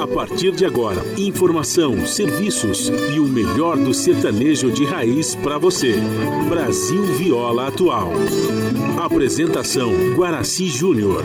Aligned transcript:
A 0.00 0.06
partir 0.06 0.52
de 0.52 0.64
agora, 0.64 1.02
informação, 1.16 2.06
serviços 2.06 2.88
e 3.14 3.18
o 3.18 3.24
melhor 3.24 3.76
do 3.76 3.92
sertanejo 3.92 4.70
de 4.70 4.84
raiz 4.84 5.34
para 5.34 5.58
você. 5.58 5.94
Brasil 6.48 7.02
Viola 7.02 7.68
Atual. 7.68 8.12
Apresentação 8.98 9.92
Guaraci 10.14 10.68
Júnior. 10.68 11.24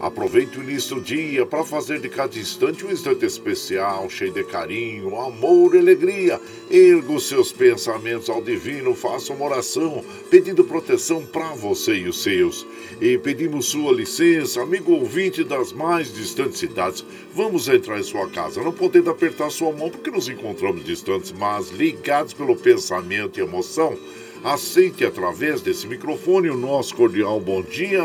Aproveite 0.00 0.58
o 0.58 0.62
início 0.62 0.96
do 0.96 1.02
dia 1.02 1.44
para 1.44 1.62
fazer 1.62 2.00
de 2.00 2.08
cada 2.08 2.38
instante 2.38 2.86
um 2.86 2.90
instante 2.90 3.26
especial, 3.26 4.08
cheio 4.08 4.32
de 4.32 4.42
carinho, 4.44 5.14
amor 5.20 5.74
e 5.74 5.78
alegria. 5.78 6.40
Erga 6.70 7.12
os 7.12 7.28
seus 7.28 7.52
pensamentos 7.52 8.30
ao 8.30 8.40
divino, 8.40 8.94
faça 8.94 9.34
uma 9.34 9.44
oração 9.44 10.02
pedindo 10.30 10.64
proteção 10.64 11.26
para 11.26 11.50
você 11.50 11.96
e 11.96 12.08
os 12.08 12.22
seus. 12.22 12.66
E 12.98 13.18
pedimos 13.18 13.66
sua 13.66 13.92
licença, 13.92 14.62
amigo 14.62 14.90
ouvinte 14.92 15.44
das 15.44 15.70
mais 15.70 16.10
distantes 16.14 16.58
cidades. 16.58 17.04
Vamos 17.34 17.68
entrar 17.68 18.00
em 18.00 18.02
sua 18.02 18.26
casa, 18.30 18.62
não 18.62 18.72
podendo 18.72 19.10
apertar 19.10 19.50
sua 19.50 19.70
mão 19.70 19.90
porque 19.90 20.10
nos 20.10 20.30
encontramos 20.30 20.82
distantes, 20.82 21.30
mas 21.30 21.68
ligados 21.68 22.32
pelo 22.32 22.56
pensamento 22.56 23.38
e 23.38 23.42
emoção. 23.42 23.98
Aceite 24.42 25.04
através 25.04 25.60
desse 25.60 25.86
microfone 25.86 26.48
o 26.48 26.56
nosso 26.56 26.94
cordial 26.96 27.38
bom 27.38 27.62
dia. 27.62 28.02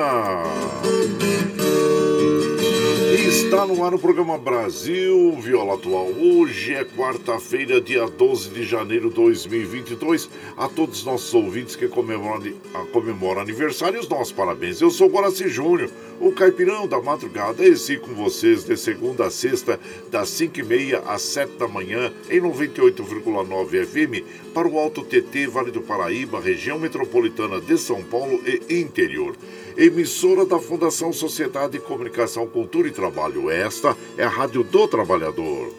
Está 3.46 3.66
no 3.66 3.84
ar 3.84 3.94
o 3.94 4.00
programa 4.00 4.38
Brasil 4.38 5.32
Viola 5.40 5.76
Atual. 5.76 6.08
Hoje 6.20 6.74
é 6.74 6.84
quarta-feira, 6.84 7.80
dia 7.80 8.06
12 8.08 8.50
de 8.50 8.64
janeiro 8.64 9.10
de 9.10 9.16
2022. 9.16 10.30
A 10.58 10.68
todos 10.68 11.00
os 11.00 11.06
nossos 11.06 11.34
ouvintes 11.34 11.76
que 11.76 11.88
comemoram, 11.88 12.52
a- 12.74 12.86
comemoram 12.92 13.42
aniversário, 13.42 14.00
os 14.00 14.10
nossos 14.10 14.32
parabéns. 14.34 14.82
Eu 14.82 14.90
sou 14.92 15.08
Guaraci 15.10 15.48
Júnior, 15.48 15.90
o 16.20 16.32
caipirão 16.32 16.88
da 16.88 17.00
madrugada. 17.02 17.64
Esse 17.66 17.98
com 17.98 18.14
vocês 18.14 18.64
de 18.64 18.76
segunda 18.76 19.28
a 19.28 19.32
sexta, 19.32 19.80
das 20.12 20.30
5h30 20.30 21.02
às 21.06 21.22
7 21.22 21.54
da 21.58 21.68
manhã, 21.68 22.12
em 22.30 22.42
98,9 22.42 23.86
FM, 23.86 24.26
para 24.54 24.68
o 24.68 24.78
Alto 24.78 25.04
TT, 25.04 25.48
Vale 25.48 25.72
do 25.72 25.82
Paraíba, 25.82 26.40
região 26.42 26.80
metropolitana 26.80 27.62
de 27.62 27.78
São 27.78 28.04
Paulo 28.04 28.42
e 28.46 28.80
interior 28.82 29.36
emissora 29.78 30.46
da 30.46 30.58
Fundação 30.58 31.12
Sociedade 31.12 31.74
de 31.74 31.80
Comunicação, 31.80 32.48
Cultura 32.48 32.88
e 32.88 32.92
Trabalho. 32.92 33.35
Esta 33.50 33.96
é 34.18 34.24
a 34.24 34.30
Rádio 34.30 34.64
do 34.64 34.88
Trabalhador. 34.88 35.74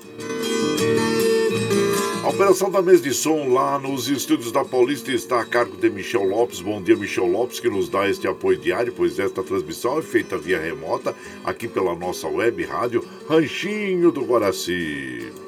A 2.22 2.28
operação 2.28 2.70
da 2.70 2.82
mesa 2.82 3.02
de 3.02 3.14
som 3.14 3.52
lá 3.52 3.78
nos 3.78 4.08
estúdios 4.08 4.50
da 4.50 4.64
Paulista 4.64 5.12
está 5.12 5.40
a 5.40 5.44
cargo 5.44 5.76
de 5.76 5.88
Michel 5.88 6.24
Lopes. 6.24 6.60
Bom 6.60 6.82
dia, 6.82 6.96
Michel 6.96 7.26
Lopes, 7.26 7.60
que 7.60 7.70
nos 7.70 7.88
dá 7.88 8.08
este 8.08 8.26
apoio 8.26 8.58
diário, 8.58 8.92
pois 8.92 9.18
esta 9.18 9.42
transmissão 9.44 9.98
é 9.98 10.02
feita 10.02 10.36
via 10.36 10.60
remota 10.60 11.14
aqui 11.44 11.68
pela 11.68 11.94
nossa 11.94 12.26
web 12.26 12.64
rádio 12.64 13.04
Ranchinho 13.28 14.10
do 14.10 14.24
Guaraci. 14.24 15.45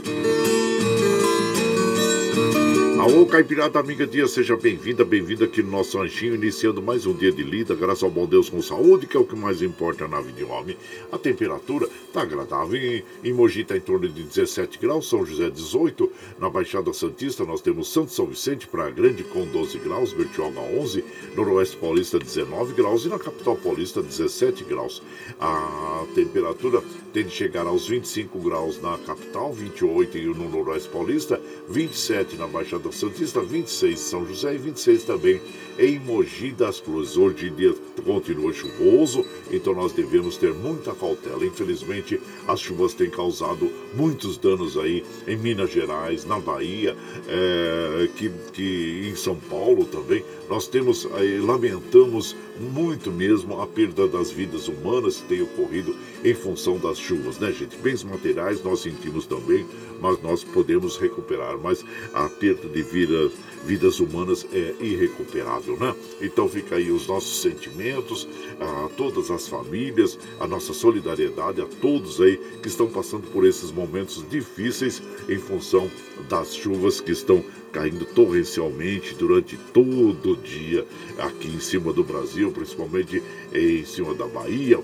Alô, 3.00 3.24
Caipirada 3.24 3.80
Amiga 3.80 4.06
Dia, 4.06 4.28
seja 4.28 4.58
bem-vinda, 4.58 5.06
bem-vinda 5.06 5.46
aqui 5.46 5.62
no 5.62 5.70
nosso 5.70 5.96
ranchinho, 5.96 6.34
iniciando 6.34 6.82
mais 6.82 7.06
um 7.06 7.14
dia 7.14 7.32
de 7.32 7.42
lida, 7.42 7.74
graças 7.74 8.02
ao 8.02 8.10
bom 8.10 8.26
Deus 8.26 8.50
com 8.50 8.60
saúde, 8.60 9.06
que 9.06 9.16
é 9.16 9.20
o 9.20 9.24
que 9.24 9.34
mais 9.34 9.62
importa 9.62 10.06
na 10.06 10.20
vida 10.20 10.36
de 10.36 10.44
homem. 10.44 10.76
A 11.10 11.16
temperatura 11.16 11.88
está 12.06 12.20
agradável, 12.20 12.78
em, 12.78 13.02
em 13.24 13.32
Mogi 13.32 13.62
está 13.62 13.74
em 13.74 13.80
torno 13.80 14.06
de 14.06 14.22
17 14.22 14.78
graus, 14.78 15.08
São 15.08 15.24
José 15.24 15.48
18, 15.48 16.12
na 16.38 16.50
Baixada 16.50 16.92
Santista 16.92 17.42
nós 17.42 17.62
temos 17.62 17.90
Santo 17.90 18.12
São 18.12 18.26
Vicente, 18.26 18.66
Praia 18.66 18.90
Grande 18.90 19.24
com 19.24 19.46
12 19.46 19.78
graus, 19.78 20.12
Bertioga 20.12 20.60
11, 20.60 21.02
Noroeste 21.34 21.78
Paulista 21.78 22.18
19 22.18 22.74
graus 22.74 23.06
e 23.06 23.08
na 23.08 23.18
Capital 23.18 23.56
Paulista 23.56 24.02
17 24.02 24.62
graus. 24.64 25.02
A 25.40 26.04
temperatura 26.14 26.82
tende 27.14 27.28
a 27.28 27.30
chegar 27.30 27.66
aos 27.66 27.88
25 27.88 28.38
graus 28.40 28.78
na 28.82 28.98
capital, 28.98 29.54
28 29.54 30.18
no 30.34 30.50
Noroeste 30.50 30.90
Paulista, 30.90 31.40
27 31.66 32.36
na 32.36 32.46
Baixada 32.46 32.89
Santista, 32.92 33.40
26 33.40 33.92
em 33.92 33.96
São 33.96 34.26
José 34.26 34.54
e 34.54 34.58
26 34.58 35.04
também 35.04 35.40
em 35.78 35.98
Mogi 35.98 36.52
das 36.52 36.78
Cruzes. 36.78 37.16
Hoje 37.16 37.50
dia 37.50 37.74
continua 38.04 38.52
chuvoso, 38.52 39.24
então 39.50 39.74
nós 39.74 39.92
devemos 39.92 40.36
ter 40.36 40.52
muita 40.52 40.94
cautela. 40.94 41.44
Infelizmente, 41.44 42.20
as 42.46 42.60
chuvas 42.60 42.94
têm 42.94 43.08
causado 43.08 43.70
muitos 43.94 44.36
danos 44.36 44.76
aí 44.76 45.04
em 45.26 45.36
Minas 45.36 45.70
Gerais, 45.70 46.24
na 46.24 46.38
Bahia, 46.38 46.96
é, 47.28 48.08
que, 48.16 48.30
que 48.52 49.08
em 49.10 49.14
São 49.14 49.36
Paulo 49.36 49.84
também. 49.84 50.24
Nós 50.48 50.66
temos, 50.66 51.06
aí, 51.14 51.38
lamentamos 51.38 52.36
muito 52.58 53.10
mesmo 53.10 53.60
a 53.60 53.66
perda 53.66 54.06
das 54.06 54.30
vidas 54.30 54.68
humanas 54.68 55.16
que 55.16 55.28
tem 55.28 55.42
ocorrido 55.42 55.96
em 56.22 56.34
função 56.34 56.78
das 56.78 56.98
chuvas, 56.98 57.38
né, 57.38 57.52
gente? 57.52 57.76
Bens 57.78 58.04
materiais 58.04 58.62
nós 58.62 58.80
sentimos 58.80 59.26
também, 59.26 59.66
mas 60.00 60.20
nós 60.22 60.44
podemos 60.44 60.98
recuperar. 60.98 61.56
Mas 61.58 61.84
a 62.12 62.28
perda 62.28 62.68
de 62.68 62.79
vidas, 62.82 63.32
vidas 63.64 64.00
humanas 64.00 64.46
é 64.52 64.74
irrecuperável, 64.80 65.76
né? 65.78 65.94
Então 66.20 66.48
fica 66.48 66.76
aí 66.76 66.90
os 66.90 67.06
nossos 67.06 67.42
sentimentos 67.42 68.26
a 68.60 68.88
todas 68.96 69.30
as 69.30 69.48
famílias, 69.48 70.18
a 70.38 70.46
nossa 70.46 70.72
solidariedade 70.72 71.60
a 71.60 71.66
todos 71.66 72.20
aí 72.20 72.38
que 72.62 72.68
estão 72.68 72.88
passando 72.88 73.30
por 73.30 73.46
esses 73.46 73.70
momentos 73.70 74.24
difíceis 74.28 75.02
em 75.28 75.38
função 75.38 75.90
das 76.28 76.54
chuvas 76.54 77.00
que 77.00 77.12
estão 77.12 77.44
caindo 77.72 78.04
torrencialmente 78.04 79.14
durante 79.14 79.56
todo 79.72 80.32
o 80.32 80.36
dia 80.36 80.84
aqui 81.18 81.48
em 81.48 81.60
cima 81.60 81.92
do 81.92 82.02
Brasil, 82.02 82.50
principalmente 82.50 83.22
em 83.52 83.84
cima 83.84 84.14
da 84.14 84.26
Bahia, 84.26 84.80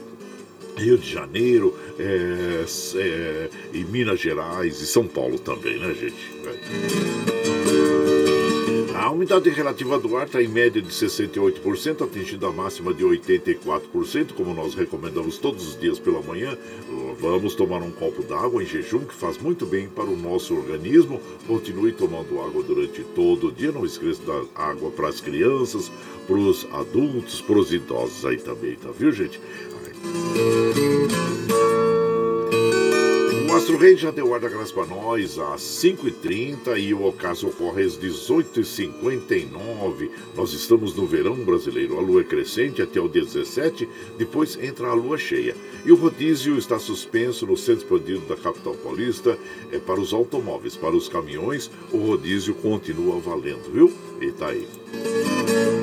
Rio 0.76 0.98
de 0.98 1.10
Janeiro, 1.10 1.74
é, 1.98 2.64
é, 2.96 3.50
e 3.72 3.84
Minas 3.84 4.20
Gerais 4.20 4.80
e 4.80 4.86
São 4.86 5.06
Paulo 5.06 5.38
também, 5.38 5.78
né, 5.78 5.94
gente? 5.94 6.16
É. 7.72 7.75
A 8.98 9.10
umidade 9.10 9.50
relativa 9.50 9.98
do 9.98 10.16
ar 10.16 10.26
está 10.26 10.42
em 10.42 10.48
média 10.48 10.80
de 10.80 10.88
68%, 10.88 12.02
atingindo 12.02 12.46
a 12.46 12.52
máxima 12.52 12.94
de 12.94 13.04
84%, 13.04 14.32
como 14.34 14.54
nós 14.54 14.74
recomendamos 14.74 15.36
todos 15.36 15.68
os 15.68 15.78
dias 15.78 15.98
pela 15.98 16.22
manhã. 16.22 16.56
Vamos 17.20 17.54
tomar 17.54 17.82
um 17.82 17.90
copo 17.90 18.22
d'água 18.22 18.62
em 18.62 18.66
jejum, 18.66 19.00
que 19.00 19.14
faz 19.14 19.36
muito 19.36 19.66
bem 19.66 19.86
para 19.86 20.06
o 20.06 20.16
nosso 20.16 20.56
organismo. 20.56 21.20
Continue 21.46 21.92
tomando 21.92 22.40
água 22.40 22.62
durante 22.62 23.04
todo 23.14 23.48
o 23.48 23.52
dia. 23.52 23.70
Não 23.70 23.84
esqueça 23.84 24.22
da 24.22 24.42
água 24.54 24.90
para 24.90 25.08
as 25.08 25.20
crianças, 25.20 25.92
para 26.26 26.36
os 26.36 26.66
adultos, 26.72 27.42
para 27.42 27.58
os 27.58 27.72
idosos 27.72 28.24
aí 28.24 28.38
também, 28.38 28.76
tá 28.76 28.90
viu, 28.90 29.12
gente? 29.12 29.38
O 33.76 33.78
Rei 33.78 33.94
já 33.94 34.10
deu 34.10 34.30
graça 34.30 34.72
para 34.72 34.86
nós 34.86 35.38
às 35.38 35.60
5h30 35.60 36.80
e 36.80 36.94
o 36.94 37.04
ocaso 37.04 37.48
ocorre 37.48 37.82
às 37.82 37.94
18h59. 37.98 40.08
Nós 40.34 40.54
estamos 40.54 40.96
no 40.96 41.06
verão 41.06 41.34
brasileiro. 41.34 41.98
A 41.98 42.00
lua 42.00 42.22
é 42.22 42.24
crescente 42.24 42.80
até 42.80 42.98
o 42.98 43.06
dia 43.06 43.22
17, 43.22 43.86
depois 44.16 44.58
entra 44.58 44.88
a 44.88 44.94
lua 44.94 45.18
cheia. 45.18 45.54
E 45.84 45.92
o 45.92 45.94
rodízio 45.94 46.56
está 46.56 46.78
suspenso 46.78 47.46
no 47.46 47.54
centro 47.54 47.82
expandido 47.82 48.20
da 48.20 48.38
capital 48.38 48.72
paulista 48.76 49.38
é 49.70 49.78
para 49.78 50.00
os 50.00 50.14
automóveis. 50.14 50.74
Para 50.74 50.96
os 50.96 51.06
caminhões, 51.06 51.70
o 51.92 51.98
rodízio 51.98 52.54
continua 52.54 53.20
valendo, 53.20 53.70
viu? 53.70 53.92
E 54.22 54.32
tá 54.32 54.46
aí. 54.46 54.66
E, 54.94 55.75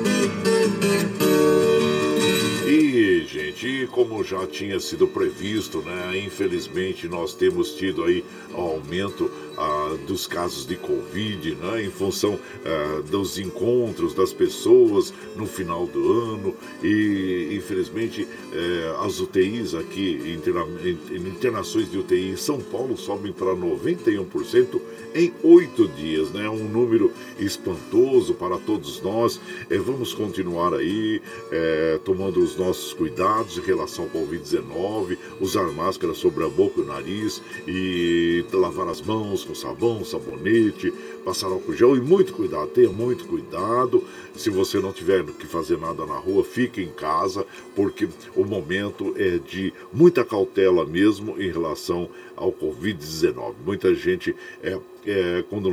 gente, 3.54 3.86
como 3.86 4.22
já 4.24 4.46
tinha 4.46 4.78
sido 4.80 5.06
previsto, 5.06 5.78
né? 5.78 6.18
Infelizmente 6.18 7.08
nós 7.08 7.34
temos 7.34 7.72
tido 7.72 8.04
aí 8.04 8.24
aumento 8.52 9.30
ah, 9.56 9.96
dos 10.06 10.26
casos 10.26 10.66
de 10.66 10.76
Covid, 10.76 11.54
né, 11.54 11.84
em 11.84 11.90
função 11.90 12.38
ah, 12.64 13.02
dos 13.08 13.38
encontros 13.38 14.12
das 14.14 14.32
pessoas 14.32 15.12
no 15.36 15.46
final 15.46 15.86
do 15.86 16.12
ano 16.12 16.56
e, 16.82 17.54
infelizmente, 17.56 18.26
eh, 18.52 18.96
as 19.04 19.20
UTIs 19.20 19.74
aqui, 19.74 20.36
interna, 20.36 20.66
internações 21.12 21.90
de 21.90 21.98
UTI 21.98 22.30
em 22.30 22.36
São 22.36 22.60
Paulo 22.60 22.96
sobem 22.96 23.32
para 23.32 23.54
91% 23.54 24.80
em 25.14 25.32
oito 25.42 25.88
dias, 25.88 26.30
né, 26.30 26.48
um 26.48 26.68
número 26.68 27.12
espantoso 27.38 28.34
para 28.34 28.58
todos 28.58 29.00
nós. 29.02 29.40
Eh, 29.70 29.78
vamos 29.78 30.14
continuar 30.14 30.74
aí 30.74 31.20
eh, 31.50 32.00
tomando 32.04 32.42
os 32.42 32.56
nossos 32.56 32.92
cuidados 32.92 33.43
em 33.56 33.60
relação 33.60 34.04
ao 34.04 34.10
Covid-19, 34.10 35.18
usar 35.40 35.70
máscara 35.72 36.14
sobre 36.14 36.44
a 36.44 36.48
boca 36.48 36.80
e 36.80 36.82
o 36.82 36.86
nariz 36.86 37.42
e 37.66 38.44
lavar 38.52 38.88
as 38.88 39.00
mãos 39.00 39.44
com 39.44 39.54
sabão, 39.54 40.04
sabonete, 40.04 40.92
passar 41.24 41.48
álcool 41.48 41.74
gel 41.74 41.96
e 41.96 42.00
muito 42.00 42.32
cuidado, 42.32 42.68
tenha 42.68 42.90
muito 42.90 43.26
cuidado. 43.26 44.04
Se 44.34 44.50
você 44.50 44.80
não 44.80 44.92
tiver 44.92 45.24
que 45.24 45.46
fazer 45.46 45.78
nada 45.78 46.04
na 46.06 46.16
rua, 46.16 46.44
fique 46.44 46.82
em 46.82 46.90
casa, 46.90 47.46
porque 47.74 48.08
o 48.34 48.44
momento 48.44 49.14
é 49.16 49.38
de 49.38 49.72
muita 49.92 50.24
cautela 50.24 50.84
mesmo 50.84 51.40
em 51.40 51.50
relação 51.50 52.08
ao 52.36 52.52
Covid-19. 52.52 53.54
Muita 53.64 53.94
gente 53.94 54.34
é 54.62 54.78
é, 55.06 55.44
quando, 55.48 55.70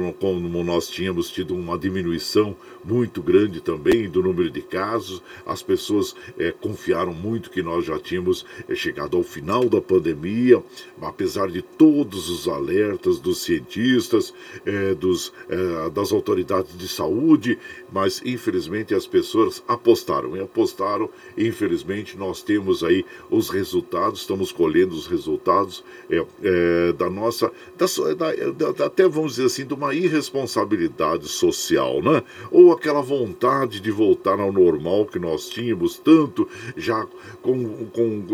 nós 0.63 0.87
tínhamos 0.87 1.29
tido 1.29 1.55
uma 1.55 1.77
diminuição 1.77 2.55
muito 2.83 3.21
grande 3.21 3.61
também 3.61 4.09
do 4.09 4.21
número 4.21 4.49
de 4.49 4.61
casos, 4.61 5.21
as 5.45 5.61
pessoas 5.61 6.15
é, 6.37 6.51
confiaram 6.51 7.13
muito 7.13 7.49
que 7.49 7.61
nós 7.61 7.85
já 7.85 7.97
tínhamos 7.99 8.45
é, 8.67 8.75
chegado 8.75 9.15
ao 9.15 9.23
final 9.23 9.69
da 9.69 9.79
pandemia, 9.79 10.61
apesar 11.01 11.49
de 11.49 11.61
todos 11.61 12.29
os 12.29 12.47
alertas 12.47 13.19
dos 13.19 13.41
cientistas, 13.43 14.33
é, 14.65 14.93
dos, 14.95 15.31
é, 15.47 15.89
das 15.91 16.11
autoridades 16.11 16.77
de 16.77 16.87
saúde, 16.87 17.57
mas 17.91 18.21
infelizmente 18.25 18.93
as 18.93 19.07
pessoas 19.07 19.63
apostaram 19.67 20.35
e 20.35 20.41
apostaram. 20.41 21.09
Infelizmente 21.37 22.17
nós 22.17 22.41
temos 22.41 22.83
aí 22.83 23.05
os 23.29 23.49
resultados, 23.49 24.21
estamos 24.21 24.51
colhendo 24.51 24.95
os 24.95 25.07
resultados 25.07 25.83
é, 26.09 26.25
é, 26.51 26.93
da 26.93 27.09
nossa, 27.09 27.51
da, 27.77 28.71
da, 28.71 28.85
até 28.85 29.07
vamos 29.07 29.33
dizer 29.33 29.45
assim, 29.45 29.65
de 29.65 29.73
uma 29.73 29.93
irresponsabilidade 29.93 31.27
social, 31.27 32.01
né? 32.01 32.23
Ou 32.51 32.71
aquela 32.71 33.01
vontade 33.01 33.79
de 33.79 33.91
voltar 33.91 34.39
ao 34.39 34.51
normal 34.51 35.05
que 35.05 35.19
nós 35.19 35.47
tínhamos 35.49 35.97
tanto 35.97 36.47
já 36.75 37.05
com, 37.41 37.85
com 37.87 38.25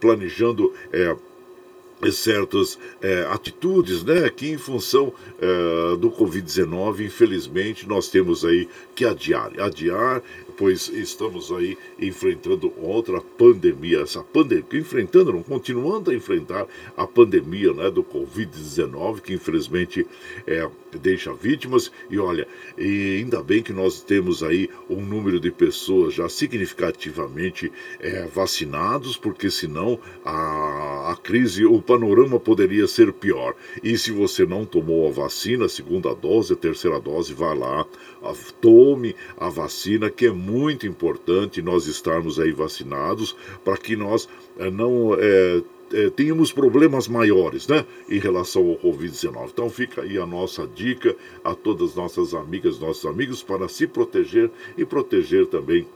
planejando 0.00 0.72
é, 0.92 1.14
certas 2.10 2.78
é, 3.00 3.26
atitudes, 3.30 4.02
né, 4.02 4.28
que 4.30 4.48
em 4.48 4.58
função 4.58 5.12
é, 5.38 5.96
do 5.96 6.10
Covid-19, 6.10 7.04
infelizmente, 7.06 7.86
nós 7.86 8.08
temos 8.08 8.44
aí 8.44 8.68
que 8.94 9.04
adiar. 9.04 9.52
Adiar 9.60 10.22
pois 10.62 10.88
estamos 10.90 11.50
aí 11.50 11.76
enfrentando 11.98 12.72
outra 12.80 13.20
pandemia, 13.20 14.02
essa 14.02 14.22
pandemia, 14.22 14.64
enfrentando, 14.74 15.32
não, 15.32 15.42
continuando 15.42 16.12
a 16.12 16.14
enfrentar 16.14 16.68
a 16.96 17.04
pandemia 17.04 17.72
né, 17.72 17.90
do 17.90 18.04
Covid-19, 18.04 19.22
que 19.22 19.34
infelizmente 19.34 20.06
é, 20.46 20.70
deixa 20.98 21.32
vítimas, 21.32 21.90
e 22.10 22.18
olha, 22.18 22.46
e 22.76 23.18
ainda 23.18 23.42
bem 23.42 23.62
que 23.62 23.72
nós 23.72 24.00
temos 24.00 24.42
aí 24.42 24.68
um 24.88 25.00
número 25.00 25.40
de 25.40 25.50
pessoas 25.50 26.14
já 26.14 26.28
significativamente 26.28 27.72
é, 28.00 28.26
vacinados, 28.26 29.16
porque 29.16 29.50
senão 29.50 29.98
a, 30.24 31.12
a 31.12 31.16
crise, 31.16 31.64
o 31.64 31.80
panorama 31.80 32.38
poderia 32.38 32.86
ser 32.86 33.12
pior. 33.12 33.54
E 33.82 33.96
se 33.96 34.10
você 34.10 34.46
não 34.46 34.64
tomou 34.64 35.08
a 35.08 35.10
vacina, 35.10 35.66
a 35.66 35.68
segunda 35.68 36.14
dose, 36.14 36.52
a 36.52 36.56
terceira 36.56 37.00
dose, 37.00 37.32
vá 37.32 37.52
lá, 37.52 37.86
tome 38.60 39.16
a 39.36 39.48
vacina, 39.48 40.10
que 40.10 40.26
é 40.26 40.30
muito 40.30 40.86
importante 40.86 41.60
nós 41.60 41.86
estarmos 41.86 42.38
aí 42.38 42.52
vacinados 42.52 43.36
para 43.64 43.76
que 43.76 43.96
nós 43.96 44.28
é, 44.58 44.70
não 44.70 45.14
é, 45.14 45.62
é, 45.92 46.10
tenhamos 46.10 46.52
problemas 46.52 47.08
maiores, 47.08 47.66
né, 47.68 47.84
em 48.08 48.18
relação 48.18 48.68
ao 48.68 48.76
Covid-19. 48.76 49.50
Então 49.52 49.70
fica 49.70 50.02
aí 50.02 50.18
a 50.18 50.26
nossa 50.26 50.66
dica 50.66 51.14
a 51.44 51.54
todas 51.54 51.90
as 51.90 51.96
nossas 51.96 52.34
amigas, 52.34 52.78
nossos 52.78 53.04
amigos, 53.06 53.42
para 53.42 53.68
se 53.68 53.86
proteger 53.86 54.50
e 54.76 54.84
proteger 54.84 55.46
também 55.46 55.86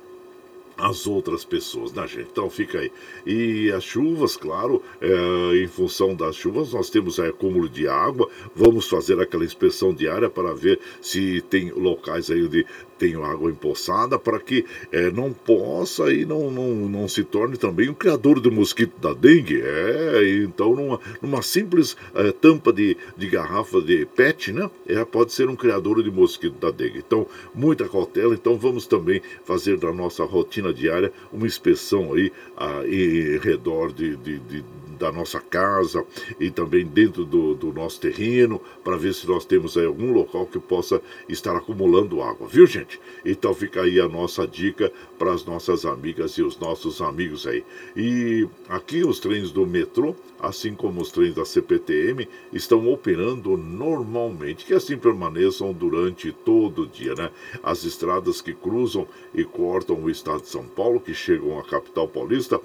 as 0.76 1.06
outras 1.06 1.44
pessoas, 1.44 1.92
né, 1.92 2.06
gente? 2.06 2.28
Então 2.30 2.50
fica 2.50 2.78
aí. 2.78 2.92
E 3.24 3.70
as 3.72 3.82
chuvas, 3.84 4.36
claro, 4.36 4.82
é, 5.00 5.56
em 5.62 5.68
função 5.68 6.14
das 6.14 6.36
chuvas, 6.36 6.72
nós 6.72 6.90
temos 6.90 7.18
aí 7.18 7.28
acúmulo 7.28 7.68
de 7.68 7.88
água. 7.88 8.28
Vamos 8.54 8.88
fazer 8.88 9.20
aquela 9.20 9.44
inspeção 9.44 9.94
diária 9.94 10.28
para 10.28 10.52
ver 10.52 10.78
se 11.00 11.42
tem 11.48 11.70
locais 11.70 12.30
aí 12.30 12.44
onde 12.44 12.66
tenho 12.98 13.24
água 13.24 13.50
empoçada 13.50 14.18
para 14.18 14.38
que 14.40 14.64
é, 14.90 15.10
não 15.10 15.32
possa 15.32 16.12
e 16.12 16.24
não, 16.24 16.50
não, 16.50 16.74
não 16.88 17.08
se 17.08 17.22
torne 17.24 17.56
também 17.56 17.88
um 17.88 17.94
criador 17.94 18.40
do 18.40 18.50
mosquito 18.50 18.98
da 19.00 19.12
dengue. 19.12 19.60
É, 19.62 20.42
então 20.42 20.74
numa, 20.74 21.00
numa 21.20 21.42
simples 21.42 21.96
é, 22.14 22.32
tampa 22.32 22.72
de, 22.72 22.96
de 23.16 23.26
garrafa 23.28 23.80
de 23.80 24.06
PET, 24.06 24.52
né? 24.52 24.70
É, 24.86 25.04
pode 25.04 25.32
ser 25.32 25.48
um 25.48 25.56
criador 25.56 26.02
de 26.02 26.10
mosquito 26.10 26.58
da 26.58 26.70
dengue. 26.70 26.98
Então, 26.98 27.26
muita 27.54 27.88
cautela. 27.88 28.34
Então 28.34 28.56
vamos 28.56 28.86
também 28.86 29.20
fazer 29.44 29.76
da 29.76 29.92
nossa 29.92 30.24
rotina 30.24 30.65
diária 30.72 31.12
uma 31.32 31.46
inspeção 31.46 32.14
aí 32.14 32.32
a, 32.56 32.86
em 32.86 33.38
redor 33.38 33.92
de, 33.92 34.16
de, 34.16 34.38
de 34.38 34.64
da 34.98 35.12
nossa 35.12 35.40
casa 35.40 36.04
e 36.40 36.50
também 36.50 36.84
dentro 36.84 37.24
do, 37.24 37.54
do 37.54 37.72
nosso 37.72 38.00
terreno, 38.00 38.60
para 38.82 38.96
ver 38.96 39.14
se 39.14 39.26
nós 39.26 39.44
temos 39.44 39.76
aí 39.76 39.86
algum 39.86 40.12
local 40.12 40.46
que 40.46 40.58
possa 40.58 41.00
estar 41.28 41.56
acumulando 41.56 42.22
água, 42.22 42.48
viu 42.48 42.66
gente? 42.66 43.00
Então 43.24 43.54
fica 43.54 43.82
aí 43.82 44.00
a 44.00 44.08
nossa 44.08 44.46
dica 44.46 44.92
para 45.18 45.32
as 45.32 45.44
nossas 45.44 45.84
amigas 45.84 46.32
e 46.32 46.42
os 46.42 46.58
nossos 46.58 47.00
amigos 47.00 47.46
aí. 47.46 47.64
E 47.96 48.48
aqui 48.68 49.04
os 49.04 49.20
trens 49.20 49.50
do 49.50 49.66
metrô, 49.66 50.14
assim 50.40 50.74
como 50.74 51.00
os 51.00 51.10
trens 51.10 51.34
da 51.34 51.44
CPTM, 51.44 52.28
estão 52.52 52.90
operando 52.90 53.56
normalmente, 53.56 54.64
que 54.64 54.74
assim 54.74 54.96
permaneçam 54.96 55.72
durante 55.72 56.32
todo 56.32 56.82
o 56.82 56.86
dia, 56.86 57.14
né? 57.14 57.30
As 57.62 57.84
estradas 57.84 58.40
que 58.40 58.52
cruzam 58.52 59.06
e 59.34 59.44
cortam 59.44 60.02
o 60.02 60.10
estado 60.10 60.42
de 60.42 60.48
São 60.48 60.64
Paulo, 60.64 61.00
que 61.00 61.14
chegam 61.14 61.58
à 61.58 61.64
capital 61.64 62.08
paulista, 62.08 62.60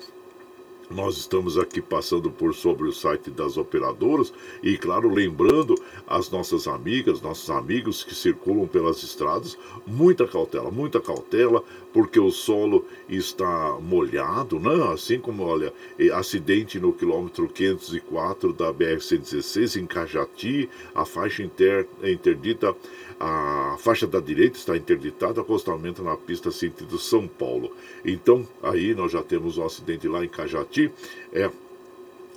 nós 0.91 1.17
estamos 1.17 1.57
aqui 1.57 1.81
passando 1.81 2.29
por 2.29 2.53
sobre 2.53 2.87
o 2.87 2.93
site 2.93 3.29
das 3.31 3.57
operadoras 3.57 4.33
e, 4.61 4.77
claro, 4.77 5.09
lembrando 5.13 5.75
as 6.07 6.29
nossas 6.29 6.67
amigas, 6.67 7.21
nossos 7.21 7.49
amigos 7.49 8.03
que 8.03 8.13
circulam 8.13 8.67
pelas 8.67 9.03
estradas, 9.03 9.57
muita 9.85 10.27
cautela, 10.27 10.69
muita 10.69 10.99
cautela, 10.99 11.63
porque 11.93 12.19
o 12.19 12.31
solo 12.31 12.85
está 13.09 13.77
molhado, 13.81 14.59
né? 14.59 14.91
Assim 14.93 15.19
como, 15.19 15.43
olha, 15.43 15.73
acidente 16.13 16.79
no 16.79 16.93
quilômetro 16.93 17.47
504 17.47 18.53
da 18.53 18.73
BR-116 18.73 19.81
em 19.81 19.85
Cajati, 19.85 20.69
a 20.95 21.05
faixa 21.05 21.43
inter, 21.43 21.87
interdita 22.03 22.75
a 23.23 23.77
faixa 23.77 24.07
da 24.07 24.19
direita 24.19 24.57
está 24.57 24.75
interditada, 24.75 25.41
acostamento 25.41 26.01
na 26.01 26.17
pista 26.17 26.51
sentido 26.51 26.97
São 26.97 27.27
Paulo. 27.27 27.71
Então, 28.03 28.47
aí 28.63 28.95
nós 28.95 29.11
já 29.11 29.21
temos 29.21 29.59
um 29.59 29.65
acidente 29.65 30.07
lá 30.07 30.25
em 30.25 30.27
Cajati. 30.27 30.91
É, 31.31 31.49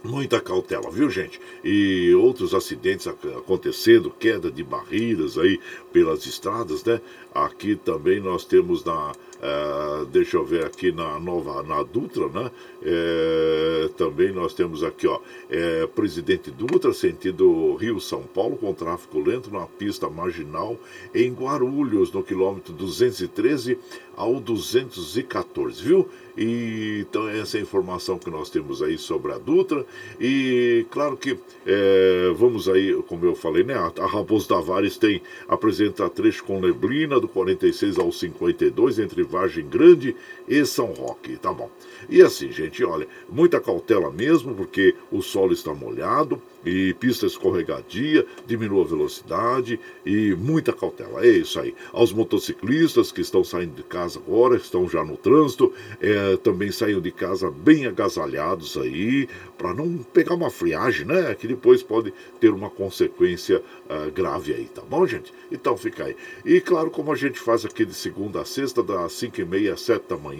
Muita 0.04 0.38
cautela, 0.38 0.90
viu, 0.90 1.08
gente? 1.08 1.40
E 1.64 2.12
outros 2.14 2.52
acidentes 2.52 3.06
acontecendo, 3.06 4.10
queda 4.10 4.50
de 4.50 4.62
barreiras 4.62 5.38
aí 5.38 5.58
pelas 5.94 6.26
estradas, 6.26 6.84
né? 6.84 7.00
Aqui 7.34 7.74
também 7.74 8.20
nós 8.20 8.44
temos 8.44 8.84
na, 8.84 9.12
Uh, 9.44 10.06
deixa 10.06 10.38
eu 10.38 10.44
ver 10.44 10.64
aqui 10.64 10.90
na 10.90 11.20
nova 11.20 11.62
na 11.62 11.82
Dutra, 11.82 12.28
né? 12.28 12.50
É, 12.82 13.90
também 13.94 14.32
nós 14.32 14.54
temos 14.54 14.82
aqui, 14.82 15.06
ó, 15.06 15.20
é, 15.50 15.86
Presidente 15.86 16.50
Dutra, 16.50 16.94
sentido 16.94 17.74
Rio 17.74 18.00
São 18.00 18.22
Paulo, 18.22 18.56
com 18.56 18.72
tráfego 18.72 19.20
lento 19.20 19.50
na 19.50 19.66
pista 19.66 20.08
marginal 20.08 20.78
em 21.14 21.30
Guarulhos, 21.30 22.10
no 22.10 22.22
quilômetro 22.22 22.72
213 22.72 23.78
ao 24.16 24.40
214, 24.40 25.82
viu? 25.82 26.08
E, 26.36 27.04
então, 27.08 27.28
essa 27.28 27.56
é 27.56 27.60
a 27.60 27.62
informação 27.62 28.18
que 28.18 28.30
nós 28.30 28.50
temos 28.50 28.82
aí 28.82 28.98
sobre 28.98 29.32
a 29.32 29.38
Dutra. 29.38 29.84
E, 30.20 30.86
claro 30.90 31.16
que 31.16 31.38
é, 31.66 32.32
vamos 32.36 32.68
aí, 32.68 32.94
como 33.06 33.24
eu 33.24 33.34
falei, 33.34 33.62
né? 33.62 33.74
A, 33.74 33.92
a 34.02 34.06
Raposo 34.06 34.48
Tavares 34.48 34.96
tem, 34.96 35.22
apresenta 35.48 36.08
trecho 36.10 36.44
com 36.44 36.60
neblina 36.60 37.20
do 37.20 37.28
46 37.28 37.98
ao 37.98 38.10
52, 38.10 38.98
entre 38.98 39.22
Vargem 39.22 39.66
Grande 39.66 40.16
e 40.46 40.64
São 40.66 40.86
Roque, 40.86 41.36
tá 41.36 41.52
bom. 41.52 41.70
E 42.08 42.22
assim, 42.22 42.52
gente, 42.52 42.84
olha, 42.84 43.06
muita 43.28 43.60
cautela 43.60 44.10
mesmo, 44.10 44.54
porque 44.54 44.94
o 45.10 45.22
solo 45.22 45.52
está 45.52 45.72
molhado 45.72 46.40
e 46.64 46.94
pista 46.94 47.26
escorregadia, 47.26 48.26
diminua 48.46 48.84
a 48.84 48.88
velocidade 48.88 49.78
e 50.04 50.34
muita 50.34 50.72
cautela. 50.72 51.24
É 51.24 51.28
isso 51.28 51.60
aí. 51.60 51.74
Aos 51.92 52.12
motociclistas 52.12 53.12
que 53.12 53.20
estão 53.20 53.44
saindo 53.44 53.74
de 53.74 53.82
casa 53.82 54.18
agora, 54.18 54.56
estão 54.56 54.88
já 54.88 55.04
no 55.04 55.16
trânsito, 55.16 55.72
é, 56.00 56.36
também 56.38 56.72
saiam 56.72 57.00
de 57.00 57.10
casa 57.10 57.50
bem 57.50 57.86
agasalhados 57.86 58.76
aí, 58.76 59.28
para 59.56 59.74
não 59.74 59.98
pegar 59.98 60.34
uma 60.34 60.50
friagem, 60.50 61.06
né? 61.06 61.34
Que 61.34 61.46
depois 61.46 61.82
pode 61.82 62.12
ter 62.40 62.50
uma 62.50 62.70
consequência 62.70 63.62
uh, 63.84 64.10
grave 64.10 64.52
aí, 64.52 64.66
tá 64.66 64.82
bom, 64.82 65.06
gente? 65.06 65.32
Então 65.50 65.76
fica 65.76 66.04
aí. 66.04 66.16
E 66.44 66.60
claro, 66.60 66.90
como 66.90 67.12
a 67.12 67.16
gente 67.16 67.38
faz 67.38 67.64
aqui 67.64 67.84
de 67.84 67.94
segunda 67.94 68.40
a 68.40 68.44
sexta, 68.44 68.82
das 68.82 69.12
5 69.12 69.40
e 69.40 69.44
meia 69.44 69.74
às 69.74 69.80
7 69.80 70.08
da 70.08 70.16
manhã, 70.16 70.33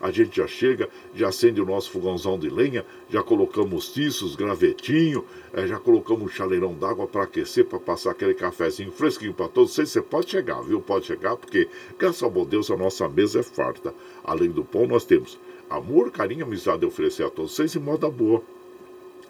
a 0.00 0.10
gente 0.10 0.36
já 0.36 0.46
chega, 0.46 0.88
já 1.14 1.28
acende 1.28 1.60
o 1.60 1.64
nosso 1.64 1.90
fogãozão 1.90 2.38
de 2.38 2.48
lenha, 2.48 2.84
já 3.08 3.22
colocamos 3.22 3.92
tiços, 3.92 4.36
gravetinho, 4.36 5.24
é, 5.52 5.66
já 5.66 5.78
colocamos 5.78 6.24
um 6.24 6.28
chaleirão 6.28 6.74
d'água 6.74 7.06
para 7.06 7.24
aquecer, 7.24 7.64
para 7.64 7.78
passar 7.78 8.10
aquele 8.10 8.34
cafezinho 8.34 8.92
fresquinho 8.92 9.34
para 9.34 9.48
todos 9.48 9.72
vocês. 9.72 9.90
Você 9.90 10.02
pode 10.02 10.30
chegar, 10.30 10.60
viu? 10.62 10.80
Pode 10.80 11.06
chegar, 11.06 11.36
porque, 11.36 11.68
graças 11.98 12.22
ao 12.22 12.30
bom 12.30 12.44
Deus, 12.44 12.70
a 12.70 12.76
nossa 12.76 13.08
mesa 13.08 13.40
é 13.40 13.42
farta. 13.42 13.94
Além 14.24 14.50
do 14.50 14.64
pão, 14.64 14.86
nós 14.86 15.04
temos 15.04 15.38
amor, 15.70 16.10
carinho, 16.10 16.44
amizade 16.44 16.84
a 16.84 16.88
oferecer 16.88 17.24
a 17.24 17.30
todos 17.30 17.54
vocês 17.54 17.74
e 17.74 17.78
moda 17.78 18.10
boa. 18.10 18.42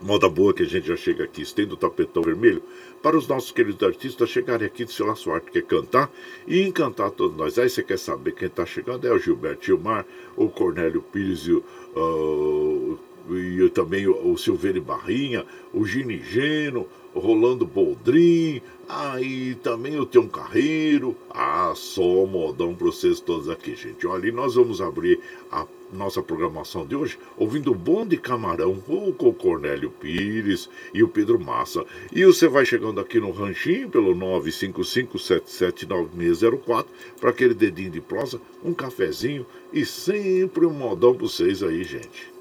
Moda 0.01 0.29
boa 0.29 0.55
que 0.55 0.63
a 0.63 0.67
gente 0.67 0.87
já 0.87 0.97
chega 0.97 1.25
aqui, 1.25 1.43
estende 1.43 1.75
o 1.75 1.77
tapetão 1.77 2.23
vermelho 2.23 2.63
para 3.03 3.17
os 3.17 3.27
nossos 3.27 3.51
queridos 3.51 3.83
artistas 3.83 4.31
chegarem 4.31 4.67
aqui 4.67 4.85
de 4.85 4.93
seu 4.93 5.15
sua 5.17 5.35
arte, 5.35 5.51
que 5.51 5.59
é 5.59 5.63
cantar 5.63 6.11
e 6.47 6.63
encantar 6.63 7.11
todos 7.11 7.37
nós. 7.37 7.59
Aí 7.59 7.69
você 7.69 7.83
quer 7.83 7.99
saber 7.99 8.33
quem 8.33 8.47
está 8.47 8.65
chegando? 8.65 9.07
É 9.07 9.13
o 9.13 9.19
Gilberto 9.19 9.67
Gilmar, 9.67 10.07
o 10.37 10.49
Cornélio 10.49 11.03
Pires 11.03 11.47
e 11.47 11.53
uh, 11.53 12.99
e 13.31 13.69
também 13.71 14.07
o, 14.07 14.33
o 14.33 14.39
Silveira 14.39 14.81
Barrinha, 14.81 15.45
o 15.73 15.85
Gini 15.85 16.19
Geno, 16.23 16.87
o 17.15 17.19
Rolando 17.19 17.67
Boldrin, 17.67 18.63
aí 18.89 19.53
ah, 19.53 19.63
também 19.63 19.99
o 19.99 20.07
Tião 20.07 20.27
Carreiro. 20.27 21.17
Ah, 21.31 21.73
só 21.77 22.25
modão 22.25 22.75
para 22.75 22.87
vocês 22.87 23.21
todos 23.21 23.51
aqui, 23.51 23.75
gente. 23.75 24.07
Olha, 24.07 24.29
e 24.29 24.33
nós 24.33 24.55
vamos 24.55 24.81
abrir 24.81 25.21
a 25.51 25.67
nossa 25.93 26.23
programação 26.23 26.87
de 26.87 26.95
hoje 26.95 27.19
ouvindo 27.37 27.73
o 27.73 27.75
Bom 27.75 28.07
de 28.07 28.17
Camarão 28.17 28.81
com 28.81 29.09
o 29.09 29.35
Cornélio 29.35 29.91
Pires 29.91 30.71
e 30.93 31.03
o 31.03 31.09
Pedro 31.09 31.41
Massa. 31.41 31.85
E 32.13 32.25
você 32.25 32.47
vai 32.49 32.65
chegando 32.65 33.01
aqui 33.01 33.21
no 33.21 33.31
ranchinho 33.31 33.89
pelo 33.89 34.13
955779604 34.15 36.87
para 37.21 37.31
aquele 37.31 37.55
dedinho 37.55 37.91
de 37.91 38.01
prosa, 38.01 38.41
um 38.65 38.75
cafezinho 38.75 39.47
e 39.73 39.85
sempre 39.85 40.67
um 40.67 40.73
modão 40.73 41.15
para 41.15 41.27
vocês 41.27 41.63
aí, 41.63 41.85
gente. 41.85 42.33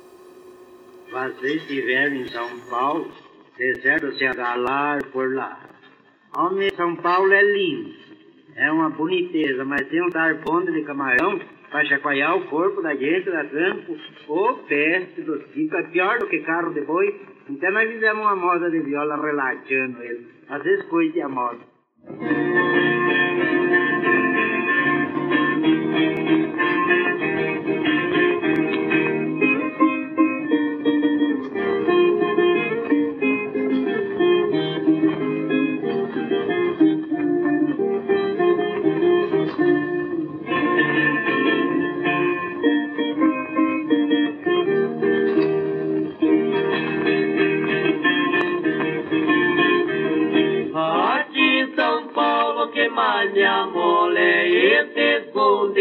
Vocês 1.12 1.62
estiveram 1.62 2.16
em 2.16 2.28
São 2.30 2.50
Paulo, 2.70 3.12
deserto 3.58 4.18
se 4.18 4.26
agalar 4.26 5.04
por 5.06 5.34
lá. 5.34 5.60
Homem, 6.38 6.70
São 6.76 6.98
Paulo 6.98 7.32
é 7.34 7.42
lindo, 7.42 7.96
é 8.56 8.70
uma 8.72 8.90
boniteza, 8.90 9.64
mas 9.64 9.88
tem 9.88 10.04
um 10.04 10.10
tarponde 10.10 10.74
de 10.74 10.82
camarão 10.84 11.40
para 11.70 11.86
chacoalhar 11.86 12.38
o 12.38 12.46
corpo 12.48 12.82
da 12.82 12.96
gente, 12.96 13.30
da 13.30 13.44
campo, 13.46 13.98
o 14.28 14.54
peste 14.68 15.22
dos 15.22 15.44
fica 15.52 15.84
pior 15.84 16.20
do 16.20 16.28
que 16.28 16.40
carro 16.40 16.74
de 16.74 16.82
boi. 16.82 17.22
Então 17.50 17.72
nós 17.72 17.90
fizemos 17.90 18.22
uma 18.22 18.36
moda 18.36 18.70
de 18.70 18.80
viola 18.80 19.16
relaxando 19.16 20.02
ele. 20.02 20.28
Às 20.50 20.64
vezes 20.64 20.86
coisa 20.86 21.26
a 21.26 21.30
moda. 21.30 21.60
malha 26.88 27.27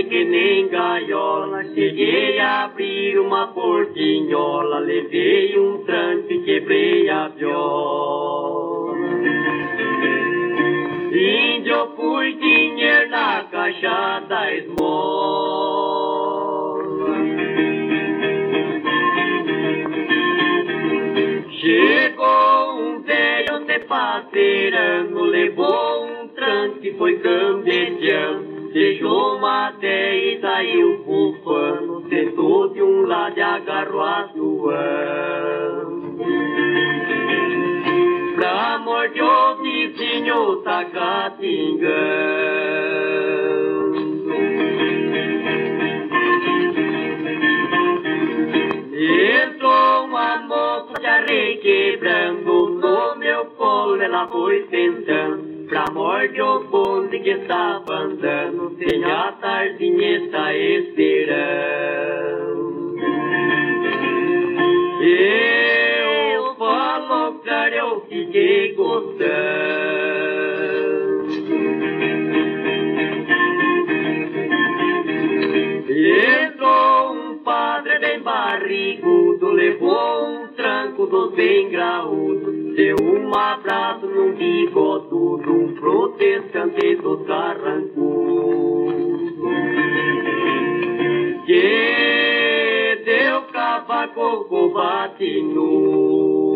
que 0.09 0.25
nem 0.25 0.69
gaiola. 0.69 1.65
Cheguei 1.75 2.39
a 2.39 2.65
abrir 2.65 3.19
uma 3.19 3.49
portinhola, 3.49 4.79
levei 4.79 5.59
um 5.59 5.85
tranco 5.85 6.33
e 6.33 6.43
quebrei 6.43 7.09
a 7.09 7.29
viola. 7.29 8.97
Índio, 11.13 11.93
fui 11.97 12.35
dinheiro 12.35 13.11
na 13.11 13.45
caixa 13.45 14.21
da 14.29 14.55
esmola. 14.55 15.97
Chegou 21.51 22.81
um 22.81 23.03
velho 23.03 23.67
se 23.67 23.79
paseirando, 23.81 25.25
levou 25.25 26.07
um 26.07 26.29
tranque 26.29 26.95
foi 26.99 27.19
campeão, 27.19 28.46
deixou 28.76 29.38
uma 29.38 29.73
ideia 29.78 30.37
e 30.37 30.40
saiu 30.42 31.02
bufando, 31.02 32.06
sentou 32.11 32.68
de 32.68 32.83
um 32.83 33.06
lado 33.06 33.38
e 33.38 33.40
agarrou 33.40 34.02
a 34.02 34.28
sua. 34.35 34.76
Pra 38.35 38.75
amor 38.75 39.09
de 39.09 39.23
o 39.23 39.54
vizinho 39.62 40.56
tá 40.56 40.85
catingando. 40.85 41.97
Entrou 48.92 50.04
uma 50.04 50.37
moça 50.40 51.00
ia 51.00 51.25
requebrando 51.25 52.68
no 52.68 53.16
meu 53.16 53.47
colo, 53.56 54.02
ela 54.02 54.28
foi 54.28 54.66
sentando 54.68 55.56
pra 55.68 55.85
morte 55.92 56.40
o 56.40 56.64
bonde 56.64 57.18
que 57.21 57.30
estava 57.30 57.92
andando, 57.92 58.66
a 59.05 59.33
tarzinha 59.33 60.19
está 60.19 60.55
esperando. 60.55 61.97
Eu 65.03 66.55
falo 66.57 67.38
claro, 67.41 67.75
eu 67.75 68.00
fiquei 68.09 68.75
gostando. 68.75 69.26
Entrou 75.88 77.12
um 77.15 77.38
padre 77.38 77.99
bem 77.99 78.21
barrigudo, 78.21 79.50
levou 79.50 80.29
um 80.29 80.49
tranco 80.49 81.07
dos 81.07 81.35
bem 81.35 81.71
graúdo, 81.71 82.75
deu 82.75 82.97
um 83.03 83.37
abraço 83.37 83.86
combate 94.09 95.43
nu. 95.43 96.47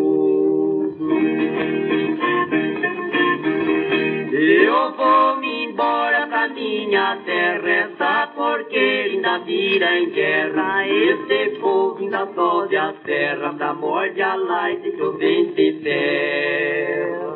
Eu 4.33 4.91
vou 4.93 5.37
me 5.37 5.65
embora 5.65 6.27
pra 6.27 6.47
minha 6.47 7.17
terra, 7.25 7.69
essa 7.69 8.27
porque 8.35 8.77
ainda 8.77 9.39
vira 9.39 9.99
em 9.99 10.09
guerra. 10.09 10.87
Esse 10.87 11.59
povo 11.59 11.97
ainda 11.99 12.27
sobe 12.33 12.77
a 12.77 12.93
terra, 13.05 13.51
da 13.53 13.73
morte 13.73 14.21
a 14.21 14.35
laite 14.35 14.91
que 14.91 15.01
o 15.01 15.11
vento 15.17 15.83
ferra. 15.83 17.33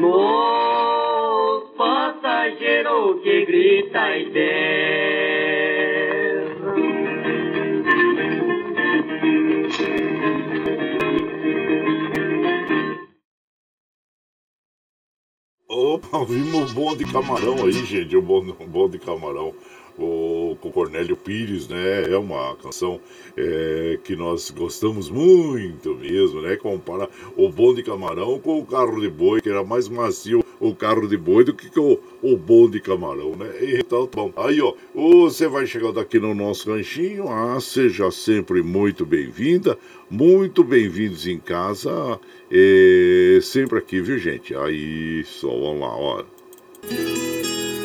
Nos 0.00 1.70
passageiros 1.76 3.22
que 3.22 3.44
grita 3.46 4.18
e 4.18 4.30
berra. 4.30 5.31
Opa, 15.74 16.22
vimos 16.26 16.70
o 16.70 16.74
bom 16.74 16.94
de 16.94 17.10
camarão 17.10 17.64
aí, 17.64 17.72
gente. 17.72 18.14
O 18.14 18.20
bom, 18.20 18.44
bom 18.44 18.90
de 18.90 18.98
camarão. 18.98 19.54
O, 19.98 20.54
com 20.60 20.70
Cornélio 20.70 21.16
Pires, 21.16 21.66
né? 21.66 22.12
É 22.12 22.16
uma 22.18 22.54
canção 22.56 23.00
é, 23.34 23.98
que 24.04 24.14
nós 24.14 24.50
gostamos 24.50 25.08
muito 25.08 25.94
mesmo, 25.94 26.42
né? 26.42 26.56
Compara 26.56 27.08
o 27.38 27.48
bom 27.48 27.72
de 27.72 27.82
camarão 27.82 28.38
com 28.38 28.58
o 28.58 28.66
carro 28.66 29.00
de 29.00 29.08
boi, 29.08 29.40
que 29.40 29.48
era 29.48 29.64
mais 29.64 29.88
macio 29.88 30.41
o 30.62 30.72
carro 30.76 31.08
de 31.08 31.16
boi 31.16 31.42
do 31.42 31.52
que 31.52 31.76
o, 31.76 31.98
o 32.22 32.36
bom 32.36 32.70
de 32.70 32.80
camarão, 32.80 33.34
né? 33.34 33.50
Então, 33.80 34.08
bom. 34.10 34.32
Aí, 34.36 34.60
ó, 34.62 34.72
você 34.94 35.48
vai 35.48 35.66
chegando 35.66 35.98
aqui 35.98 36.20
no 36.20 36.32
nosso 36.36 36.70
ranchinho. 36.70 37.28
Ah, 37.28 37.58
seja 37.60 38.12
sempre 38.12 38.62
muito 38.62 39.04
bem-vinda, 39.04 39.76
muito 40.08 40.62
bem-vindos 40.62 41.26
em 41.26 41.40
casa. 41.40 42.20
É, 42.48 43.40
sempre 43.42 43.80
aqui, 43.80 44.00
viu, 44.00 44.16
gente? 44.18 44.54
Aí, 44.54 45.24
só 45.24 45.48
vamos 45.48 45.80
lá, 45.80 45.96
ó. 45.96 46.24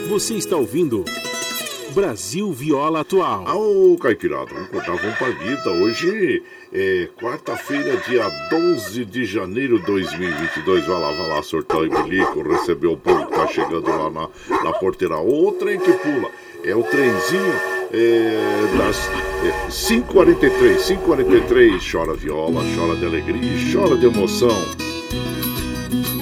Você 0.09 0.35
está 0.35 0.55
ouvindo 0.55 1.03
Brasil 1.97 2.53
Viola 2.53 2.99
Atual. 2.99 3.43
Ô 3.57 3.97
Caipirada, 3.97 4.53
vamos 4.53 4.69
contar 4.69 4.99
com 4.99 5.11
palhita. 5.13 5.71
Hoje 5.71 6.43
é 6.71 7.09
quarta-feira, 7.19 7.97
dia 8.07 8.29
12 8.51 9.03
de 9.03 9.25
janeiro 9.25 9.79
de 9.79 9.85
2022. 9.87 10.85
Vai 10.85 11.01
lá, 11.01 11.11
vai 11.11 11.29
lá, 11.29 11.41
sortar 11.41 11.79
o 11.79 11.89
bilico, 11.89 12.47
receber 12.47 12.85
o 12.85 12.97
povo 12.97 13.25
que 13.25 13.33
tá 13.33 13.47
chegando 13.47 13.89
lá 13.89 14.11
na, 14.11 14.29
na 14.63 14.73
porteira. 14.73 15.17
O 15.17 15.51
trem 15.53 15.79
que 15.79 15.91
pula 15.93 16.29
é 16.63 16.75
o 16.75 16.83
trenzinho 16.83 17.53
é, 17.91 18.77
das 18.77 19.09
é, 19.43 19.67
5h43. 19.67 20.99
5h43, 20.99 21.91
chora 21.91 22.13
viola, 22.13 22.61
chora 22.75 22.95
de 22.95 23.05
alegria, 23.07 23.73
chora 23.73 23.97
de 23.97 24.05
emoção. 24.05 24.86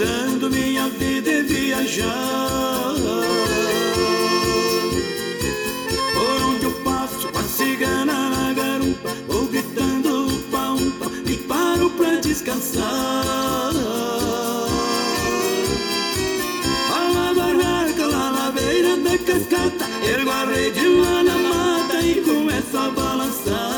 Cantando, 0.00 0.50
minha 0.50 0.88
vida 0.88 1.30
é 1.30 1.42
viajar. 1.42 2.94
Por 6.14 6.42
onde 6.42 6.64
eu 6.64 6.72
passo, 6.82 7.28
a 7.34 7.42
cigana 7.42 8.30
na 8.30 8.52
garupa, 8.54 9.10
vou 9.28 9.44
gritando 9.46 10.28
upa 10.28 10.70
umpa 10.70 11.10
e 11.26 11.36
paro 11.36 11.90
pra 11.90 12.14
descansar. 12.16 12.82
Lá 16.90 17.34
barraca, 17.34 18.06
lá 18.06 18.52
beira 18.52 18.96
da 18.96 19.18
cascata, 19.18 19.84
ergo 20.02 20.30
a 20.30 20.44
rede 20.46 20.88
lá 20.88 21.22
na 21.22 21.38
mata 21.38 22.00
e 22.00 22.22
começo 22.22 22.76
a 22.76 22.90
balançar. 22.90 23.70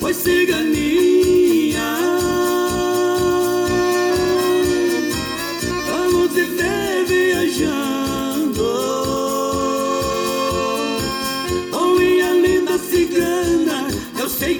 Foi 0.00 0.14
ciganinha 0.14 0.77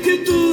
que 0.09 0.17
tu 0.25 0.48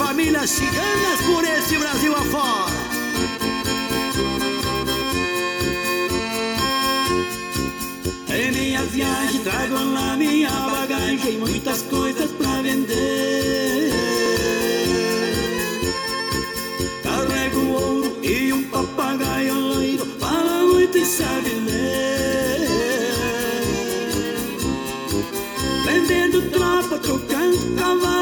famílias 0.00 0.48
ciganas 0.48 1.20
por 1.26 1.44
esse 1.44 1.76
Brasil 1.76 2.16
afora. 2.16 2.72
Em 8.34 8.50
minha 8.50 8.82
viagem 8.84 9.40
trago 9.42 9.74
lá 9.74 10.16
minha 10.16 10.48
bagagem 10.48 11.36
muitas 11.38 11.82
coisas 11.82 12.30
pra 12.30 12.62
vender. 12.62 13.92
Carrego 17.02 17.60
ouro 17.60 18.18
e 18.22 18.54
um 18.54 18.64
papagaio 18.70 19.54
loiro, 19.54 20.06
fala 20.18 20.64
muito 20.64 20.96
e 20.96 21.04
sabe 21.04 21.50
ler. 21.66 22.68
Vendendo 25.84 26.50
tropa, 26.50 26.98
trocando 26.98 27.76
cavalo 27.76 28.19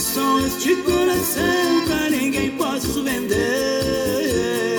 mas 0.00 0.14
sonhos 0.14 0.58
de 0.62 0.76
coração 0.76 1.84
pra 1.86 2.08
ninguém 2.08 2.50
posso 2.52 3.02
vender. 3.02 4.78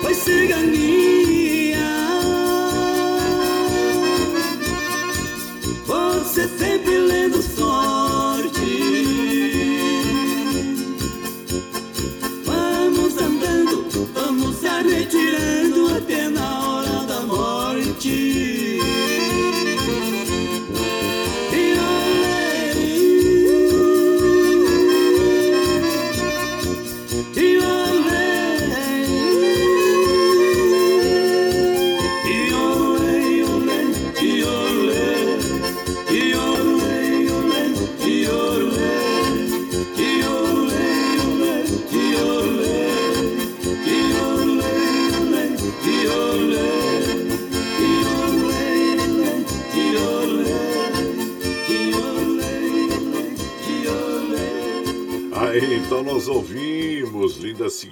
Pois 0.00 0.16
ciganinha, 0.18 1.03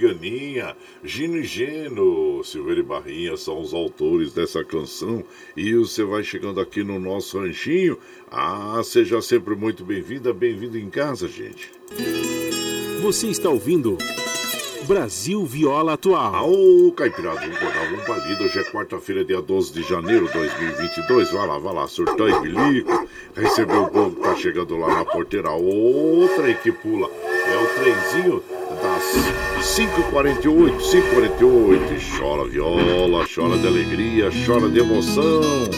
Linda 0.02 0.12
Ciganinha, 0.12 0.76
Gino 1.04 1.36
e 1.36 1.44
Geno, 1.44 2.42
Silveira 2.42 2.80
e 2.80 2.82
Barrinha 2.82 3.36
são 3.36 3.60
os 3.60 3.72
autores 3.72 4.32
dessa 4.32 4.64
canção. 4.64 5.24
E 5.56 5.74
você 5.74 6.02
vai 6.02 6.24
chegando 6.24 6.60
aqui 6.60 6.82
no 6.82 6.98
nosso 6.98 7.38
ranchinho. 7.38 7.96
Ah, 8.30 8.80
seja 8.84 9.22
sempre 9.22 9.54
muito 9.54 9.84
bem-vinda, 9.84 10.32
bem-vindo 10.32 10.76
em 10.76 10.90
casa, 10.90 11.28
gente. 11.28 11.70
Você 13.00 13.28
está 13.28 13.48
ouvindo 13.48 13.96
Brasil 14.86 15.44
Viola 15.46 15.94
Atual. 15.94 16.50
Ô, 16.50 16.92
Caipirada, 16.92 17.40
vamos 17.40 17.58
botar 17.60 17.82
um 17.92 18.04
palido. 18.04 18.44
Hoje 18.44 18.58
é 18.58 18.64
quarta-feira, 18.64 19.24
dia 19.24 19.40
12 19.40 19.72
de 19.72 19.82
janeiro 19.82 20.26
de 20.26 20.32
2022. 20.32 21.30
Vai 21.30 21.46
lá, 21.46 21.58
vai 21.58 21.74
lá, 21.74 21.86
surtão 21.86 22.28
e 22.28 22.40
bilico. 22.40 23.08
Recebeu 23.34 23.84
o 23.84 23.90
povo 23.90 24.16
que 24.16 24.22
tá 24.22 24.34
chegando 24.34 24.76
lá 24.76 24.96
na 24.96 25.04
porteira. 25.04 25.50
Outra 25.52 26.52
que 26.54 26.72
pula. 26.72 27.08
É 27.08 27.56
o 27.56 27.66
trenzinho 27.74 28.61
das 28.82 29.04
5h48, 29.64 30.76
5h48. 30.80 32.18
Chora 32.18 32.48
viola, 32.48 33.24
chora 33.32 33.56
de 33.56 33.66
alegria, 33.66 34.28
chora 34.44 34.68
de 34.68 34.80
emoção. 34.80 35.70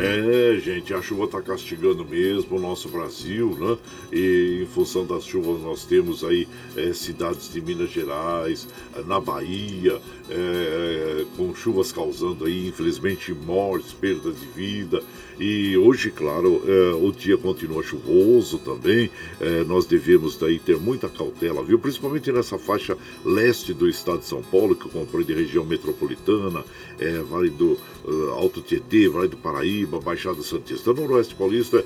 É, 0.00 0.58
gente, 0.60 0.94
a 0.94 1.02
chuva 1.02 1.24
está 1.24 1.42
castigando 1.42 2.04
mesmo 2.04 2.56
o 2.56 2.60
nosso 2.60 2.88
Brasil, 2.88 3.56
né? 3.60 3.76
E 4.10 4.60
em 4.62 4.66
função 4.66 5.04
das 5.04 5.24
chuvas 5.24 5.60
nós 5.60 5.84
temos 5.84 6.24
aí 6.24 6.48
é, 6.76 6.92
cidades 6.94 7.52
de 7.52 7.60
Minas 7.60 7.90
Gerais, 7.90 8.66
na 9.06 9.20
Bahia, 9.20 10.00
é, 10.30 11.24
com 11.36 11.54
chuvas 11.54 11.92
causando 11.92 12.46
aí, 12.46 12.68
infelizmente, 12.68 13.34
mortes, 13.34 13.92
perdas 13.92 14.40
de 14.40 14.46
vida. 14.46 15.02
E 15.38 15.76
hoje, 15.76 16.10
claro, 16.10 16.62
é, 16.66 16.94
o 16.94 17.12
dia 17.12 17.38
continua 17.38 17.82
chuvoso 17.82 18.58
também. 18.58 19.08
É, 19.40 19.62
nós 19.62 19.86
devemos 19.86 20.36
daí 20.36 20.58
ter 20.58 20.76
muita 20.78 21.08
cautela, 21.08 21.62
viu? 21.62 21.78
Principalmente 21.78 22.32
nessa 22.32 22.58
faixa 22.58 22.96
leste 23.24 23.72
do 23.72 23.88
estado 23.88 24.18
de 24.18 24.26
São 24.26 24.42
Paulo, 24.42 24.74
que 24.74 24.88
compreende 24.88 25.32
região 25.32 25.64
metropolitana, 25.64 26.64
é, 26.98 27.18
Vale 27.18 27.50
do 27.50 27.78
uh, 28.04 28.30
Alto 28.30 28.60
Tietê, 28.60 29.08
Vale 29.08 29.28
do 29.28 29.36
Paraíba, 29.36 30.00
Baixada 30.00 30.42
Santista, 30.42 30.92
Noroeste 30.92 31.34
Paulista, 31.34 31.84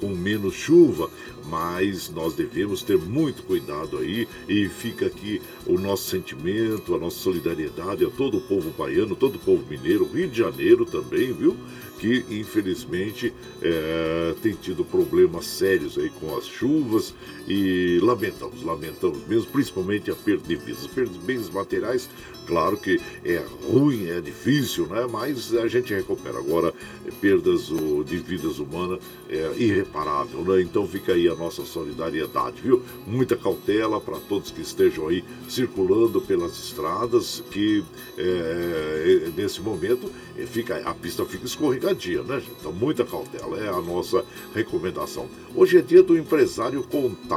com 0.00 0.08
menos 0.08 0.54
chuva, 0.54 1.10
mas 1.48 2.10
nós 2.10 2.34
devemos 2.34 2.82
ter 2.82 2.96
muito 2.98 3.42
cuidado 3.42 3.98
aí 3.98 4.26
e 4.48 4.68
fica 4.68 5.06
aqui 5.06 5.40
o 5.66 5.78
nosso 5.78 6.08
sentimento, 6.08 6.94
a 6.94 6.98
nossa 6.98 7.18
solidariedade 7.18 8.04
a 8.04 8.10
todo 8.10 8.38
o 8.38 8.40
povo 8.40 8.70
baiano, 8.76 9.14
todo 9.14 9.36
o 9.36 9.38
povo 9.38 9.64
mineiro, 9.68 10.08
Rio 10.12 10.28
de 10.28 10.38
Janeiro 10.38 10.84
também, 10.84 11.32
viu? 11.32 11.56
Que 12.02 12.24
infelizmente 12.30 13.32
é, 13.62 14.34
tem 14.42 14.54
tido 14.54 14.84
problemas 14.84 15.46
sérios 15.46 15.96
aí 15.96 16.10
com 16.10 16.36
as 16.36 16.48
chuvas 16.48 17.14
e 17.48 17.98
lamentamos, 18.02 18.62
lamentamos 18.62 19.26
mesmo, 19.26 19.50
principalmente 19.50 20.10
a 20.10 20.14
perda 20.14 20.46
de 20.46 20.56
vidas, 20.56 20.86
perda 20.86 21.12
de 21.12 21.18
bens 21.18 21.48
materiais. 21.50 22.08
Claro 22.46 22.76
que 22.76 23.00
é 23.24 23.40
ruim, 23.68 24.08
é 24.08 24.20
difícil, 24.20 24.86
né? 24.88 25.06
Mas 25.08 25.54
a 25.54 25.68
gente 25.68 25.94
recupera. 25.94 26.38
Agora, 26.38 26.74
perdas 27.20 27.70
de 28.04 28.16
vidas 28.16 28.58
humanas 28.58 28.98
é 29.28 29.52
irreparável, 29.56 30.42
né? 30.42 30.60
Então 30.60 30.86
fica 30.86 31.12
aí 31.12 31.28
a 31.28 31.36
nossa 31.36 31.64
solidariedade, 31.64 32.60
viu? 32.60 32.82
Muita 33.06 33.36
cautela 33.36 34.00
para 34.00 34.18
todos 34.18 34.50
que 34.50 34.60
estejam 34.60 35.06
aí 35.06 35.22
circulando 35.48 36.20
pelas 36.20 36.58
estradas, 36.58 37.44
que 37.50 37.84
é, 38.18 39.30
nesse 39.36 39.60
momento 39.60 40.10
é, 40.36 40.44
fica, 40.44 40.78
a 40.78 40.94
pista 40.94 41.24
fica 41.24 41.46
escorregadia, 41.46 42.22
né, 42.22 42.40
gente? 42.40 42.56
Então, 42.58 42.72
muita 42.72 43.04
cautela, 43.04 43.56
é 43.58 43.68
a 43.68 43.80
nossa 43.80 44.24
recomendação. 44.52 45.28
Hoje 45.54 45.78
é 45.78 45.80
dia 45.80 46.02
do 46.02 46.18
empresário 46.18 46.82
contábil, 46.82 47.31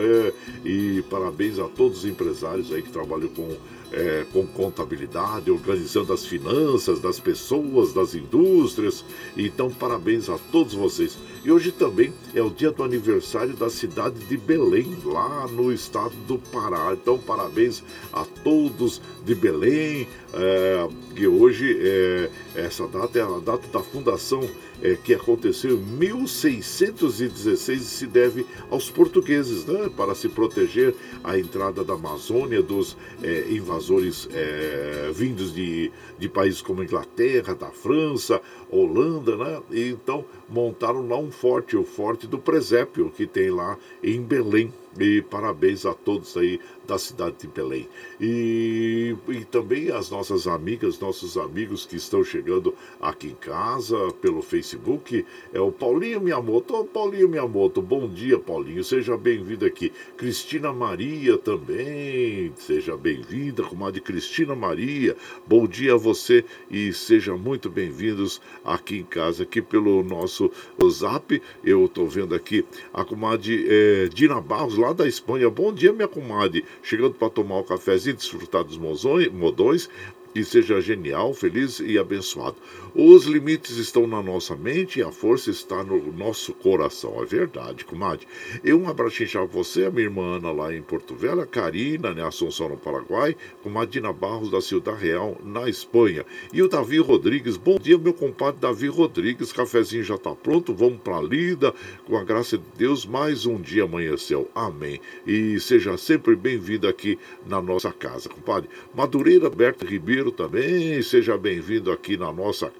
é, 0.00 0.32
e 0.64 1.02
parabéns 1.02 1.58
a 1.58 1.68
todos 1.68 1.98
os 1.98 2.04
empresários 2.04 2.72
aí 2.72 2.82
que 2.82 2.90
trabalham 2.90 3.28
com 3.28 3.56
é, 3.92 4.26
com 4.32 4.46
contabilidade, 4.46 5.50
organizando 5.50 6.12
as 6.12 6.24
finanças 6.24 7.00
das 7.00 7.18
pessoas, 7.18 7.92
das 7.92 8.14
indústrias. 8.14 9.04
Então, 9.36 9.70
parabéns 9.70 10.28
a 10.28 10.38
todos 10.52 10.74
vocês. 10.74 11.16
E 11.44 11.50
hoje 11.50 11.72
também 11.72 12.12
é 12.34 12.42
o 12.42 12.50
dia 12.50 12.70
do 12.70 12.82
aniversário 12.82 13.54
da 13.54 13.70
cidade 13.70 14.18
de 14.26 14.36
Belém, 14.36 14.96
lá 15.04 15.46
no 15.48 15.72
estado 15.72 16.14
do 16.26 16.38
Pará. 16.38 16.92
Então, 16.92 17.18
parabéns 17.18 17.82
a 18.12 18.24
todos 18.44 19.00
de 19.24 19.34
Belém, 19.34 20.06
é, 20.34 20.88
que 21.14 21.26
hoje 21.26 21.78
é, 21.80 22.30
essa 22.54 22.86
data 22.86 23.18
é 23.18 23.22
a 23.22 23.38
data 23.38 23.66
da 23.72 23.80
fundação 23.80 24.48
é, 24.82 24.96
que 24.96 25.14
aconteceu 25.14 25.72
em 25.72 25.82
1616 25.82 27.80
e 27.80 27.84
se 27.84 28.06
deve 28.06 28.46
aos 28.70 28.90
portugueses, 28.90 29.64
né, 29.64 29.90
para 29.96 30.14
se 30.14 30.28
proteger 30.28 30.94
a 31.22 31.38
entrada 31.38 31.84
da 31.84 31.94
Amazônia 31.94 32.62
dos 32.62 32.96
é, 33.22 33.46
invasores 33.50 34.28
é, 34.32 35.10
vindos 35.14 35.54
de, 35.54 35.90
de 36.18 36.28
países 36.28 36.62
como 36.62 36.82
Inglaterra, 36.82 37.54
da 37.54 37.70
França, 37.70 38.40
Holanda, 38.70 39.36
né? 39.36 39.60
E 39.70 39.88
então 39.88 40.24
montaram 40.48 41.06
lá 41.06 41.18
um 41.18 41.30
forte, 41.30 41.76
o 41.76 41.84
Forte 41.84 42.26
do 42.26 42.38
Presépio, 42.38 43.10
que 43.10 43.26
tem 43.26 43.50
lá 43.50 43.76
em 44.02 44.20
Belém. 44.22 44.72
E 45.00 45.22
parabéns 45.22 45.86
a 45.86 45.94
todos 45.94 46.36
aí 46.36 46.60
da 46.86 46.98
cidade 46.98 47.36
de 47.40 47.46
Belém. 47.46 47.86
E, 48.20 49.14
e 49.28 49.44
também 49.44 49.90
as 49.90 50.10
nossas 50.10 50.46
amigas, 50.46 50.98
nossos 50.98 51.36
amigos 51.36 51.84
que 51.84 51.96
estão 51.96 52.24
chegando 52.24 52.74
aqui 53.00 53.28
em 53.28 53.34
casa 53.34 54.10
pelo 54.20 54.42
Facebook. 54.42 55.24
É 55.52 55.60
o 55.60 55.70
Paulinho 55.70 56.20
Miyamoto. 56.20 56.74
Ô, 56.74 56.84
Paulinho 56.84 57.28
Miyamoto, 57.28 57.82
bom 57.82 58.08
dia, 58.08 58.38
Paulinho. 58.38 58.82
Seja 58.82 59.16
bem-vindo 59.16 59.66
aqui. 59.66 59.92
Cristina 60.16 60.72
Maria 60.72 61.36
também. 61.36 62.52
Seja 62.56 62.96
bem-vinda, 62.96 63.62
comadre 63.62 64.00
Cristina 64.00 64.54
Maria. 64.54 65.14
Bom 65.46 65.66
dia 65.66 65.94
a 65.94 65.98
você 65.98 66.44
e 66.70 66.92
sejam 66.92 67.38
muito 67.38 67.68
bem-vindos 67.68 68.40
aqui 68.64 68.98
em 68.98 69.04
casa, 69.04 69.42
aqui 69.42 69.60
pelo 69.60 70.02
nosso 70.02 70.50
zap. 70.90 71.40
Eu 71.62 71.84
estou 71.84 72.08
vendo 72.08 72.34
aqui 72.34 72.64
a 72.94 73.04
comadre 73.04 73.66
é, 73.68 74.08
Dina 74.08 74.40
Barros, 74.40 74.78
lá 74.78 74.87
da 74.92 75.06
Espanha. 75.06 75.48
Bom 75.50 75.72
dia, 75.72 75.92
minha 75.92 76.08
comadre. 76.08 76.64
Chegando 76.82 77.14
para 77.14 77.30
tomar 77.30 77.56
o 77.56 77.60
um 77.60 77.64
cafezinho, 77.64 78.16
desfrutar 78.16 78.64
dos 78.64 78.78
modões. 78.78 79.88
e 80.34 80.44
seja 80.44 80.80
genial, 80.80 81.32
feliz 81.32 81.80
e 81.80 81.98
abençoado. 81.98 82.56
Os 82.94 83.24
limites 83.24 83.76
estão 83.76 84.06
na 84.06 84.22
nossa 84.22 84.56
mente 84.56 84.98
e 84.98 85.02
a 85.02 85.12
força 85.12 85.50
está 85.50 85.84
no 85.84 86.12
nosso 86.12 86.54
coração. 86.54 87.22
É 87.22 87.26
verdade, 87.26 87.84
comadre. 87.84 88.26
E 88.64 88.72
um 88.72 88.88
abraço 88.88 89.26
para 89.30 89.44
você, 89.44 89.84
a 89.84 89.90
minha 89.90 90.04
irmã 90.04 90.36
Ana 90.36 90.50
lá 90.50 90.74
em 90.74 90.82
Porto 90.82 91.14
Velho, 91.14 91.40
a 91.40 91.46
Karina, 91.46 92.14
né, 92.14 92.26
Assunção 92.26 92.68
no 92.68 92.76
Paraguai, 92.76 93.36
com 93.62 93.68
Madina 93.68 94.12
Barros 94.12 94.50
da 94.50 94.60
Ciudad 94.60 94.96
Real, 94.98 95.36
na 95.44 95.68
Espanha. 95.68 96.24
E 96.52 96.62
o 96.62 96.68
Davi 96.68 96.98
Rodrigues, 96.98 97.56
bom 97.56 97.78
dia, 97.78 97.98
meu 97.98 98.14
compadre 98.14 98.60
Davi 98.60 98.88
Rodrigues, 98.88 99.52
cafezinho 99.52 100.04
já 100.04 100.14
está 100.14 100.34
pronto, 100.34 100.74
vamos 100.74 101.00
para 101.00 101.18
a 101.18 101.22
lida, 101.22 101.74
com 102.06 102.16
a 102.16 102.24
graça 102.24 102.56
de 102.56 102.64
Deus, 102.76 103.04
mais 103.04 103.46
um 103.46 103.60
dia 103.60 103.84
amanheceu. 103.84 104.50
Amém. 104.54 105.00
E 105.26 105.60
seja 105.60 105.96
sempre 105.96 106.34
bem-vindo 106.34 106.88
aqui 106.88 107.18
na 107.46 107.60
nossa 107.60 107.92
casa, 107.92 108.28
compadre. 108.28 108.68
Madureira 108.94 109.50
Berto 109.50 109.84
Ribeiro 109.84 110.30
também, 110.30 111.00
seja 111.02 111.36
bem-vindo 111.36 111.92
aqui 111.92 112.16
na 112.16 112.32
nossa 112.32 112.66
casa. 112.68 112.77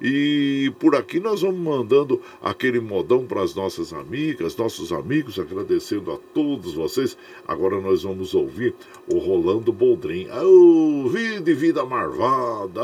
E 0.00 0.72
por 0.78 0.94
aqui 0.94 1.20
nós 1.20 1.42
vamos 1.42 1.60
mandando 1.60 2.20
aquele 2.42 2.80
modão 2.80 3.26
para 3.26 3.42
as 3.42 3.54
nossas 3.54 3.92
amigas, 3.92 4.56
nossos 4.56 4.92
amigos, 4.92 5.38
agradecendo 5.38 6.12
a 6.12 6.18
todos 6.34 6.74
vocês. 6.74 7.16
Agora 7.46 7.80
nós 7.80 8.02
vamos 8.02 8.34
ouvir 8.34 8.74
o 9.12 9.18
Rolando 9.18 9.72
Boldrin. 9.72 10.28
Oh, 10.30 11.08
vida 11.08 11.50
e 11.50 11.54
vida 11.54 11.84
marvada! 11.84 12.82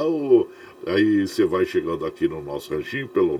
Aí 0.87 1.27
você 1.27 1.47
vai 1.47 1.65
chegando 1.65 2.05
aqui 2.05 2.29
no 2.29 2.43
nosso 2.43 2.75
ranchinho 2.75 3.09
pelo 3.09 3.39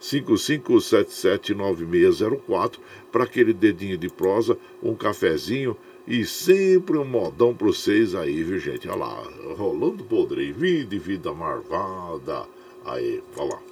955779604 0.00 2.78
para 3.10 3.24
aquele 3.24 3.52
dedinho 3.52 3.98
de 3.98 4.08
prosa, 4.08 4.56
um 4.82 4.94
cafezinho 4.94 5.76
e 6.06 6.24
sempre 6.24 6.98
um 6.98 7.04
modão 7.04 7.54
para 7.54 7.66
vocês 7.66 8.14
aí, 8.14 8.42
viu 8.42 8.58
gente? 8.58 8.88
Olha 8.88 9.04
lá, 9.04 9.22
rolando 9.56 10.04
podre, 10.04 10.52
vida 10.52 10.94
e 10.94 10.98
vida 10.98 11.32
marvada. 11.32 12.46
Aí, 12.84 13.22
olha 13.36 13.54
lá. 13.54 13.71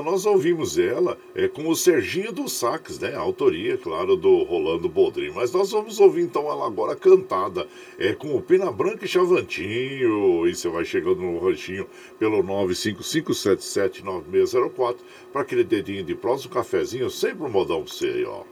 Então 0.00 0.12
nós 0.12 0.24
ouvimos 0.24 0.78
ela 0.78 1.18
é, 1.34 1.46
com 1.46 1.68
o 1.68 1.76
Serginho 1.76 2.32
dos 2.32 2.54
Sax, 2.54 2.98
né? 2.98 3.14
A 3.14 3.20
autoria, 3.20 3.76
claro, 3.76 4.16
do 4.16 4.44
Rolando 4.44 4.88
Boldrin. 4.88 5.28
Mas 5.30 5.52
nós 5.52 5.72
vamos 5.72 6.00
ouvir 6.00 6.22
então 6.22 6.50
ela 6.50 6.66
agora 6.66 6.96
cantada 6.96 7.68
é, 7.98 8.14
com 8.14 8.34
o 8.34 8.40
Pina 8.40 8.72
Branca 8.72 9.04
e 9.04 9.08
Chavantinho. 9.08 10.48
E 10.48 10.54
você 10.54 10.70
vai 10.70 10.86
chegando 10.86 11.20
no 11.20 11.38
ranchinho 11.38 11.86
pelo 12.18 12.42
955779604 12.42 14.96
para 15.30 15.42
aquele 15.42 15.64
dedinho 15.64 16.02
de 16.02 16.14
próximo, 16.14 16.54
cafezinho, 16.54 17.10
sempre 17.10 17.44
um 17.44 17.50
modão 17.50 17.82
pra 17.82 17.92
você 17.92 18.06
aí, 18.06 18.24
ó. 18.24 18.44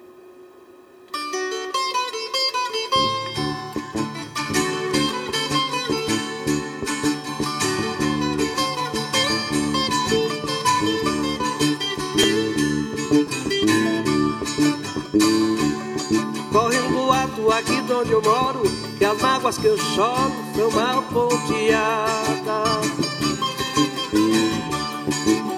Onde 17.93 18.13
eu 18.13 18.23
moro 18.23 18.63
Que 18.99 19.05
as 19.05 19.21
mágoas 19.21 19.59
que 19.59 19.67
eu 19.67 19.79
choro 19.79 20.33
são 20.55 20.71
mal 20.71 21.03
ponteadas. 21.05 22.39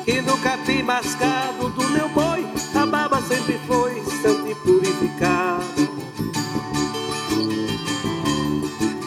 Que 0.04 0.20
no 0.22 0.36
capim 0.38 0.82
mascado 0.82 1.68
do 1.70 1.88
meu 1.90 2.08
boi 2.08 2.46
A 2.74 2.86
baba 2.86 3.20
sempre 3.22 3.58
foi 3.66 4.02
santa 4.22 4.48
e 4.48 4.54
purificada. 4.54 5.64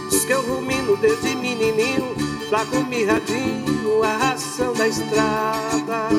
Diz 0.09 0.25
que 0.25 0.33
eu 0.33 0.41
rumino 0.41 0.97
desde 0.97 1.36
menininho 1.36 2.13
Flaco 2.49 2.83
mirradinho, 2.83 4.03
a 4.03 4.15
ração 4.15 4.73
da 4.73 4.88
estrada. 4.88 6.09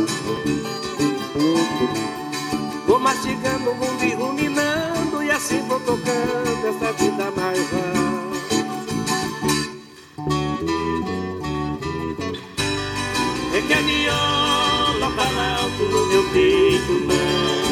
Vou 2.88 2.98
mastigando 2.98 3.70
o 3.70 3.74
mundo 3.76 4.02
e 4.02 4.14
ruminando 4.14 4.83
E 4.83 4.83
assim 5.34 5.60
vou 5.66 5.80
tocando 5.80 6.66
essa 6.68 6.92
vida 6.92 7.30
mais 7.36 7.58
É 13.52 13.60
que 13.66 13.72
a 13.72 13.80
viola 13.82 15.10
fala 15.16 15.56
alto 15.60 15.82
no 15.84 16.06
meu 16.06 16.22
peito, 16.30 16.92
mano 16.92 17.64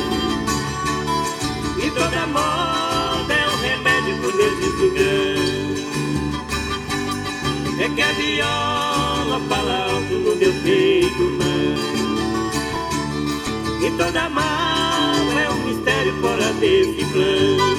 E 1.78 1.90
toda 1.90 2.26
moda 2.26 3.32
é 3.32 3.48
um 3.48 3.56
remédio 3.60 4.16
pro 4.18 4.36
meu 4.36 4.56
desengano 4.56 5.76
É 7.78 7.88
que 7.88 8.02
a 8.02 8.12
viola 8.12 9.40
fala 9.48 9.84
alto 9.84 10.14
no 10.14 10.36
meu 10.36 10.52
peito, 10.62 11.22
mano 11.22 11.62
e 13.84 13.90
toda 13.98 14.28
um 14.28 14.91
mistério 15.72 16.14
fora 16.20 16.52
desse 16.54 17.04
plano 17.12 17.76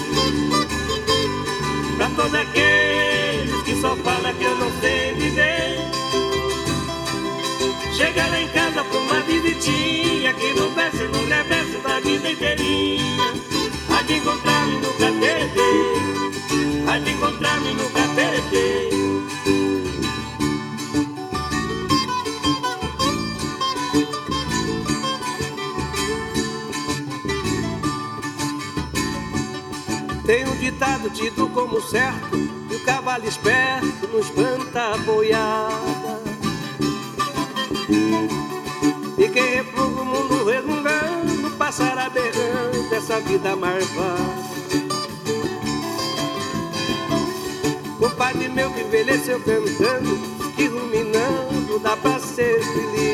Pra 1.98 2.10
todos 2.10 2.34
aqueles 2.34 3.62
que 3.64 3.76
só 3.80 3.96
falam 3.98 4.34
que 4.34 4.44
eu 4.44 4.56
não 4.58 4.72
sei 4.82 5.14
viver. 5.14 5.78
Chega 7.96 8.26
lá 8.28 8.42
em 8.42 8.48
casa 8.48 8.84
pra 8.84 9.00
uma 9.00 9.20
visitinha 9.22 10.34
Que 10.34 10.54
no 10.54 10.70
verso 10.72 11.04
e 11.04 11.08
no 11.08 11.26
reverso 11.28 11.80
da 11.84 12.00
vida 12.00 12.32
inteirinha. 12.32 13.34
Há 13.90 14.02
de 14.02 14.14
encontrar-me 14.16 14.78
no 14.78 14.94
catete 14.94 15.62
Há 16.88 16.98
de 17.00 17.12
encontrar-me 17.12 17.74
no 17.74 17.90
catete 17.92 18.43
ditado 30.84 31.10
tido 31.10 31.48
como 31.50 31.82
certo 31.82 32.38
Que 32.68 32.76
o 32.76 32.84
cavalo 32.84 33.26
esperto 33.26 34.08
não 34.12 34.20
espanta 34.20 34.94
a 34.94 34.98
boiada. 34.98 36.22
E 39.18 39.30
quem 39.30 39.56
repluga 39.56 40.02
o 40.02 40.06
mundo 40.06 40.46
resmungando 40.46 41.52
Passará 41.58 42.10
berrando 42.10 42.94
essa 42.94 43.20
vida 43.22 43.56
marvada 43.56 44.44
Compadre 48.00 48.50
meu 48.50 48.70
que 48.72 48.82
envelheceu 48.82 49.40
cantando 49.40 50.20
Que 50.56 50.68
ruminando 50.68 51.80
dá 51.80 51.96
pra 51.96 52.20
ser 52.20 52.62
feliz 52.62 53.13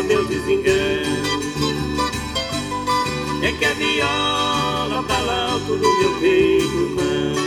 pro 0.00 0.04
meu 0.04 0.24
desengano. 0.24 1.60
É 3.42 3.52
que 3.52 3.64
a 3.64 3.72
viola 3.74 5.02
fala 5.06 5.52
alto 5.52 5.76
no 5.76 5.98
meu 5.98 6.12
peito, 6.20 6.96
mano. 6.96 7.40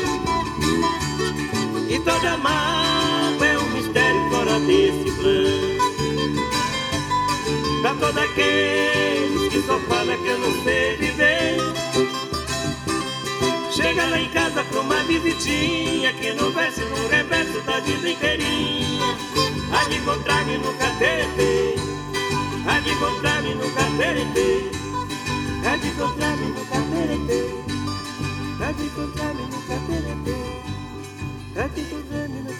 E 1.89 1.99
toda 1.99 2.37
mágoa 2.37 3.45
é 3.45 3.57
um 3.57 3.69
mistério 3.71 4.29
fora 4.29 4.59
desse 4.61 5.11
plano 5.11 5.77
Pra 7.81 7.93
todos 7.93 8.17
aqueles 8.17 9.53
que 9.53 9.61
só 9.61 9.77
falam 9.81 10.17
que 10.17 10.27
eu 10.27 10.39
não 10.39 10.63
sei 10.63 10.95
viver 10.97 11.57
Chega 13.69 14.05
lá 14.05 14.19
em 14.19 14.29
casa 14.29 14.63
pra 14.63 14.79
uma 14.79 15.03
visitinha 15.03 16.13
Que 16.13 16.33
no 16.33 16.49
verso 16.49 16.81
e 16.81 16.85
no 16.85 17.07
reverso 17.07 17.61
da 17.61 17.79
vida 17.79 18.09
inteirinha 18.09 19.17
Há 19.71 19.83
de 19.83 19.99
catete 19.99 20.23
Há 20.31 21.37
de 21.37 21.62
encontrar-me 22.93 23.55
no 23.55 23.63
de 25.79 25.87
encontrar-me 25.87 26.45
no 26.45 26.63
de 28.73 28.83
encontrar-me 28.85 29.43
no 29.43 29.59
catete 29.67 30.23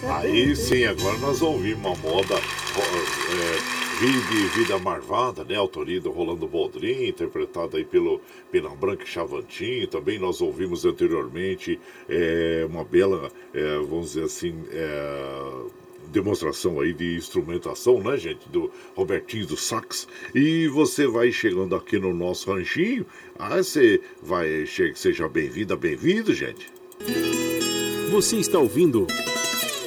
Aí 0.06 0.54
sim, 0.56 0.84
agora 0.84 1.16
nós 1.18 1.40
ouvimos 1.40 1.84
uma 1.84 1.96
moda 1.96 2.34
é, 2.34 3.84
Vida, 4.00 4.48
Vida 4.56 4.78
Marvada, 4.78 5.44
né? 5.44 5.54
Autoria 5.54 6.00
do 6.00 6.10
Rolando 6.10 6.48
Boldrin, 6.48 7.06
interpretada 7.06 7.76
aí 7.76 7.84
pelo 7.84 8.20
Pena 8.50 8.68
Branca 8.70 9.06
Chavantin. 9.06 9.86
Também 9.86 10.18
nós 10.18 10.40
ouvimos 10.40 10.84
anteriormente 10.84 11.80
é, 12.08 12.66
uma 12.68 12.84
bela, 12.84 13.30
é, 13.52 13.76
vamos 13.78 14.08
dizer 14.08 14.24
assim, 14.24 14.64
é, 14.72 15.83
demonstração 16.14 16.80
aí 16.80 16.94
de 16.94 17.16
instrumentação, 17.16 18.00
né, 18.00 18.16
gente? 18.16 18.48
Do 18.48 18.70
Robertinho 18.94 19.46
do 19.46 19.56
Sax. 19.56 20.06
E 20.34 20.68
você 20.68 21.06
vai 21.06 21.32
chegando 21.32 21.74
aqui 21.74 21.98
no 21.98 22.14
nosso 22.14 22.50
ranchinho. 22.52 23.04
Ah, 23.38 23.56
você 23.56 24.00
vai, 24.22 24.64
seja 24.94 25.28
bem-vinda, 25.28 25.76
bem-vindo, 25.76 26.32
gente. 26.32 26.72
Você 28.10 28.36
está 28.36 28.58
ouvindo 28.60 29.06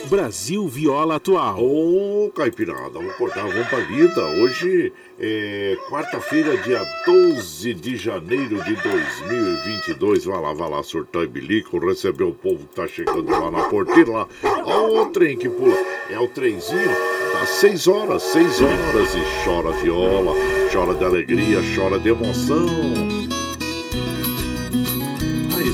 Brasil 0.08 0.68
Viola 0.68 1.16
Atual. 1.16 1.60
Ô, 1.60 2.26
oh, 2.26 2.32
Caipirada, 2.32 2.92
vamos 2.92 3.16
cortar, 3.16 3.46
vamos 3.46 3.68
pra 3.68 3.80
lida. 3.80 4.26
Hoje 4.42 4.94
é 5.20 5.78
quarta-feira, 5.90 6.56
dia 6.58 6.82
12 7.06 7.74
de 7.74 7.98
janeiro 7.98 8.64
de 8.64 8.76
2022. 8.76 10.26
Vai 10.26 10.42
lá, 10.42 10.54
vai 10.54 10.70
lá, 10.70 10.82
surtar 10.82 11.24
e 11.24 11.28
bilico, 11.28 11.78
receber 11.78 12.24
o 12.24 12.32
povo 12.32 12.66
que 12.68 12.76
tá 12.76 12.88
chegando 12.88 13.30
lá 13.30 13.52
na 13.52 13.64
porteira 13.66 14.12
lá. 14.12 14.28
Ó, 14.66 15.02
o 15.02 15.06
trem 15.08 15.38
que 15.38 15.50
pula. 15.50 15.78
É 16.10 16.18
o 16.18 16.28
trenzinho 16.28 16.90
das 17.34 17.50
6 17.50 17.88
horas, 17.88 18.24
6 18.24 18.62
horas. 18.62 19.14
E 19.14 19.44
chora 19.44 19.72
viola, 19.82 20.34
chora 20.72 20.94
de 20.96 21.04
alegria, 21.04 21.60
chora 21.76 22.00
de 22.00 22.10
emoção 22.10 23.07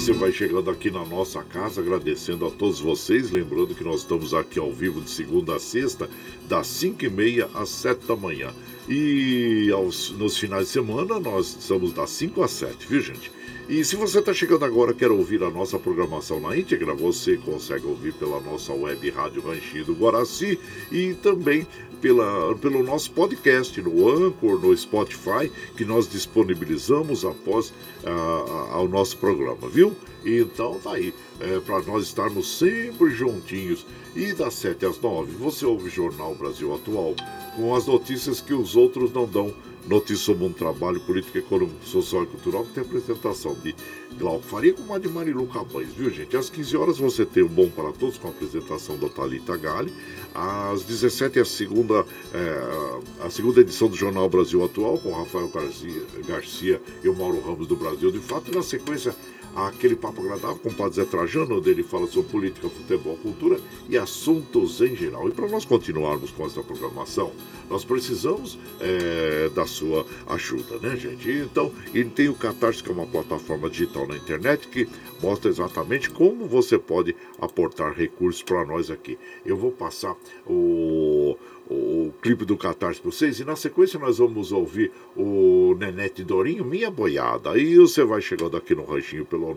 você 0.03 0.11
vai 0.11 0.33
chegando 0.33 0.69
aqui 0.69 0.91
na 0.91 1.05
nossa 1.05 1.41
casa, 1.43 1.79
agradecendo 1.79 2.45
a 2.45 2.51
todos 2.51 2.81
vocês. 2.81 3.31
Lembrando 3.31 3.73
que 3.73 3.85
nós 3.85 4.01
estamos 4.01 4.33
aqui 4.33 4.59
ao 4.59 4.69
vivo 4.69 4.99
de 4.99 5.09
segunda 5.09 5.55
a 5.55 5.59
sexta, 5.61 6.09
das 6.45 6.67
5 6.67 7.05
e 7.05 7.09
meia 7.09 7.49
às 7.53 7.69
7 7.69 8.05
da 8.05 8.13
manhã. 8.13 8.53
E 8.89 9.69
aos, 9.71 10.09
nos 10.09 10.37
finais 10.37 10.65
de 10.65 10.73
semana 10.73 11.21
nós 11.21 11.55
estamos 11.57 11.93
das 11.93 12.09
5 12.09 12.43
às 12.43 12.51
7, 12.51 12.85
viu 12.85 12.99
gente? 12.99 13.31
E 13.69 13.83
se 13.85 13.95
você 13.95 14.19
está 14.19 14.33
chegando 14.33 14.65
agora 14.65 14.93
quer 14.93 15.09
ouvir 15.09 15.41
a 15.41 15.49
nossa 15.49 15.79
programação 15.79 16.37
na 16.37 16.57
íntegra, 16.57 16.93
você 16.93 17.37
consegue 17.37 17.85
ouvir 17.85 18.13
pela 18.13 18.41
nossa 18.41 18.73
web 18.73 19.09
Rádio 19.09 19.41
Ranchinho 19.41 19.85
do 19.85 19.93
Guaraci 19.93 20.59
e 20.91 21.13
também 21.13 21.65
pela, 22.01 22.53
pelo 22.55 22.83
nosso 22.83 23.11
podcast 23.11 23.81
no 23.81 24.09
Anchor, 24.09 24.59
no 24.59 24.75
Spotify, 24.75 25.49
que 25.77 25.85
nós 25.85 26.09
disponibilizamos 26.09 27.23
após 27.23 27.69
uh, 27.69 28.71
ao 28.71 28.89
nosso 28.89 29.17
programa, 29.17 29.69
viu? 29.69 29.95
Então 30.25 30.77
tá 30.83 30.91
aí, 30.91 31.13
é, 31.39 31.61
para 31.61 31.81
nós 31.83 32.03
estarmos 32.03 32.57
sempre 32.57 33.11
juntinhos. 33.11 33.85
E 34.13 34.33
das 34.33 34.55
7 34.55 34.85
às 34.85 34.99
9 34.99 35.31
você 35.37 35.65
ouve 35.65 35.87
o 35.87 35.89
Jornal 35.89 36.35
Brasil 36.35 36.75
Atual 36.75 37.15
com 37.55 37.73
as 37.73 37.87
notícias 37.87 38.41
que 38.41 38.53
os 38.53 38.75
outros 38.75 39.13
não 39.13 39.25
dão 39.25 39.53
Notícia 39.87 40.25
sobre 40.25 40.45
um 40.45 40.53
trabalho 40.53 40.99
político, 41.01 41.37
econômico, 41.37 41.85
social 41.85 42.23
e 42.23 42.27
cultural 42.27 42.63
que 42.63 42.71
tem 42.71 42.83
apresentação 42.83 43.53
de 43.55 43.75
Glauco 44.17 44.43
Faria 44.43 44.73
com 44.73 44.93
a 44.93 44.99
de 44.99 45.09
Marilu 45.09 45.45
Cabanes, 45.47 45.93
viu 45.93 46.09
gente? 46.09 46.37
Às 46.37 46.49
15 46.49 46.77
horas 46.77 46.97
você 46.99 47.25
tem 47.25 47.43
o 47.43 47.49
Bom 47.49 47.69
para 47.69 47.91
Todos 47.91 48.17
com 48.17 48.27
a 48.27 48.31
apresentação 48.31 48.97
da 48.97 49.09
Thalita 49.09 49.57
Gale. 49.57 49.93
Às 50.33 50.83
17 50.83 51.39
a 51.39 51.45
segunda, 51.45 52.05
é, 52.33 53.25
a 53.25 53.29
segunda 53.29 53.59
edição 53.59 53.89
do 53.89 53.95
Jornal 53.95 54.29
Brasil 54.29 54.63
Atual 54.63 54.97
com 54.99 55.11
Rafael 55.11 55.49
Garcia, 55.49 56.03
Garcia 56.25 56.81
e 57.03 57.09
o 57.09 57.15
Mauro 57.15 57.41
Ramos 57.41 57.67
do 57.67 57.75
Brasil. 57.75 58.09
De 58.09 58.19
fato, 58.19 58.55
na 58.55 58.63
sequência, 58.63 59.13
aquele 59.55 59.95
papo 59.95 60.21
agradável 60.21 60.57
com 60.57 60.69
o 60.69 60.73
Padre 60.73 60.95
Zé 60.95 61.05
Trajano, 61.05 61.57
onde 61.57 61.69
ele 61.69 61.83
fala 61.83 62.07
sobre 62.07 62.31
política, 62.31 62.69
futebol, 62.69 63.17
cultura 63.17 63.59
e 63.89 63.97
assuntos 63.97 64.81
em 64.81 64.95
geral. 64.95 65.27
E 65.27 65.31
para 65.31 65.47
nós 65.47 65.65
continuarmos 65.65 66.31
com 66.31 66.45
essa 66.45 66.61
programação, 66.61 67.31
nós 67.69 67.85
precisamos 67.85 68.57
é, 68.79 69.49
da 69.49 69.65
sua 69.65 70.05
ajuda, 70.27 70.77
né, 70.79 70.95
gente? 70.95 71.29
Então, 71.29 71.71
ele 71.93 72.09
tem 72.09 72.29
o 72.29 72.35
Catarse, 72.35 72.83
que 72.83 72.89
é 72.89 72.93
uma 72.93 73.05
plataforma 73.05 73.69
digital 73.69 74.07
na 74.07 74.15
internet 74.15 74.67
que 74.67 74.87
mostra 75.21 75.49
exatamente 75.49 76.09
como 76.09 76.47
você 76.47 76.77
pode 76.77 77.15
aportar 77.39 77.93
recursos 77.93 78.43
para 78.43 78.65
nós 78.65 78.89
aqui. 78.89 79.17
Eu 79.45 79.57
vou 79.57 79.71
passar 79.71 80.15
o 80.45 81.37
o, 81.69 82.11
clipe 82.21 82.45
do 82.45 82.55
Catarse 82.55 83.01
para 83.01 83.11
vocês 83.11 83.39
e 83.39 83.45
na 83.45 83.55
sequência 83.55 83.99
nós 83.99 84.17
vamos 84.17 84.51
ouvir 84.51 84.91
o 85.15 85.75
Nenete 85.79 86.23
Dorinho, 86.23 86.63
Minha 86.63 86.91
Boiada. 86.91 87.51
Aí 87.51 87.75
você 87.75 88.03
vai 88.03 88.21
chegando 88.21 88.55
aqui 88.55 88.75
no 88.75 88.85
ranchinho 88.85 89.25
pelo 89.25 89.55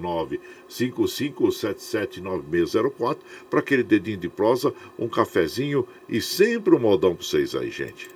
955779604 0.68 3.18
para 3.50 3.60
aquele 3.60 3.82
dedinho 3.82 4.18
de 4.18 4.28
prosa, 4.28 4.72
um 4.98 5.08
cafezinho 5.08 5.86
e 6.08 6.20
sempre 6.20 6.74
um 6.74 6.80
modão 6.80 7.14
para 7.14 7.24
vocês 7.24 7.54
aí, 7.54 7.70
gente 7.70 8.15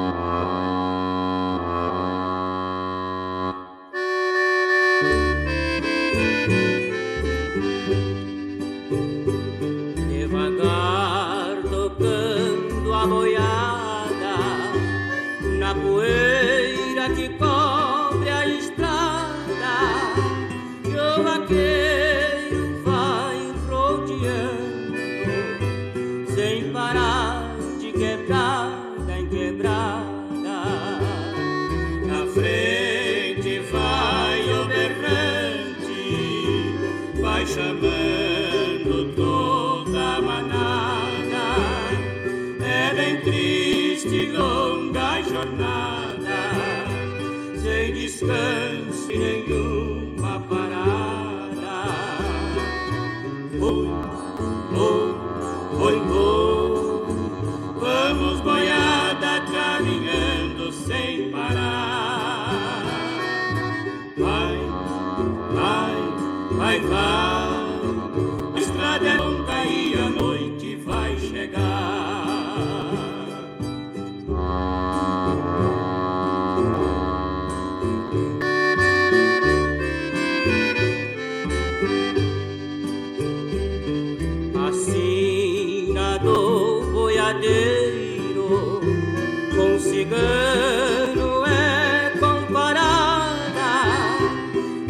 Cigano 90.01 91.45
é 91.45 92.11
comparada, 92.19 93.69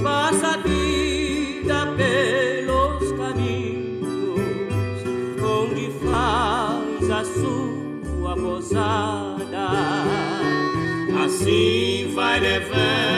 passa 0.02 0.54
a 0.54 0.58
vida 0.58 1.94
pelos 1.98 3.12
caminhos, 3.18 5.04
onde 5.44 5.92
faz 6.06 7.12
a 7.12 7.26
sua 7.26 8.36
posada. 8.36 9.68
Assim 11.26 12.14
vai 12.16 12.40
levando 12.40 13.11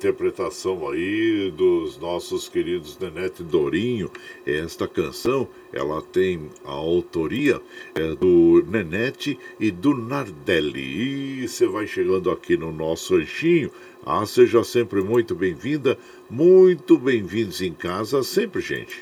interpretação 0.00 0.88
aí 0.88 1.52
dos 1.54 1.98
nossos 1.98 2.48
queridos 2.48 2.98
Nenete 2.98 3.42
Dorinho. 3.42 4.10
Esta 4.46 4.88
canção, 4.88 5.46
ela 5.70 6.00
tem 6.00 6.48
a 6.64 6.70
autoria 6.70 7.60
é, 7.94 8.14
do 8.14 8.64
Nenete 8.66 9.38
e 9.58 9.70
do 9.70 9.94
Nardelli. 9.94 11.42
E 11.42 11.48
você 11.48 11.66
vai 11.66 11.86
chegando 11.86 12.30
aqui 12.30 12.56
no 12.56 12.72
nosso 12.72 13.14
ranchinho. 13.14 13.70
Ah, 14.04 14.24
seja 14.24 14.64
sempre 14.64 15.02
muito 15.02 15.34
bem-vinda, 15.34 15.98
muito 16.30 16.96
bem-vindos 16.96 17.60
em 17.60 17.74
casa, 17.74 18.22
sempre, 18.22 18.62
gente. 18.62 18.98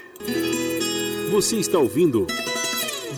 Você 1.30 1.56
está 1.56 1.78
ouvindo 1.78 2.26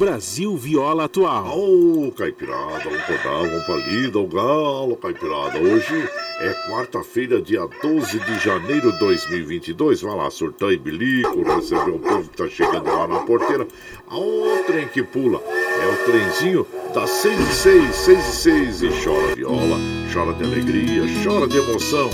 Brasil 0.01 0.57
Viola 0.57 1.05
Atual. 1.05 1.59
Ô, 1.59 2.07
oh, 2.07 2.13
Caipirada, 2.13 2.89
um 2.89 3.01
cordal, 3.03 3.45
um 3.45 3.61
palida, 3.67 4.19
um 4.19 4.27
galo, 4.27 4.97
Caipirada. 4.97 5.59
Hoje 5.59 6.09
é 6.41 6.55
quarta-feira, 6.71 7.43
dia 7.43 7.69
12 7.83 8.19
de 8.19 8.39
janeiro 8.39 8.93
de 8.93 8.99
2022. 8.99 10.01
Vai 10.01 10.17
lá, 10.17 10.31
surtar 10.31 10.73
e 10.73 10.79
bilico, 10.79 11.43
receber 11.43 11.91
o 11.91 11.99
povo 11.99 12.31
que 12.31 12.37
tá 12.39 12.49
chegando 12.49 12.87
lá 12.87 13.07
na 13.07 13.21
porteira. 13.21 13.69
O 14.11 14.65
trem 14.67 14.89
que 14.89 15.03
pula 15.03 15.39
é 15.47 15.93
o 15.93 16.05
trenzinho 16.07 16.67
das 16.95 17.11
6 17.11 17.39
e 17.39 17.53
6, 17.53 17.95
6 17.95 18.19
e 18.27 18.37
6. 18.37 18.83
E 18.83 19.05
chora 19.05 19.35
viola, 19.35 19.77
chora 20.15 20.33
de 20.33 20.45
alegria, 20.45 21.03
chora 21.23 21.47
de 21.47 21.59
emoção. 21.59 22.09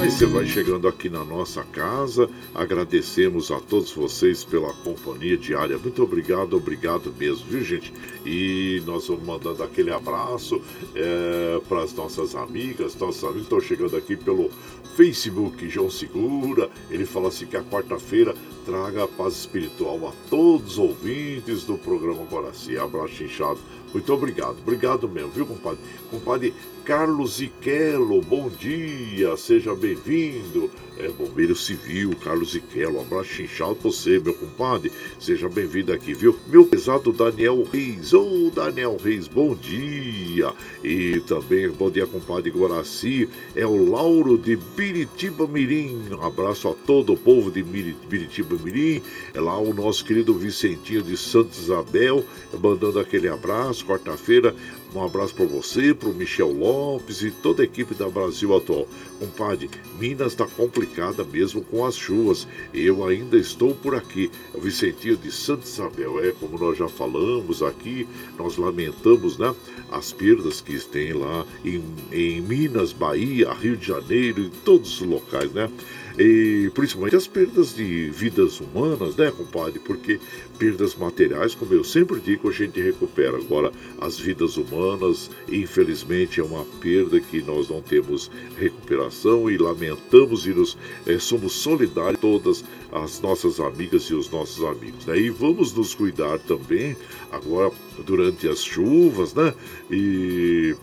Aí 0.00 0.10
você 0.10 0.26
vai 0.26 0.44
chegando 0.46 0.88
aqui 0.88 1.08
na 1.08 1.24
nossa 1.24 1.62
casa. 1.62 2.28
Agradecemos 2.52 3.52
a 3.52 3.60
todos 3.60 3.92
vocês 3.92 4.42
pela 4.42 4.72
companhia 4.72 5.36
diária. 5.36 5.78
Muito 5.78 6.02
obrigado, 6.02 6.56
obrigado 6.56 7.14
mesmo, 7.16 7.46
viu, 7.46 7.62
gente? 7.62 7.92
E 8.26 8.82
nós 8.84 9.06
vamos 9.06 9.24
mandando 9.24 9.62
aquele 9.62 9.92
abraço 9.92 10.60
é, 10.94 11.60
para 11.68 11.84
as 11.84 11.94
nossas 11.94 12.34
amigas, 12.34 12.96
nossos 12.96 13.22
amigos 13.22 13.42
estão 13.42 13.60
chegando 13.60 13.96
aqui 13.96 14.16
pelo 14.16 14.50
Facebook, 14.96 15.68
João 15.68 15.88
Segura. 15.88 16.68
Ele 16.90 17.06
fala 17.06 17.28
assim 17.28 17.46
que 17.46 17.56
a 17.56 17.62
quarta-feira 17.62 18.34
traga 18.66 19.06
paz 19.06 19.34
espiritual 19.34 20.08
a 20.08 20.12
todos 20.28 20.72
os 20.72 20.78
ouvintes 20.78 21.62
do 21.64 21.78
programa 21.78 22.24
Guaraci. 22.24 22.76
Abraço 22.76 23.22
inchado. 23.22 23.60
Muito 23.92 24.12
obrigado, 24.12 24.56
obrigado 24.60 25.08
mesmo, 25.08 25.30
viu, 25.30 25.46
compadre? 25.46 25.80
Compadre 26.10 26.54
Carlos 26.84 27.40
Iquelo, 27.40 28.20
bom 28.22 28.48
dia, 28.48 29.36
seja 29.36 29.74
bem-vindo 29.74 30.70
é, 31.00 31.08
Bombeiro 31.08 31.56
Civil, 31.56 32.10
Carlos 32.22 32.54
Iquelo. 32.54 32.98
Um 32.98 33.00
abraço 33.00 33.40
inchado 33.40 33.74
pra 33.74 33.90
você, 33.90 34.18
meu 34.18 34.34
compadre. 34.34 34.92
Seja 35.18 35.48
bem-vindo 35.48 35.92
aqui, 35.92 36.12
viu? 36.12 36.36
Meu 36.46 36.66
pesado 36.66 37.12
Daniel 37.12 37.66
Reis. 37.72 38.12
Ô, 38.12 38.46
oh, 38.46 38.50
Daniel 38.50 38.96
Reis, 39.02 39.26
bom 39.26 39.54
dia. 39.54 40.52
E 40.84 41.20
também, 41.20 41.70
bom 41.70 41.90
dia, 41.90 42.06
compadre 42.06 42.50
Guaraci. 42.50 43.28
É 43.56 43.66
o 43.66 43.90
Lauro 43.90 44.36
de 44.36 44.56
Biritiba 44.56 45.46
Mirim. 45.46 46.02
Um 46.10 46.22
abraço 46.22 46.68
a 46.68 46.74
todo 46.74 47.14
o 47.14 47.16
povo 47.16 47.50
de 47.50 47.62
Biritiba 47.62 48.56
Mirim. 48.62 49.02
É 49.32 49.40
lá 49.40 49.58
o 49.58 49.72
nosso 49.72 50.04
querido 50.04 50.34
Vicentinho 50.34 51.02
de 51.02 51.16
Santa 51.16 51.56
Isabel, 51.58 52.24
mandando 52.62 52.98
aquele 52.98 53.28
abraço. 53.28 53.86
Quarta-feira, 53.86 54.54
um 54.94 55.04
abraço 55.04 55.34
para 55.34 55.44
você, 55.44 55.94
para 55.94 56.08
o 56.08 56.14
Michel 56.14 56.52
Lopes 56.52 57.22
e 57.22 57.30
toda 57.30 57.62
a 57.62 57.64
equipe 57.64 57.94
da 57.94 58.08
Brasil 58.08 58.54
Atual. 58.56 58.88
Compadre, 59.18 59.70
Minas 59.98 60.32
está 60.32 60.46
complicada 60.46 61.22
mesmo 61.24 61.62
com 61.62 61.84
as 61.84 61.96
chuvas. 61.96 62.48
Eu 62.74 63.04
ainda 63.06 63.36
estou 63.36 63.74
por 63.74 63.94
aqui. 63.94 64.30
É 64.52 64.56
o 64.56 64.60
Vicentinho 64.60 65.16
de 65.16 65.30
Santa 65.30 65.66
Isabel. 65.66 66.24
É, 66.24 66.32
como 66.32 66.58
nós 66.58 66.76
já 66.76 66.88
falamos 66.88 67.62
aqui, 67.62 68.08
nós 68.38 68.56
lamentamos 68.56 69.38
né, 69.38 69.54
as 69.92 70.12
perdas 70.12 70.60
que 70.60 70.80
tem 70.80 71.12
lá 71.12 71.46
em, 71.64 71.82
em 72.10 72.40
Minas, 72.40 72.92
Bahia, 72.92 73.52
Rio 73.52 73.76
de 73.76 73.86
Janeiro, 73.86 74.40
em 74.40 74.50
todos 74.64 75.00
os 75.00 75.06
locais, 75.06 75.52
né? 75.52 75.70
E 76.18 76.70
principalmente 76.74 77.16
as 77.16 77.26
perdas 77.26 77.74
de 77.74 78.10
vidas 78.10 78.60
humanas, 78.60 79.16
né, 79.16 79.30
compadre? 79.30 79.78
Porque 79.78 80.20
perdas 80.58 80.94
materiais, 80.94 81.54
como 81.54 81.72
eu 81.72 81.84
sempre 81.84 82.20
digo, 82.20 82.48
a 82.48 82.52
gente 82.52 82.80
recupera. 82.80 83.36
Agora, 83.36 83.72
as 84.00 84.18
vidas 84.18 84.56
humanas, 84.56 85.30
infelizmente, 85.48 86.40
é 86.40 86.44
uma 86.44 86.64
perda 86.80 87.20
que 87.20 87.42
nós 87.42 87.68
não 87.68 87.80
temos 87.80 88.30
recuperação 88.58 89.50
e 89.50 89.56
lamentamos 89.56 90.46
e 90.46 90.50
nos, 90.50 90.76
é, 91.06 91.18
somos 91.18 91.52
solidários 91.52 92.20
todas 92.20 92.64
as 92.92 93.20
nossas 93.20 93.60
amigas 93.60 94.02
e 94.04 94.14
os 94.14 94.30
nossos 94.30 94.64
amigos. 94.64 95.06
Né? 95.06 95.18
E 95.18 95.30
vamos 95.30 95.72
nos 95.72 95.94
cuidar 95.94 96.38
também 96.40 96.96
agora 97.30 97.72
durante 98.04 98.48
as 98.48 98.62
chuvas, 98.64 99.34
né? 99.34 99.54
E 99.90 100.74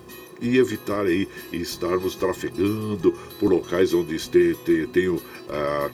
e 0.42 0.58
evitar 0.58 1.06
aí 1.06 1.28
estarmos 1.52 2.16
trafegando 2.16 3.14
por 3.40 3.52
locais 3.52 3.94
onde 3.94 4.18
tem, 4.30 4.54
tem, 4.56 4.88
tem 4.88 5.08
uh, 5.10 5.24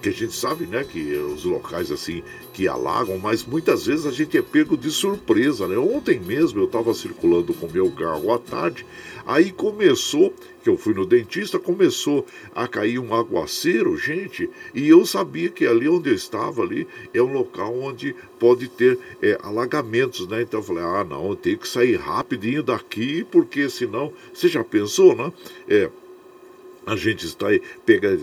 que 0.01 0.09
a 0.09 0.11
gente 0.11 0.33
sabe, 0.33 0.65
né, 0.65 0.83
que 0.83 1.13
os 1.15 1.43
locais 1.43 1.91
assim 1.91 2.23
que 2.53 2.67
alagam, 2.67 3.17
mas 3.17 3.43
muitas 3.43 3.85
vezes 3.85 4.05
a 4.05 4.11
gente 4.11 4.37
é 4.37 4.41
pego 4.41 4.77
de 4.77 4.91
surpresa, 4.91 5.67
né? 5.67 5.77
Ontem 5.77 6.19
mesmo 6.19 6.59
eu 6.59 6.65
estava 6.65 6.93
circulando 6.93 7.53
com 7.53 7.67
meu 7.67 7.89
carro 7.91 8.31
à 8.31 8.37
tarde, 8.37 8.85
aí 9.25 9.51
começou, 9.51 10.33
que 10.63 10.69
eu 10.69 10.77
fui 10.77 10.93
no 10.93 11.05
dentista, 11.05 11.59
começou 11.59 12.25
a 12.55 12.67
cair 12.67 12.97
um 12.97 13.13
aguaceiro, 13.13 13.97
gente, 13.97 14.49
e 14.73 14.87
eu 14.87 15.05
sabia 15.05 15.49
que 15.49 15.67
ali 15.67 15.89
onde 15.89 16.09
eu 16.09 16.15
estava 16.15 16.61
ali 16.61 16.87
é 17.13 17.21
um 17.21 17.33
local 17.33 17.77
onde 17.77 18.15
pode 18.39 18.69
ter 18.69 18.97
é, 19.21 19.37
alagamentos, 19.43 20.25
né? 20.27 20.41
Então 20.41 20.61
eu 20.61 20.63
falei, 20.63 20.83
ah, 20.83 21.03
não, 21.03 21.29
eu 21.29 21.35
tenho 21.35 21.57
que 21.57 21.67
sair 21.67 21.97
rapidinho 21.97 22.63
daqui, 22.63 23.25
porque 23.29 23.69
senão, 23.69 24.13
você 24.33 24.47
já 24.47 24.63
pensou, 24.63 25.13
né? 25.13 25.33
É, 25.67 25.89
a 26.85 26.95
gente 26.95 27.25
está 27.25 27.47
pega 27.85 28.17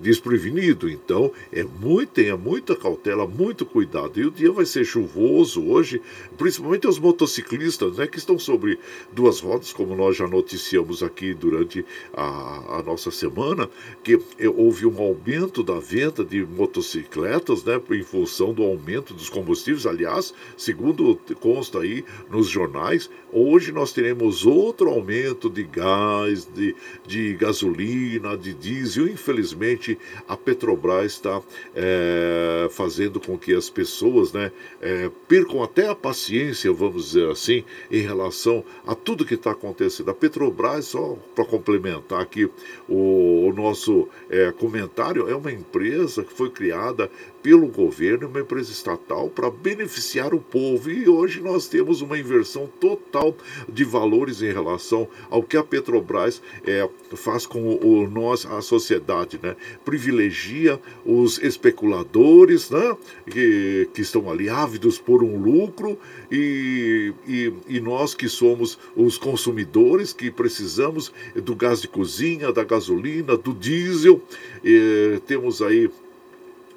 desprevenido, 0.00 0.88
então 0.88 1.32
é 1.52 1.64
muito, 1.64 2.10
tenha 2.10 2.36
muita 2.36 2.76
cautela, 2.76 3.26
muito 3.26 3.66
cuidado. 3.66 4.20
E 4.20 4.26
o 4.26 4.30
dia 4.30 4.52
vai 4.52 4.64
ser 4.64 4.84
chuvoso 4.84 5.64
hoje, 5.64 6.00
principalmente 6.36 6.86
os 6.86 6.98
motociclistas, 6.98 7.96
né, 7.96 8.06
que 8.06 8.18
estão 8.18 8.38
sobre 8.38 8.78
duas 9.12 9.40
rodas, 9.40 9.72
como 9.72 9.96
nós 9.96 10.16
já 10.16 10.28
noticiamos 10.28 11.02
aqui 11.02 11.34
durante 11.34 11.84
a, 12.14 12.78
a 12.78 12.82
nossa 12.82 13.10
semana, 13.10 13.68
que 14.02 14.18
houve 14.56 14.86
um 14.86 15.00
aumento 15.00 15.62
da 15.62 15.78
venda 15.78 16.24
de 16.24 16.44
motocicletas, 16.44 17.64
né, 17.64 17.80
em 17.90 18.02
função 18.02 18.52
do 18.52 18.62
aumento 18.62 19.12
dos 19.12 19.28
combustíveis. 19.28 19.86
Aliás, 19.86 20.32
segundo 20.56 21.18
consta 21.40 21.80
aí 21.80 22.04
nos 22.30 22.48
jornais, 22.48 23.10
hoje 23.32 23.72
nós 23.72 23.92
teremos 23.92 24.46
outro 24.46 24.88
aumento 24.88 25.50
de 25.50 25.64
gás, 25.64 26.48
de, 26.54 26.76
de 27.06 27.34
gasolina 27.34 27.87
gasolina, 27.88 28.36
de 28.36 28.54
diesel. 28.54 29.08
Infelizmente, 29.08 29.98
a 30.28 30.36
Petrobras 30.36 31.12
está 31.12 31.40
é, 31.74 32.68
fazendo 32.70 33.20
com 33.20 33.38
que 33.38 33.54
as 33.54 33.70
pessoas 33.70 34.32
né, 34.32 34.52
é, 34.80 35.10
percam 35.26 35.62
até 35.62 35.88
a 35.88 35.94
paciência, 35.94 36.72
vamos 36.72 37.06
dizer 37.06 37.30
assim, 37.30 37.64
em 37.90 38.00
relação 38.00 38.64
a 38.86 38.94
tudo 38.94 39.24
que 39.24 39.34
está 39.34 39.52
acontecendo. 39.52 40.10
A 40.10 40.14
Petrobras, 40.14 40.86
só 40.86 41.16
para 41.34 41.44
complementar 41.44 42.20
aqui 42.20 42.48
o, 42.88 43.48
o 43.48 43.52
nosso 43.54 44.08
é, 44.28 44.52
comentário, 44.52 45.28
é 45.28 45.34
uma 45.34 45.52
empresa 45.52 46.22
que 46.22 46.32
foi 46.32 46.50
criada 46.50 47.10
pelo 47.42 47.66
governo, 47.68 48.28
uma 48.28 48.40
empresa 48.40 48.70
estatal, 48.70 49.28
para 49.28 49.50
beneficiar 49.50 50.34
o 50.34 50.40
povo. 50.40 50.90
E 50.90 51.08
hoje 51.08 51.40
nós 51.40 51.68
temos 51.68 52.00
uma 52.00 52.18
inversão 52.18 52.68
total 52.80 53.36
de 53.68 53.84
valores 53.84 54.42
em 54.42 54.52
relação 54.52 55.08
ao 55.30 55.42
que 55.42 55.56
a 55.56 55.62
Petrobras 55.62 56.42
é, 56.66 56.88
faz 57.14 57.46
com 57.46 57.76
o, 57.76 58.08
nós, 58.08 58.46
a 58.46 58.60
sociedade. 58.60 59.38
Né? 59.42 59.56
Privilegia 59.84 60.80
os 61.04 61.38
especuladores 61.38 62.70
né? 62.70 62.96
que, 63.30 63.88
que 63.94 64.02
estão 64.02 64.30
ali 64.30 64.48
ávidos 64.48 64.98
por 64.98 65.22
um 65.22 65.40
lucro 65.40 65.98
e, 66.30 67.12
e, 67.26 67.52
e 67.68 67.80
nós 67.80 68.14
que 68.14 68.28
somos 68.28 68.78
os 68.96 69.16
consumidores 69.16 70.12
que 70.12 70.30
precisamos 70.30 71.12
do 71.34 71.54
gás 71.54 71.80
de 71.80 71.88
cozinha, 71.88 72.52
da 72.52 72.64
gasolina, 72.64 73.36
do 73.36 73.52
diesel. 73.52 74.20
E, 74.64 75.20
temos 75.26 75.62
aí 75.62 75.90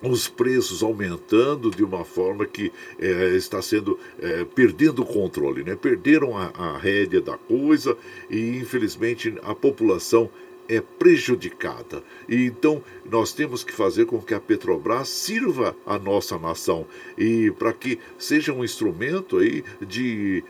os 0.01 0.27
preços 0.27 0.81
aumentando 0.81 1.69
de 1.69 1.83
uma 1.83 2.03
forma 2.03 2.45
que 2.45 2.71
é, 2.99 3.35
está 3.35 3.61
sendo 3.61 3.99
é, 4.19 4.43
perdendo 4.43 5.03
o 5.03 5.05
controle, 5.05 5.63
né? 5.63 5.75
Perderam 5.75 6.37
a, 6.37 6.51
a 6.55 6.77
rédea 6.77 7.21
da 7.21 7.37
coisa 7.37 7.95
e 8.29 8.57
infelizmente 8.57 9.33
a 9.43 9.53
população 9.53 10.29
é 10.67 10.81
prejudicada. 10.81 12.03
E 12.27 12.45
então 12.45 12.83
nós 13.05 13.33
temos 13.33 13.63
que 13.63 13.73
fazer 13.73 14.05
com 14.05 14.21
que 14.21 14.33
a 14.33 14.39
Petrobras 14.39 15.09
sirva 15.09 15.75
a 15.85 15.97
nossa 15.97 16.37
nação 16.37 16.85
e 17.17 17.51
para 17.51 17.73
que 17.73 17.99
seja 18.17 18.53
um 18.53 18.63
instrumento 18.63 19.37
aí 19.37 19.63
de 19.81 20.43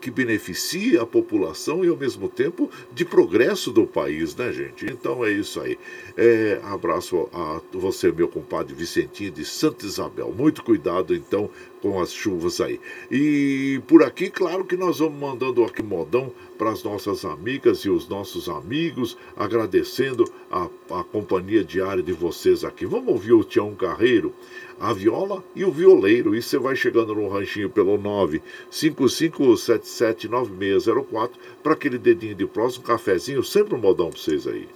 que 0.00 0.10
beneficie 0.10 0.98
a 0.98 1.06
população 1.06 1.84
e 1.84 1.88
ao 1.88 1.96
mesmo 1.96 2.28
tempo 2.28 2.70
de 2.92 3.04
progresso 3.04 3.70
do 3.70 3.86
país, 3.86 4.34
né, 4.34 4.52
gente? 4.52 4.86
Então 4.86 5.24
é 5.24 5.30
isso 5.30 5.60
aí. 5.60 5.78
É, 6.16 6.60
abraço 6.64 7.28
a 7.32 7.60
você, 7.72 8.10
meu 8.10 8.28
compadre 8.28 8.74
Vicentinho 8.74 9.30
de 9.30 9.44
Santa 9.44 9.84
Isabel. 9.86 10.32
Muito 10.32 10.62
cuidado 10.62 11.14
então 11.14 11.50
com 11.86 12.00
as 12.00 12.12
chuvas 12.12 12.60
aí. 12.60 12.80
E 13.10 13.80
por 13.86 14.02
aqui, 14.02 14.28
claro 14.28 14.64
que 14.64 14.76
nós 14.76 14.98
vamos 14.98 15.20
mandando 15.20 15.62
aqui 15.62 15.80
modão 15.82 16.32
para 16.58 16.70
as 16.70 16.82
nossas 16.82 17.24
amigas 17.24 17.78
e 17.80 17.90
os 17.90 18.08
nossos 18.08 18.48
amigos, 18.48 19.16
agradecendo 19.36 20.24
a, 20.50 20.68
a 20.90 21.04
companhia 21.04 21.62
diária 21.62 22.02
de 22.02 22.12
vocês 22.12 22.64
aqui. 22.64 22.84
Vamos 22.84 23.06
ouvir 23.08 23.34
o 23.34 23.44
Tião 23.44 23.72
Carreiro, 23.74 24.34
a 24.80 24.92
viola 24.92 25.44
e 25.54 25.64
o 25.64 25.70
violeiro. 25.70 26.34
E 26.34 26.42
você 26.42 26.58
vai 26.58 26.74
chegando 26.74 27.14
no 27.14 27.28
ranchinho 27.28 27.70
pelo 27.70 27.96
955779604 28.70 31.30
para 31.62 31.74
aquele 31.74 31.98
dedinho 31.98 32.34
de 32.34 32.46
próximo, 32.46 32.84
cafezinho, 32.84 33.44
sempre 33.44 33.76
um 33.76 33.78
modão 33.78 34.10
para 34.10 34.18
vocês 34.18 34.48
aí. 34.48 34.66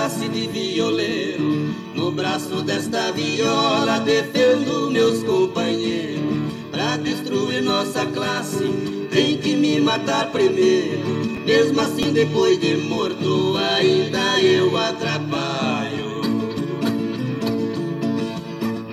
Classe 0.00 0.28
de 0.30 0.46
violeiro. 0.46 1.74
No 1.94 2.10
braço 2.10 2.62
desta 2.62 3.12
viola 3.12 4.00
defendo 4.00 4.90
meus 4.90 5.22
companheiros. 5.22 6.54
Pra 6.70 6.96
destruir 6.96 7.62
nossa 7.62 8.06
classe, 8.06 8.64
tem 9.10 9.36
que 9.36 9.54
me 9.56 9.78
matar 9.78 10.30
primeiro. 10.32 11.04
Mesmo 11.44 11.82
assim, 11.82 12.14
depois 12.14 12.58
de 12.58 12.76
morto, 12.76 13.58
ainda 13.58 14.40
eu 14.40 14.74
atrapalho. 14.74 16.22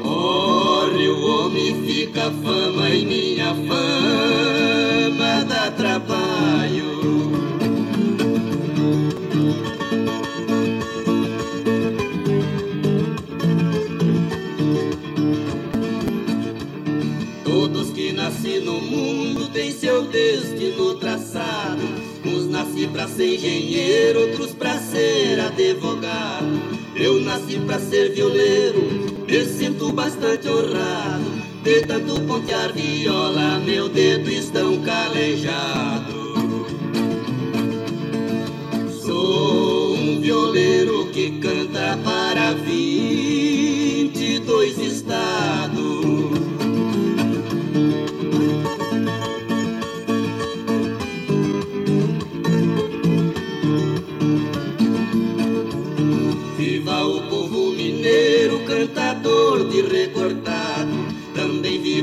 Morre 0.03 1.07
o 1.07 1.25
homem, 1.25 1.85
fica 1.85 2.31
fama 2.43 2.89
e 2.89 3.05
minha 3.05 3.55
fama 3.55 4.56
seu 19.97 20.03
destino 20.03 20.93
traçado. 20.95 21.81
Uns 22.23 22.47
nasci 22.47 22.87
pra 22.87 23.07
ser 23.07 23.35
engenheiro, 23.35 24.21
outros 24.21 24.51
pra 24.51 24.77
ser 24.77 25.39
advogado. 25.39 26.61
Eu 26.95 27.19
nasci 27.21 27.57
pra 27.65 27.79
ser 27.79 28.13
violeiro, 28.13 28.79
me 29.27 29.45
sinto 29.45 29.91
bastante 29.91 30.47
honrado. 30.47 31.25
De 31.63 31.81
tanto 31.81 32.21
pontear 32.21 32.73
viola, 32.73 33.59
meu 33.59 33.89
dedo 33.89 34.29
estão 34.29 34.79
calejado. 34.81 36.15
Sou 39.03 39.95
um 39.95 40.21
violeiro 40.21 41.07
que 41.07 41.31
canta 41.39 41.97
para 42.03 42.53
vinte 42.53 44.35
e 44.35 44.39
dois 44.39 44.77
estados. 44.77 45.06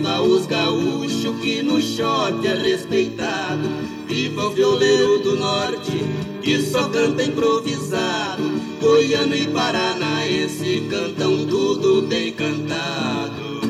Viva 0.05 0.21
os 0.21 0.45
gaúchos 0.45 1.41
que 1.41 1.63
no 1.63 1.81
shot 1.81 2.47
é 2.47 2.55
respeitado. 2.55 3.67
Viva 4.07 4.49
o 4.49 4.51
violeiro 4.51 5.21
do 5.21 5.37
norte 5.37 6.05
que 6.43 6.61
só 6.61 6.91
canta 6.91 7.23
improvisado. 7.23 8.43
Goiano 8.83 9.35
e 9.35 9.47
paranaense 9.47 10.87
cantam 10.91 11.47
tudo 11.47 12.03
bem 12.03 12.35
cantado. 12.35 13.63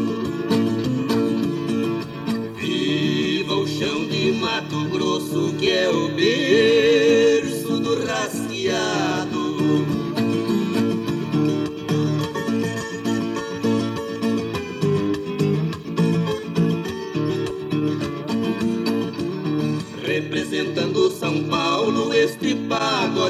Viva 2.56 3.54
o 3.54 3.68
chão 3.68 4.04
de 4.08 4.32
Mato 4.32 4.88
Grosso 4.90 5.54
que 5.56 5.70
é 5.70 5.88
o 5.88 6.08
berço 6.08 7.78
do 7.78 8.04
rasqueado. 8.04 9.43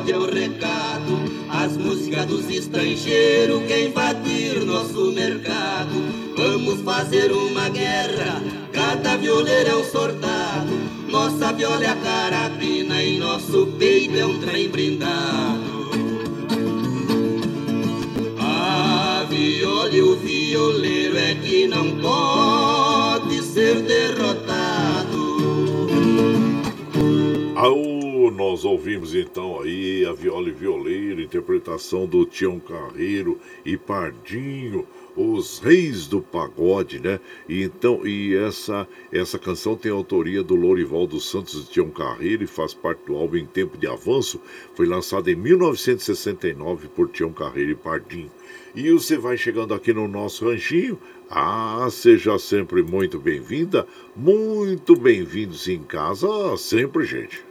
Pagode 0.05 0.13
é 0.13 0.19
o 0.19 0.27
recado. 0.27 1.35
As 1.49 1.77
músicas 1.77 2.27
dos 2.27 2.49
estrangeiros 2.51 3.63
que 3.67 3.87
invadir 3.87 4.65
nosso 4.65 5.13
mercado. 5.13 6.25
Vamos 6.37 6.81
fazer 6.83 7.33
uma 7.33 7.69
guerra, 7.69 8.43
cada 8.73 9.17
violeiro 9.17 9.71
é 9.71 9.77
um 9.77 9.85
soldado. 9.85 10.73
Nossa 11.09 11.53
viola 11.53 11.85
é 11.85 11.89
a 11.89 11.97
carabina 11.97 12.54
a 30.07 30.13
viola 30.13 30.49
e 30.49 30.53
violeiro, 30.53 31.21
interpretação 31.21 32.07
do 32.07 32.25
Tião 32.25 32.59
Carreiro 32.59 33.39
e 33.65 33.77
Pardinho, 33.77 34.87
os 35.17 35.59
reis 35.59 36.07
do 36.07 36.21
pagode, 36.21 36.99
né? 36.99 37.21
E 37.49 37.63
então, 37.63 38.07
e 38.07 38.35
essa 38.35 38.87
essa 39.13 39.39
canção 39.39 39.77
tem 39.77 39.93
autoria 39.93 40.43
do 40.43 40.55
Lorival 40.55 41.07
dos 41.07 41.31
Santos 41.31 41.65
e 41.65 41.71
Tião 41.71 41.91
Carreiro 41.91 42.45
e 42.45 42.47
faz 42.47 42.75
parte 42.75 43.07
do 43.07 43.17
álbum 43.17 43.37
Em 43.37 43.47
Tempo 43.47 43.79
de 43.79 43.87
Avanço, 43.87 44.41
foi 44.75 44.87
lançado 44.87 45.29
em 45.29 45.37
1969 45.37 46.89
por 46.89 47.09
Tião 47.09 47.33
Carreiro 47.33 47.71
e 47.71 47.77
Pardinho. 47.77 48.31
E 48.75 48.91
você 48.91 49.17
vai 49.17 49.37
chegando 49.37 49.73
aqui 49.73 49.93
no 49.93 50.09
nosso 50.09 50.47
ranchinho. 50.47 50.99
Ah, 51.31 51.87
seja 51.91 52.39
sempre 52.39 52.83
muito 52.83 53.19
bem-vinda, 53.19 53.87
muito 54.17 54.97
bem-vindos 54.97 55.69
em 55.69 55.83
casa, 55.83 56.29
sempre, 56.57 57.05
gente. 57.05 57.43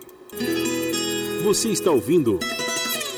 Você 1.44 1.68
está 1.68 1.92
ouvindo 1.92 2.40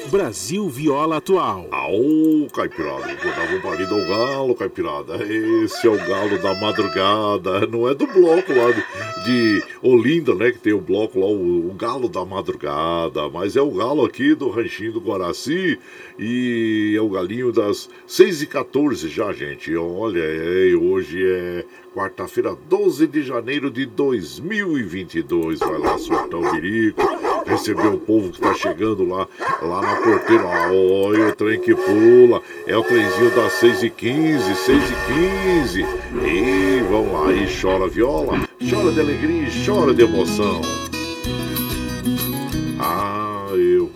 Brasil 0.10 0.68
Viola 0.68 1.18
Atual. 1.18 1.68
Aô, 1.72 2.48
Caipirada, 2.52 3.16
vou 3.22 3.32
dar 3.32 3.94
um 3.94 4.02
ao 4.02 4.08
galo, 4.08 4.56
Caipirada. 4.56 5.24
Esse 5.24 5.86
é 5.86 5.90
o 5.92 5.98
galo 5.98 6.42
da 6.42 6.56
madrugada. 6.56 7.68
Não 7.68 7.88
é 7.88 7.94
do 7.94 8.08
bloco 8.08 8.52
lá 8.52 8.72
de, 8.72 9.26
de 9.26 9.64
Olinda, 9.80 10.34
né? 10.34 10.52
Que 10.52 10.58
tem 10.58 10.74
o 10.74 10.82
bloco 10.82 11.20
lá, 11.20 11.28
o, 11.28 11.70
o, 11.70 11.74
galo 11.74 12.10
da 12.10 12.26
madrugada. 12.26 13.30
Mas 13.30 13.56
é 13.56 13.62
o 13.62 13.70
galo 13.70 14.04
aqui 14.04 14.34
do 14.34 14.50
Ranchinho 14.50 14.94
do 14.94 15.02
Guaraci. 15.02 15.80
E 16.18 16.96
é 16.98 17.02
o 17.02 17.10
galinho 17.10 17.52
das 17.52 17.88
6h14 18.08 19.08
já, 19.08 19.32
gente. 19.34 19.76
Olha, 19.76 20.24
é, 20.24 20.74
hoje 20.74 21.24
é 21.24 21.66
quarta-feira, 21.94 22.58
12 22.68 23.06
de 23.06 23.22
janeiro 23.22 23.70
de 23.70 23.86
2022. 23.86 25.60
Vai 25.60 25.78
lá 25.78 25.98
soltar 26.00 26.40
o 26.40 26.52
birico, 26.52 27.02
receber 27.46 27.88
o 27.88 27.98
povo 27.98 28.32
que 28.32 28.40
tá 28.40 28.54
chegando 28.54 29.08
lá, 29.08 29.28
lá 29.62 29.82
na 29.82 29.96
porteira. 29.98 30.46
Olha 30.46 31.30
o 31.30 31.36
trem 31.36 31.60
que 31.60 31.74
pula. 31.74 32.42
É 32.68 32.76
o 32.76 32.84
trenzinho 32.84 33.32
das 33.36 33.54
6h15, 33.62 34.56
6h15. 34.66 35.86
E 36.24 36.84
vamos 36.90 37.14
lá, 37.14 37.32
e 37.32 37.48
chora 37.62 37.88
viola, 37.88 38.48
chora 38.70 38.92
de 38.92 39.00
alegria 39.00 39.48
e 39.48 39.66
chora 39.66 39.94
de 39.94 40.04
emoção. 40.04 40.62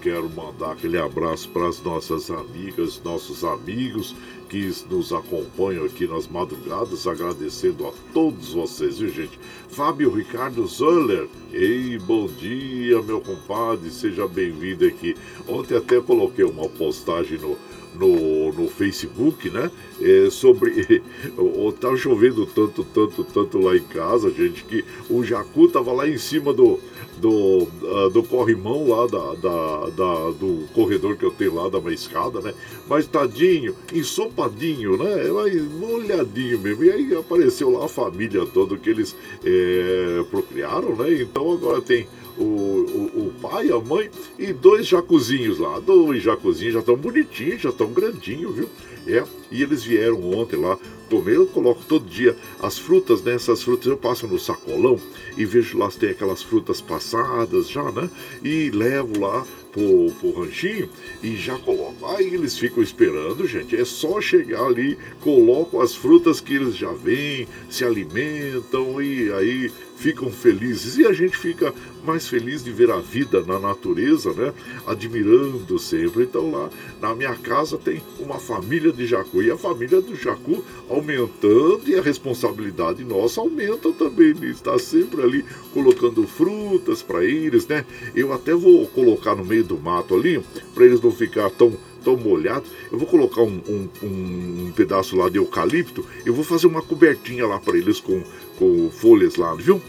Quero 0.10 0.28
mandar 0.28 0.72
aquele 0.72 0.98
abraço 0.98 1.48
para 1.50 1.68
as 1.68 1.80
nossas 1.84 2.32
amigas, 2.32 3.00
nossos 3.04 3.44
amigos 3.44 4.16
que 4.50 4.74
nos 4.90 5.14
acompanham 5.14 5.86
aqui 5.86 6.08
nas 6.08 6.28
madrugadas, 6.28 7.06
agradecendo 7.06 7.88
a 7.88 7.92
todos 8.12 8.54
vocês, 8.54 8.98
viu 8.98 9.10
gente? 9.10 9.40
Fábio 9.70 10.10
Ricardo 10.10 10.66
Zoller, 10.66 11.28
ei, 11.54 12.00
bom 12.00 12.26
dia, 12.26 13.00
meu 13.04 13.22
compadre, 13.22 13.92
seja 13.92 14.28
bem-vindo 14.28 14.84
aqui. 14.84 15.16
Ontem 15.48 15.78
até 15.78 16.02
coloquei 16.02 16.44
uma 16.44 16.68
postagem 16.68 17.38
no, 17.38 17.56
no, 17.96 18.52
no 18.54 18.68
Facebook, 18.68 19.50
né? 19.50 19.72
É, 20.02 20.30
sobre. 20.30 21.02
tá 21.80 21.96
chovendo 21.96 22.46
tanto, 22.46 22.84
tanto, 22.84 23.24
tanto 23.24 23.60
lá 23.60 23.76
em 23.76 23.84
casa, 23.84 24.30
gente, 24.32 24.64
que 24.64 24.84
o 25.10 25.24
Jacu 25.24 25.68
tava 25.68 25.92
lá 25.92 26.08
em 26.08 26.18
cima 26.18 26.54
do, 26.54 26.80
do, 27.18 27.68
uh, 27.84 28.10
do 28.10 28.24
corrimão 28.24 28.88
lá 28.88 29.08
da, 29.08 29.34
da, 29.36 29.90
da, 29.90 30.32
do 30.32 30.66
corredor 30.74 31.18
que 31.18 31.26
eu 31.26 31.32
tenho 31.32 31.56
lá, 31.56 31.70
da 31.70 31.80
minha 31.80 31.94
escada, 31.94 32.42
né? 32.42 32.54
Mas 32.88 33.06
tadinho, 33.08 33.76
ensopadinho, 33.94 34.98
né? 34.98 35.30
Mas 35.34 35.62
molhadinho 35.72 36.60
mesmo. 36.60 36.84
E 36.84 36.92
aí 36.92 37.16
apareceu 37.16 37.70
lá 37.70 37.86
a 37.86 37.90
família 37.90 38.46
toda 38.46 38.78
que 38.78 38.90
eles 38.90 39.16
é, 39.44 40.24
procriaram, 40.30 40.96
né? 40.96 41.22
Então 41.22 41.52
agora 41.52 41.82
tem 41.82 42.08
o, 42.40 42.44
o, 42.44 43.28
o, 43.28 43.34
pai, 43.42 43.70
a 43.70 43.80
mãe 43.80 44.10
e 44.38 44.54
dois 44.54 44.88
jacuzinhos 44.88 45.60
lá. 45.60 45.80
Dois 45.80 46.24
jacuzinhos 46.24 46.74
já 46.74 46.80
estão 46.80 46.96
bonitinhos, 46.96 47.62
já 47.62 47.70
estão 47.70 47.92
grandinhos, 47.92 48.56
viu? 48.56 48.70
É, 49.08 49.24
e 49.52 49.62
eles 49.62 49.84
vieram 49.84 50.22
ontem 50.32 50.56
lá 50.60 50.78
comer. 51.10 51.36
Eu 51.36 51.48
coloco 51.48 51.84
todo 51.88 52.06
dia 52.06 52.36
as 52.62 52.78
frutas, 52.78 53.22
né? 53.22 53.38
Frutas 53.40 53.88
eu 53.88 53.98
passo 53.98 54.28
no 54.28 54.40
sacolão 54.40 55.00
e 55.40 55.46
vejo 55.46 55.78
lá 55.78 55.90
se 55.90 55.98
tem 55.98 56.10
aquelas 56.10 56.44
frutas 56.44 56.82
passadas 56.82 57.70
já, 57.70 57.90
né? 57.94 58.10
E 58.44 58.70
levo 58.72 59.22
lá 59.22 59.48
pro, 59.72 60.12
pro 60.20 60.42
ranchinho 60.42 60.90
e 61.24 61.38
já 61.38 61.58
coloco. 61.58 62.06
Aí 62.08 62.34
eles 62.34 62.58
ficam 62.58 62.84
esperando, 62.84 63.48
gente. 63.48 63.76
É 63.76 63.86
só 63.86 64.20
chegar 64.20 64.66
ali, 64.66 64.98
coloco 65.22 65.82
as 65.82 65.96
frutas 65.96 66.42
que 66.42 66.56
eles 66.56 66.76
já 66.76 66.92
vêm, 66.92 67.48
se 67.70 67.86
alimentam 67.86 69.02
e 69.02 69.32
aí 69.32 69.72
ficam 69.98 70.32
felizes. 70.32 70.98
E 70.98 71.06
a 71.06 71.14
gente 71.14 71.38
fica 71.38 71.74
mais 72.04 72.28
feliz 72.28 72.64
de 72.64 72.72
ver 72.72 72.90
a 72.90 73.00
vida 73.00 73.42
na 73.42 73.60
natureza, 73.60 74.34
né? 74.34 74.54
Admirando 74.88 75.78
sempre. 75.78 76.24
Então 76.24 76.52
lá 76.52 76.70
na 77.02 77.14
minha 77.14 77.36
casa 77.36 77.78
tem 77.78 78.02
uma 78.20 78.40
família 78.40 78.92
de 78.92 79.06
jacu 79.06 79.44
e 79.44 79.52
a 79.52 79.58
família 79.58 80.02
do 80.02 80.16
jacu 80.16 80.64
aumentando 80.90 81.84
e 81.86 81.96
a 81.96 82.02
responsabilidade 82.02 83.04
nossa 83.04 83.42
aumenta 83.42 83.92
também. 83.92 84.30
Ele 84.30 84.52
está 84.52 84.80
sempre 84.80 85.22
ali 85.22 85.29
colocando 85.74 86.28
frutas 86.28 87.02
para 87.02 87.24
eles, 87.24 87.68
né? 87.68 87.86
Eu 88.16 88.34
até 88.34 88.54
vou 88.54 88.88
colocar 88.88 89.36
no 89.36 89.46
meio 89.46 89.64
do 89.64 89.78
mato 89.78 90.16
ali 90.16 90.42
para 90.74 90.86
eles 90.86 91.02
não 91.02 91.12
ficar 91.12 91.50
tão 91.52 91.76
tão 92.04 92.16
molhados. 92.16 92.72
Eu 92.92 92.98
vou 92.98 93.08
colocar 93.08 93.42
um, 93.42 93.62
um, 93.68 93.90
um, 94.04 94.72
pedaço 94.72 95.18
lá 95.18 95.30
de 95.30 95.38
eucalipto. 95.38 96.06
Eu 96.26 96.34
vou 96.34 96.46
fazer 96.46 96.66
uma 96.68 96.82
cobertinha 96.82 97.46
lá 97.46 97.60
para 97.60 97.78
eles 97.78 98.00
com, 98.00 98.24
com 98.58 98.90
folhas 98.90 99.36
lá, 99.36 99.54
viu? 99.54 99.82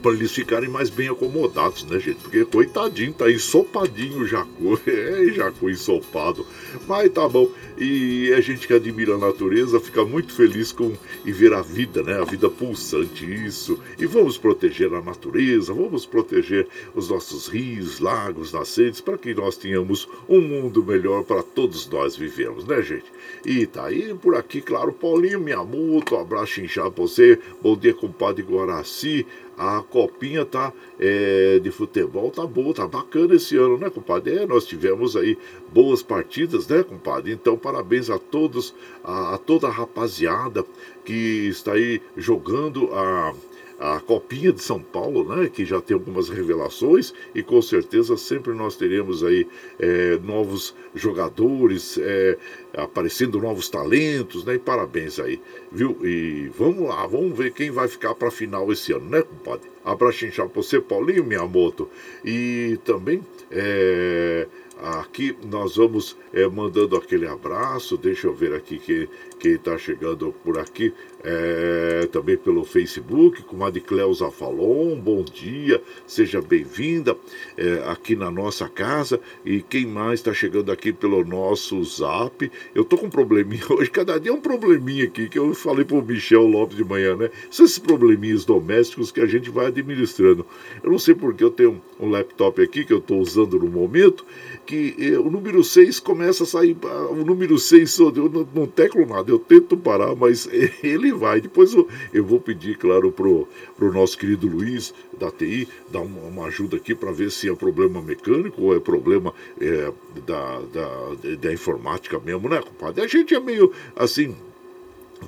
Para 0.00 0.12
eles 0.12 0.32
ficarem 0.32 0.68
mais 0.68 0.90
bem 0.90 1.08
acomodados, 1.08 1.84
né, 1.84 1.98
gente? 1.98 2.16
Porque 2.16 2.44
coitadinho, 2.44 3.12
tá 3.12 3.30
ensopadinho 3.30 4.20
o 4.20 4.26
jacu, 4.26 4.80
é 4.86 5.26
jacu 5.32 5.70
ensopado, 5.70 6.46
mas 6.88 7.10
tá 7.12 7.28
bom. 7.28 7.48
E 7.78 8.32
a 8.34 8.40
gente 8.40 8.66
que 8.66 8.74
admira 8.74 9.14
a 9.14 9.18
natureza 9.18 9.80
fica 9.80 10.04
muito 10.04 10.34
feliz 10.34 10.72
com 10.72 10.92
e 11.24 11.32
ver 11.32 11.52
a 11.52 11.62
vida, 11.62 12.02
né? 12.02 12.20
A 12.20 12.24
vida 12.24 12.48
pulsante, 12.50 13.24
isso. 13.24 13.78
E 13.98 14.06
vamos 14.06 14.36
proteger 14.36 14.92
a 14.92 15.00
natureza, 15.00 15.72
vamos 15.72 16.04
proteger 16.04 16.66
os 16.94 17.08
nossos 17.08 17.46
rios, 17.46 18.00
lagos, 18.00 18.52
nascentes, 18.52 19.00
para 19.00 19.16
que 19.16 19.34
nós 19.34 19.56
tenhamos 19.56 20.08
um 20.28 20.40
mundo 20.40 20.84
melhor 20.84 21.24
para 21.24 21.42
todos 21.42 21.88
nós 21.88 22.16
vivemos, 22.16 22.64
né, 22.64 22.82
gente? 22.82 23.06
E 23.44 23.66
tá 23.66 23.86
aí 23.86 24.14
por 24.14 24.34
aqui, 24.34 24.60
claro, 24.60 24.92
Paulinho 24.92 25.40
Miyamoto, 25.40 26.16
abraço 26.16 26.60
inchado 26.60 26.92
pra 26.92 27.02
você, 27.02 27.38
bom 27.62 27.76
dia, 27.76 27.94
compadre 27.94 28.42
Guaraci 28.42 29.26
a 29.60 29.82
copinha 29.82 30.42
tá 30.42 30.72
é, 30.98 31.58
de 31.58 31.70
futebol 31.70 32.30
tá 32.30 32.46
boa, 32.46 32.72
tá 32.72 32.88
bacana 32.88 33.34
esse 33.34 33.58
ano, 33.58 33.76
né, 33.76 33.90
compadre? 33.90 34.38
É, 34.38 34.46
nós 34.46 34.64
tivemos 34.64 35.14
aí 35.14 35.36
boas 35.70 36.02
partidas, 36.02 36.66
né, 36.66 36.82
compadre? 36.82 37.30
Então, 37.30 37.58
parabéns 37.58 38.08
a 38.08 38.18
todos, 38.18 38.74
a, 39.04 39.34
a 39.34 39.38
toda 39.38 39.66
a 39.66 39.70
rapaziada 39.70 40.64
que 41.04 41.48
está 41.48 41.74
aí 41.74 42.00
jogando 42.16 42.90
a 42.94 43.34
a 43.80 43.98
Copinha 43.98 44.52
de 44.52 44.60
São 44.60 44.78
Paulo, 44.78 45.24
né, 45.34 45.48
que 45.48 45.64
já 45.64 45.80
tem 45.80 45.94
algumas 45.94 46.28
revelações 46.28 47.14
e 47.34 47.42
com 47.42 47.62
certeza 47.62 48.14
sempre 48.18 48.52
nós 48.52 48.76
teremos 48.76 49.24
aí 49.24 49.48
é, 49.78 50.18
novos 50.22 50.74
jogadores, 50.94 51.98
é, 51.98 52.36
aparecendo 52.76 53.40
novos 53.40 53.70
talentos, 53.70 54.44
né, 54.44 54.56
e 54.56 54.58
parabéns 54.58 55.18
aí, 55.18 55.40
viu? 55.72 55.96
E 56.04 56.50
vamos 56.58 56.88
lá, 56.88 57.06
vamos 57.06 57.36
ver 57.36 57.52
quem 57.52 57.70
vai 57.70 57.88
ficar 57.88 58.14
para 58.14 58.28
a 58.28 58.30
final 58.30 58.70
esse 58.70 58.92
ano, 58.92 59.08
né, 59.08 59.22
compadre? 59.22 59.70
Abraço 59.82 60.26
inchado 60.26 60.50
para 60.50 60.62
você, 60.62 60.78
Paulinho 60.78 61.24
Miyamoto, 61.24 61.88
e 62.22 62.78
também 62.84 63.22
é, 63.50 64.46
aqui 64.82 65.34
nós 65.50 65.76
vamos 65.76 66.16
é, 66.34 66.46
mandando 66.46 66.96
aquele 66.96 67.26
abraço, 67.26 67.96
deixa 67.96 68.26
eu 68.26 68.34
ver 68.34 68.54
aqui 68.54 68.78
que 68.78 69.08
quem 69.40 69.52
está 69.52 69.78
chegando 69.78 70.34
por 70.44 70.58
aqui 70.58 70.92
é, 71.22 72.08
também 72.12 72.36
pelo 72.36 72.64
Facebook, 72.64 73.42
com 73.42 73.64
a 73.64 73.70
de 73.70 73.80
Cleusa 73.80 74.30
Falon, 74.30 74.96
bom 74.96 75.22
dia, 75.22 75.82
seja 76.06 76.40
bem-vinda 76.40 77.16
é, 77.56 77.82
aqui 77.86 78.16
na 78.16 78.30
nossa 78.30 78.68
casa. 78.68 79.20
E 79.44 79.62
quem 79.62 79.86
mais 79.86 80.20
está 80.20 80.32
chegando 80.32 80.70
aqui 80.72 80.92
pelo 80.92 81.24
nosso 81.24 81.82
zap? 81.84 82.50
Eu 82.74 82.84
tô 82.84 82.96
com 82.96 83.06
um 83.06 83.10
probleminha 83.10 83.64
hoje, 83.70 83.90
cada 83.90 84.18
dia 84.18 84.30
é 84.30 84.34
um 84.34 84.40
probleminha 84.40 85.04
aqui, 85.04 85.28
que 85.28 85.38
eu 85.38 85.54
falei 85.54 85.84
pro 85.84 86.02
Michel 86.02 86.46
Lopes 86.46 86.76
de 86.76 86.84
manhã, 86.84 87.16
né? 87.16 87.30
São 87.50 87.64
esses 87.64 87.78
probleminhas 87.78 88.44
domésticos 88.44 89.10
que 89.10 89.20
a 89.20 89.26
gente 89.26 89.50
vai 89.50 89.66
administrando. 89.66 90.46
Eu 90.82 90.90
não 90.90 90.98
sei 90.98 91.14
porque 91.14 91.44
eu 91.44 91.50
tenho 91.50 91.80
um 91.98 92.08
laptop 92.08 92.62
aqui 92.62 92.84
que 92.84 92.92
eu 92.92 92.98
estou 92.98 93.20
usando 93.20 93.58
no 93.58 93.68
momento, 93.68 94.24
que 94.64 94.94
eh, 94.98 95.18
o 95.18 95.30
número 95.30 95.62
6 95.62 96.00
começa 96.00 96.44
a 96.44 96.46
sair, 96.46 96.76
ah, 96.84 97.08
o 97.10 97.24
número 97.24 97.58
6, 97.58 97.98
eu 97.98 98.30
não, 98.30 98.48
não 98.54 98.66
teclo 98.66 99.06
nada, 99.06 99.29
eu 99.30 99.38
tento 99.38 99.76
parar, 99.76 100.14
mas 100.14 100.48
ele 100.82 101.12
vai. 101.12 101.40
Depois 101.40 101.72
eu, 101.72 101.88
eu 102.12 102.24
vou 102.24 102.40
pedir, 102.40 102.76
claro, 102.76 103.10
pro, 103.10 103.48
pro 103.76 103.92
nosso 103.92 104.16
querido 104.18 104.46
Luiz 104.46 104.94
da 105.18 105.30
TI 105.30 105.68
dar 105.90 106.00
uma, 106.00 106.20
uma 106.22 106.46
ajuda 106.46 106.76
aqui 106.76 106.94
para 106.94 107.12
ver 107.12 107.30
se 107.30 107.48
é 107.48 107.54
problema 107.54 108.00
mecânico 108.00 108.62
ou 108.62 108.76
é 108.76 108.80
problema 108.80 109.32
é, 109.60 109.92
da, 110.26 110.60
da, 110.72 111.36
da 111.38 111.52
informática 111.52 112.18
mesmo, 112.18 112.48
né, 112.48 112.60
compadre? 112.60 113.02
A 113.02 113.06
gente 113.06 113.34
é 113.34 113.40
meio 113.40 113.72
assim 113.96 114.34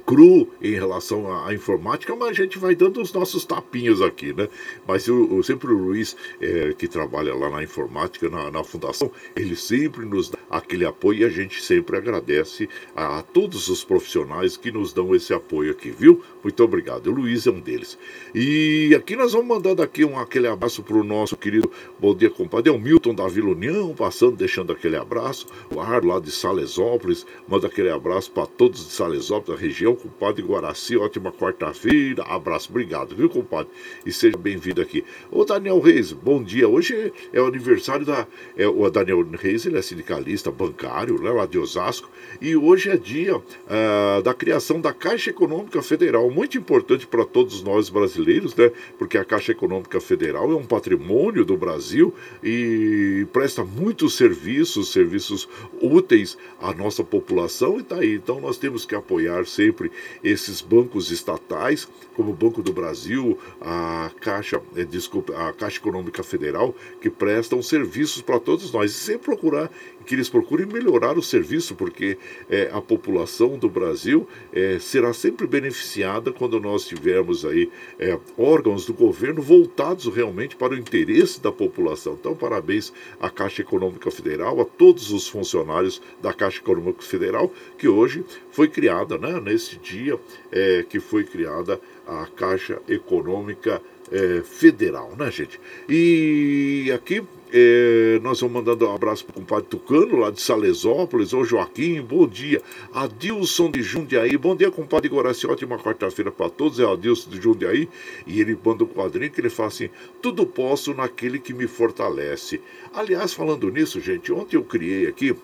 cru 0.01 0.49
em 0.61 0.73
relação 0.73 1.33
à, 1.33 1.53
informática, 1.55 2.15
mas 2.17 2.31
a 2.31 2.33
gente 2.33 2.59
vai 2.59 2.75
dando 2.75 3.01
os 3.01 3.13
nossos 3.13 3.45
tapinhos 3.45 4.01
aqui, 4.01 4.33
né? 4.33 4.49
Mas 4.87 5.07
eu, 5.07 5.37
eu 5.37 5.43
sempre 5.43 5.73
o 5.73 5.77
Luiz, 5.77 6.17
é, 6.41 6.73
que 6.77 6.89
trabalha 6.89 7.35
lá 7.35 7.51
na 7.51 7.63
informática, 7.63 8.29
na, 8.29 8.51
na, 8.51 8.65
fundação, 8.65 9.11
ele 9.37 9.57
sempre 9.57 10.05
nos 10.05 10.31
dá 10.31 10.39
aquele 10.51 10.85
apoio 10.85 11.21
e 11.21 11.25
a 11.25 11.29
gente 11.29 11.63
sempre 11.63 11.97
agradece 11.97 12.69
a, 12.95 13.19
a, 13.19 13.23
todos 13.23 13.69
os 13.69 13.85
profissionais 13.85 14.57
que 14.57 14.71
nos 14.71 14.93
dão 14.93 15.15
esse 15.15 15.33
apoio 15.33 15.71
aqui, 15.71 15.91
viu? 15.91 16.23
Muito 16.43 16.63
obrigado. 16.63 17.09
O 17.09 17.15
Luiz 17.15 17.47
é 17.47 17.51
um 17.51 17.61
deles. 17.61 17.99
E 18.35 18.95
aqui 18.97 19.17
nós 19.17 19.33
vamos 19.33 19.49
mandando 19.49 19.83
aqui 19.83 20.05
um, 20.05 20.19
aquele 20.19 20.49
abraço 20.49 20.83
para 20.83 20.97
o 20.97 21.05
nosso 21.05 21.37
querido 21.37 21.71
Bom 21.99 22.15
Dia 22.15 22.31
Compadre, 22.31 22.71
é 22.71 22.73
o 22.73 22.79
Milton 22.79 23.15
da 23.15 23.27
Vila 23.29 23.51
União, 23.51 23.95
passando, 23.95 24.37
deixando 24.37 24.73
aquele 24.73 24.97
abraço. 24.97 25.47
O 25.75 25.81
Ar 25.81 26.05
lá 26.05 26.19
de 26.19 26.31
Salesópolis, 26.31 27.27
manda 27.47 27.67
aquele 27.67 27.91
abraço 27.91 28.31
para 28.31 28.47
todos 28.47 28.87
de 28.87 28.93
Salesópolis, 28.93 29.61
da 29.61 29.67
região 29.67 29.82
região, 29.83 29.97
compadre 29.97 30.43
Guaraci. 30.43 30.97
Ótima 30.97 31.33
quarta-feira. 31.33 32.23
Abraço, 32.25 32.71
obrigado, 32.71 33.15
viu, 33.15 33.29
compadre? 33.29 33.73
E 34.07 34.13
seja 34.13 34.37
bem-vindo 34.37 34.81
aqui. 34.81 35.05
Ô, 35.31 35.45
Daniel 35.45 35.81
Reis, 35.81 36.13
bom 36.13 36.43
dia. 36.43 36.69
Hoje 36.69 37.13
é 37.33 37.41
o 37.41 37.47
aniversário 37.47 38.07
da. 38.07 38.27
É, 38.57 38.67
o 38.67 38.89
Daniel 38.91 39.27
Reis, 39.33 39.67
ele 39.67 39.79
é 39.79 39.83
sindicalista 39.83 40.51
bancário, 40.51 41.21
né, 41.21 41.31
lá 41.31 41.47
de 41.47 41.59
Osasco. 41.59 42.09
E 42.41 42.57
hoje 42.57 42.91
é 42.91 42.97
dia 42.97 43.37
uh, 43.37 44.23
da 44.23 44.33
criação 44.33 44.81
da 44.81 44.93
Caixa 44.93 45.31
Econômica 45.31 45.83
Federal. 45.83 46.31
Muito 46.31 46.57
importante 46.57 47.07
para 47.07 47.25
todos 47.25 47.63
nós 47.63 47.89
brasileiros, 47.89 48.55
né? 48.55 48.71
Porque 48.99 49.19
a 49.19 49.25
Caixa 49.25 49.53
Econômica 49.53 50.01
Federal 50.01 50.51
é 50.53 50.55
um 50.55 50.65
patrimônio 50.65 51.45
do 51.45 51.57
Brasil 51.57 52.15
e 52.43 53.27
presta 53.33 53.65
muitos 53.65 54.17
serviços, 54.17 54.93
serviços 54.93 55.49
úteis 55.81 56.39
à 56.61 56.73
nossa 56.73 57.03
população. 57.03 57.79
E 57.79 57.83
tá 57.83 57.97
aí. 57.97 58.15
Então 58.15 58.41
nós 58.41 58.57
temos 58.57 58.85
que 58.85 58.95
apoiar 58.95 59.47
sempre 59.47 59.72
sempre 59.73 59.91
esses 60.23 60.61
bancos 60.61 61.11
estatais, 61.11 61.89
como 62.15 62.31
o 62.31 62.35
Banco 62.35 62.63
do 62.63 62.73
Brasil, 62.73 63.39
a 63.61 64.11
Caixa, 64.21 64.61
é, 64.77 64.85
desculpa, 64.85 65.33
a 65.49 65.53
Caixa 65.53 65.79
Econômica 65.79 66.23
Federal, 66.23 66.75
que 67.01 67.09
prestam 67.09 67.63
serviços 67.63 68.21
para 68.21 68.39
todos 68.39 68.71
nós. 68.71 68.91
E 68.91 68.95
sempre 68.95 69.23
procurar 69.33 69.71
que 70.03 70.15
eles 70.15 70.29
procurem 70.29 70.67
melhorar 70.67 71.17
o 71.17 71.23
serviço, 71.23 71.75
porque 71.75 72.19
é, 72.51 72.71
a 72.73 72.81
população 72.81 73.59
do 73.59 73.69
Brasil 73.69 74.29
é, 74.53 74.79
será 74.79 75.13
sempre 75.13 75.47
beneficiada 75.47 76.33
quando 76.33 76.61
nós 76.61 76.87
tivermos 76.87 77.45
aí 77.45 77.71
é, 77.99 78.19
órgãos 78.37 78.87
do 78.87 78.95
governo 78.95 79.43
voltados 79.43 80.07
realmente 80.15 80.57
para 80.57 80.75
o 80.75 80.79
interesse 80.79 81.41
da 81.41 81.53
população. 81.53 82.17
Então, 82.19 82.35
parabéns 82.35 82.93
à 83.21 83.31
Caixa 83.31 83.63
Econômica 83.63 84.11
Federal, 84.11 84.61
a 84.61 84.65
todos 84.65 85.11
os 85.13 85.29
funcionários 85.29 86.03
da 86.21 86.33
Caixa 86.33 86.61
Econômica 86.61 87.03
Federal, 87.03 87.53
que 87.79 87.89
hoje 87.89 88.25
foi 88.51 88.69
criada, 88.69 89.19
né, 89.19 89.41
nesse 89.41 89.77
dia 89.77 90.19
é, 90.51 90.85
que 90.89 91.01
foi 91.01 91.25
criada 91.25 91.81
a 92.07 92.27
Caixa 92.27 92.81
Econômica 92.89 93.81
é, 94.11 94.43
Federal, 94.43 95.15
né, 95.17 95.31
gente? 95.31 95.59
E 95.89 96.93
aqui 96.95 97.23
É, 97.55 98.19
nós 98.23 98.41
vamos 98.41 98.55
mandando 98.55 98.89
um 98.89 98.95
abraço 98.95 99.27
para 99.27 99.33
o 99.33 99.35
compadre 99.35 99.69
Tucano, 99.69 100.17
lá 100.17 100.31
de 100.31 100.41
Salesópolis. 100.41 101.35
Ô 101.35 101.45
Joaquim, 101.45 102.01
bom 102.01 102.27
dia. 102.27 102.63
Adilson 102.95 103.71
de 103.71 103.83
Jundiaí. 103.83 104.39
Bom 104.39 104.57
dia, 104.57 104.71
compadre 104.71 105.11
Goraci. 105.11 105.47
Ótima 105.47 105.79
quarta-feira 105.79 106.33
para 106.33 106.49
todos. 106.49 106.81
É 106.81 106.87
o 106.87 106.93
Adilson 106.93 107.29
de 107.29 107.39
Jundiaí. 107.39 107.91
E 108.27 108.41
ele 108.41 108.59
manda 108.65 108.85
um 108.85 108.87
quadrinho 108.87 109.31
que 109.31 109.39
ele 109.39 109.51
fala 109.51 109.69
assim: 109.69 109.91
Tudo 110.23 110.47
posso 110.47 110.95
naquele 110.95 111.39
que 111.39 111.53
me 111.53 111.67
fortalece. 111.67 112.59
Aliás, 112.95 113.35
falando 113.35 113.71
nisso, 113.71 114.01
gente, 114.01 114.33
ontem 114.33 114.57
eu 114.57 114.65
criei 114.65 115.07
aqui 115.07 115.37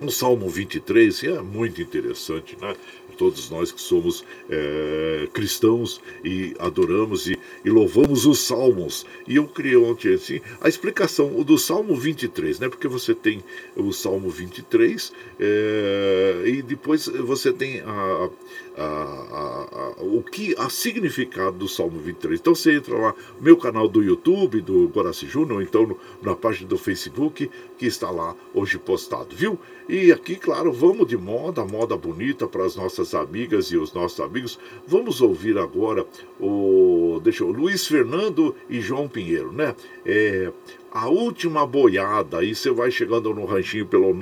um 0.00 0.10
Salmo 0.10 0.48
23, 0.48 1.22
e 1.24 1.26
é 1.26 1.42
muito 1.42 1.82
interessante, 1.82 2.56
né? 2.60 2.74
Todos 3.18 3.50
nós 3.50 3.72
que 3.72 3.80
somos 3.80 4.24
é, 4.48 5.28
cristãos 5.32 6.00
e 6.24 6.54
adoramos 6.58 7.26
e, 7.26 7.36
e, 7.64 7.68
louvamos 7.68 8.24
os 8.24 8.38
salmos. 8.38 9.04
E 9.26 9.36
eu 9.36 9.46
criei 9.48 9.76
ontem 9.76 10.14
assim 10.14 10.40
a 10.60 10.68
explicação 10.68 11.42
do 11.42 11.58
Salmo 11.58 11.96
23, 11.96 12.60
né? 12.60 12.68
Porque 12.68 12.86
você 12.86 13.14
tem 13.14 13.42
o 13.76 13.92
Salmo 13.92 14.30
23 14.30 15.12
é, 15.40 16.42
e 16.46 16.62
depois 16.62 17.06
você 17.06 17.52
tem 17.52 17.80
a, 17.80 18.30
a, 18.78 19.94
a, 19.98 20.02
o 20.02 20.22
que 20.22 20.54
a 20.58 20.68
significado 20.68 21.58
do 21.58 21.68
Salmo 21.68 21.98
23. 21.98 22.40
Então 22.40 22.54
você 22.54 22.74
entra 22.74 22.96
lá 22.96 23.14
no 23.36 23.42
meu 23.42 23.56
canal 23.56 23.88
do 23.88 24.02
YouTube, 24.02 24.60
do 24.60 24.88
Guaraci 24.88 25.26
Júnior, 25.26 25.56
ou 25.56 25.62
então 25.62 25.86
no, 25.86 25.98
na 26.22 26.34
página 26.36 26.68
do 26.68 26.78
Facebook, 26.78 27.50
que 27.76 27.86
está 27.86 28.10
lá 28.10 28.34
hoje 28.54 28.78
postado, 28.78 29.34
viu? 29.34 29.58
E 29.88 30.12
aqui, 30.12 30.36
claro, 30.36 30.72
vamos 30.72 31.06
de 31.06 31.16
moda, 31.16 31.64
moda 31.64 31.96
bonita 31.96 32.46
para 32.46 32.64
as 32.64 32.76
nossas 32.76 33.14
amigas 33.14 33.66
e 33.66 33.76
os 33.76 33.92
nossos 33.92 34.20
amigos. 34.20 34.58
Vamos 34.86 35.20
ouvir 35.20 35.58
agora 35.58 36.06
o, 36.38 37.20
deixa 37.22 37.42
eu, 37.42 37.50
Luiz 37.50 37.86
Fernando 37.86 38.54
e 38.68 38.80
João 38.80 39.08
Pinheiro, 39.08 39.52
né? 39.52 39.74
É, 40.04 40.52
a 40.92 41.08
última 41.08 41.66
boiada. 41.66 42.38
Aí 42.38 42.54
você 42.54 42.70
vai 42.70 42.90
chegando 42.90 43.34
no 43.34 43.44
ranchinho 43.44 43.86
pelo 43.86 44.14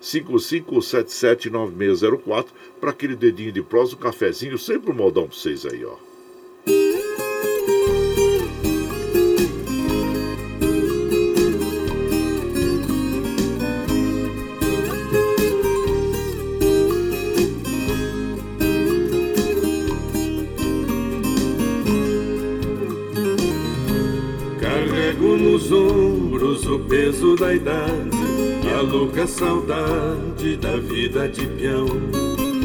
955779604 0.00 2.46
para 2.80 2.90
aquele 2.90 3.16
dedinho 3.16 3.52
de 3.52 3.62
prosa, 3.62 3.94
um 3.94 3.98
cafezinho, 3.98 4.58
sempre 4.58 4.90
um 4.90 4.94
modão 4.94 5.26
para 5.26 5.36
vocês 5.36 5.64
aí, 5.66 5.84
ó. 5.84 5.94
O 26.74 26.78
peso 26.80 27.36
da 27.36 27.54
idade 27.54 28.24
a 28.76 28.80
louca 28.80 29.26
saudade 29.26 30.56
da 30.56 30.76
vida 30.76 31.28
de 31.28 31.46
peão. 31.46 31.86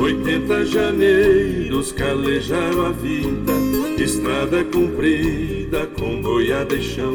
Oitenta 0.01 0.65
janeiros 0.65 1.91
calejaram 1.91 2.87
a 2.87 2.91
vida, 2.91 3.53
estrada 4.01 4.63
comprida 4.63 5.85
com 5.99 6.21
boiada 6.21 6.73
e 6.73 6.81
chão. 6.81 7.13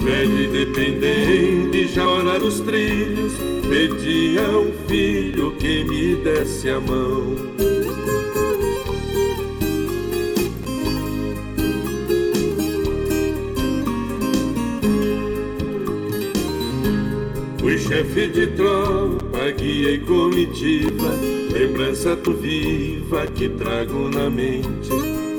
Velho 0.00 0.40
e 0.40 0.46
dependente 0.48 1.86
já 1.86 2.08
ora 2.08 2.38
nos 2.38 2.60
trilhos, 2.60 3.34
pedia 3.68 4.48
um 4.50 4.72
filho 4.88 5.52
que 5.52 5.84
me 5.84 6.16
desse 6.16 6.70
a 6.70 6.80
mão. 6.80 7.77
Chefe 17.98 18.28
de 18.28 18.46
tropa, 18.48 19.50
guia 19.56 19.90
e 19.90 19.98
comitiva, 19.98 21.10
lembrança 21.52 22.14
tu 22.14 22.32
viva 22.32 23.26
que 23.26 23.48
trago 23.48 24.08
na 24.08 24.30
mente. 24.30 24.88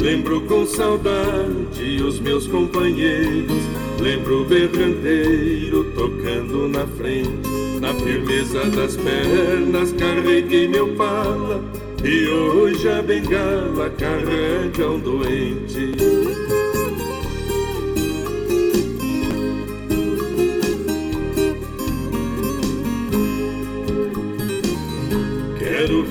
Lembro 0.01 0.41
com 0.41 0.66
saudade 0.66 2.03
os 2.03 2.20
meus 2.20 2.47
companheiros, 2.47 3.64
lembro 4.01 4.41
o 4.41 4.45
berranteiro 4.45 5.86
tocando 5.95 6.68
na 6.68 6.86
frente. 6.86 7.47
Na 7.80 7.93
firmeza 7.93 8.66
das 8.66 8.97
pernas 8.97 9.93
carreguei 9.93 10.68
meu 10.68 10.89
pala, 10.95 11.64
e 12.03 12.28
hoje 12.28 12.89
a 12.89 13.01
bengala 13.01 13.89
carrega 13.91 14.89
um 14.89 14.99
doente. 14.99 16.29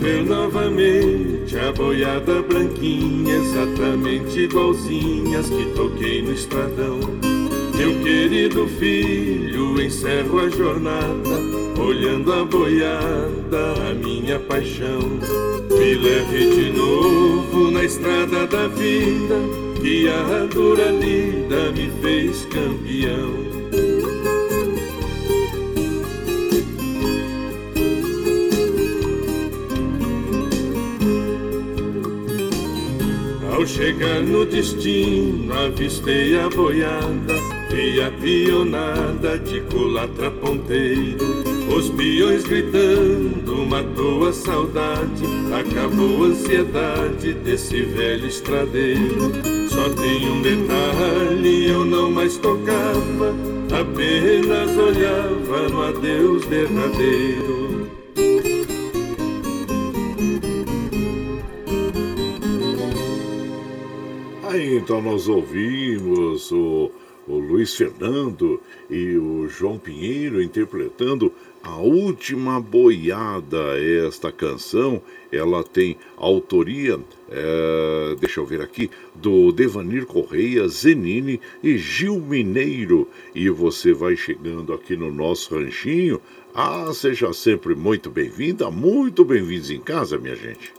Ver 0.08 0.24
novamente 0.24 1.58
a 1.58 1.70
boiada 1.72 2.40
branquinha, 2.40 3.34
exatamente 3.36 4.40
igualzinhas 4.40 5.50
que 5.50 5.66
toquei 5.74 6.22
no 6.22 6.32
estradão. 6.32 6.98
Meu 7.76 7.92
querido 8.02 8.66
filho, 8.78 9.80
encerro 9.80 10.40
a 10.40 10.48
jornada, 10.48 11.36
olhando 11.78 12.32
a 12.32 12.44
boiada, 12.44 13.90
a 13.90 13.94
minha 13.94 14.38
paixão. 14.38 15.00
Me 15.78 15.94
leve 15.94 16.56
de 16.56 16.72
novo 16.72 17.70
na 17.70 17.84
estrada 17.84 18.46
da 18.46 18.66
vida, 18.68 19.36
que 19.80 20.08
a 20.08 20.46
dura 20.46 20.90
lida 20.90 21.70
me 21.72 21.90
fez 22.00 22.46
campeão. 22.46 23.47
Chegar 33.78 34.20
no 34.22 34.44
destino, 34.44 35.54
avistei 35.54 36.36
a 36.36 36.48
boiada, 36.50 37.34
vi 37.70 38.00
a 38.00 38.10
pionada 38.10 39.38
de 39.38 39.60
culatra 39.60 40.32
ponteiro. 40.32 41.24
Os 41.72 41.88
peões 41.90 42.42
gritando, 42.42 43.64
matou 43.68 44.26
a 44.26 44.32
saudade, 44.32 45.22
acabou 45.54 46.24
a 46.24 46.26
ansiedade 46.26 47.34
desse 47.34 47.82
velho 47.82 48.26
estradeiro. 48.26 49.32
Só 49.68 49.88
tem 49.90 50.28
um 50.28 50.42
detalhe, 50.42 51.70
eu 51.70 51.84
não 51.84 52.10
mais 52.10 52.36
tocava, 52.36 53.32
apenas 53.80 54.76
olhava 54.76 55.68
no 55.68 55.82
adeus 55.84 56.44
derradeiro. 56.46 57.67
Então 64.78 65.02
nós 65.02 65.26
ouvimos 65.26 66.52
o, 66.52 66.90
o 67.26 67.36
Luiz 67.36 67.74
Fernando 67.74 68.60
e 68.88 69.16
o 69.16 69.48
João 69.48 69.76
Pinheiro 69.76 70.40
interpretando 70.40 71.32
a 71.62 71.76
última 71.76 72.60
boiada. 72.60 73.58
Esta 74.06 74.30
canção 74.30 75.02
ela 75.32 75.64
tem 75.64 75.96
autoria, 76.16 76.98
é, 77.28 78.16
deixa 78.20 78.38
eu 78.38 78.46
ver 78.46 78.60
aqui, 78.60 78.88
do 79.16 79.50
Devanir 79.50 80.06
Correia, 80.06 80.68
Zenini 80.68 81.40
e 81.62 81.76
Gil 81.76 82.20
Mineiro. 82.20 83.08
E 83.34 83.50
você 83.50 83.92
vai 83.92 84.16
chegando 84.16 84.72
aqui 84.72 84.96
no 84.96 85.12
nosso 85.12 85.56
ranchinho. 85.56 86.20
Ah, 86.54 86.90
seja 86.94 87.32
sempre 87.32 87.74
muito 87.74 88.10
bem-vinda, 88.10 88.70
muito 88.70 89.24
bem-vindos 89.24 89.70
em 89.70 89.80
casa, 89.80 90.18
minha 90.18 90.36
gente. 90.36 90.72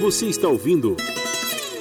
Você 0.00 0.26
está 0.26 0.48
ouvindo. 0.48 0.96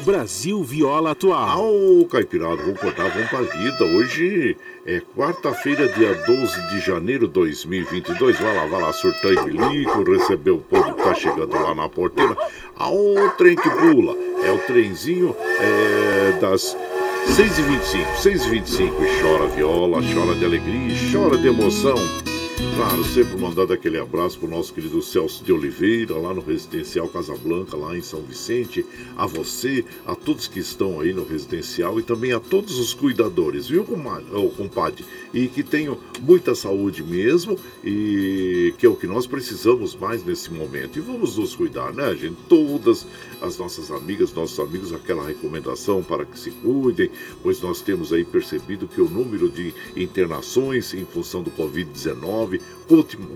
Brasil 0.04 0.62
Viola 0.62 1.12
Atual. 1.12 1.64
Ô, 1.64 2.06
Caipirada, 2.06 2.58
vamos 2.58 2.80
cortar, 2.80 3.10
vamos 3.10 3.30
pra 3.30 3.42
vida. 3.42 3.86
Hoje 3.86 4.58
é 4.86 5.02
quarta-feira, 5.16 5.88
dia 5.88 6.14
12 6.14 6.62
de 6.70 6.80
janeiro 6.80 7.28
de 7.28 7.34
2022. 7.34 8.38
Vai 8.38 8.56
lá, 8.56 8.66
vai 8.66 8.82
lá, 8.82 8.92
surtão 8.92 9.32
e 9.32 9.44
bilico, 9.46 10.04
recebeu 10.04 10.56
o 10.58 10.62
povo 10.62 10.94
que 10.94 11.04
tá 11.04 11.14
chegando 11.14 11.54
lá 11.54 11.74
na 11.74 11.88
porteira. 11.88 12.36
Ao 12.76 13.30
trem 13.38 13.56
que 13.56 13.70
pula. 13.70 14.16
É 14.44 14.52
o 14.52 14.60
trenzinho 14.60 15.34
é, 15.40 16.38
das 16.42 16.76
6h25, 17.30 18.06
6h25. 18.22 18.82
E 18.82 19.22
chora 19.22 19.48
viola, 19.48 20.02
chora 20.14 20.36
de 20.36 20.44
alegria, 20.44 20.96
chora 21.12 21.38
de 21.38 21.48
emoção. 21.48 21.96
Claro, 22.76 23.04
sempre 23.06 23.38
mandando 23.38 23.72
aquele 23.72 24.00
abraço 24.00 24.40
para 24.40 24.48
o 24.48 24.52
nosso 24.52 24.74
querido 24.74 25.02
Celso 25.02 25.44
de 25.44 25.52
Oliveira, 25.54 26.16
lá 26.16 26.34
no 26.34 26.42
Residencial 26.42 27.08
Casablanca, 27.08 27.78
lá 27.78 27.98
em 27.98 28.02
São 28.02 28.22
Vicente. 28.22 28.86
A 29.16 29.26
você, 29.26 29.86
a 30.06 30.16
todos 30.16 30.48
que 30.48 30.60
estão 30.60 31.00
aí 31.00 31.14
no 31.14 31.24
residencial 31.24 32.00
e 32.00 32.04
também 32.04 32.34
a 32.34 32.40
todos 32.40 32.80
os 32.80 32.94
cuidadores, 32.94 33.68
viu, 33.68 33.86
compadre? 34.58 35.06
E 35.34 35.48
que 35.48 35.64
tenham 35.64 35.98
muita 36.22 36.56
saúde 36.56 37.04
mesmo 37.04 37.58
e 37.84 38.74
que 38.78 38.86
é 38.86 38.90
o 38.90 38.96
que 38.96 39.08
nós 39.08 39.28
precisamos 39.28 39.96
mais 39.96 40.24
nesse 40.26 40.52
momento. 40.52 40.98
E 40.98 41.02
vamos 41.02 41.38
nos 41.38 41.56
cuidar, 41.56 41.94
né, 41.94 42.16
gente? 42.16 42.38
Todas 42.50 43.06
as 43.42 43.58
nossas 43.58 43.92
amigas, 43.92 44.34
nossos 44.34 44.60
amigos, 44.60 44.94
aquela 44.94 45.26
recomendação 45.28 46.02
para 46.02 46.26
que 46.26 46.40
se 46.40 46.50
cuidem, 46.50 47.10
pois 47.42 47.62
nós 47.62 47.82
temos 47.82 48.14
aí 48.14 48.24
percebido 48.24 48.88
que 48.88 49.02
o 49.02 49.10
número 49.10 49.50
de 49.50 49.74
internações 49.96 50.94
em 50.94 51.06
função 51.06 51.44
do 51.44 51.52
Covid-19 51.52 52.53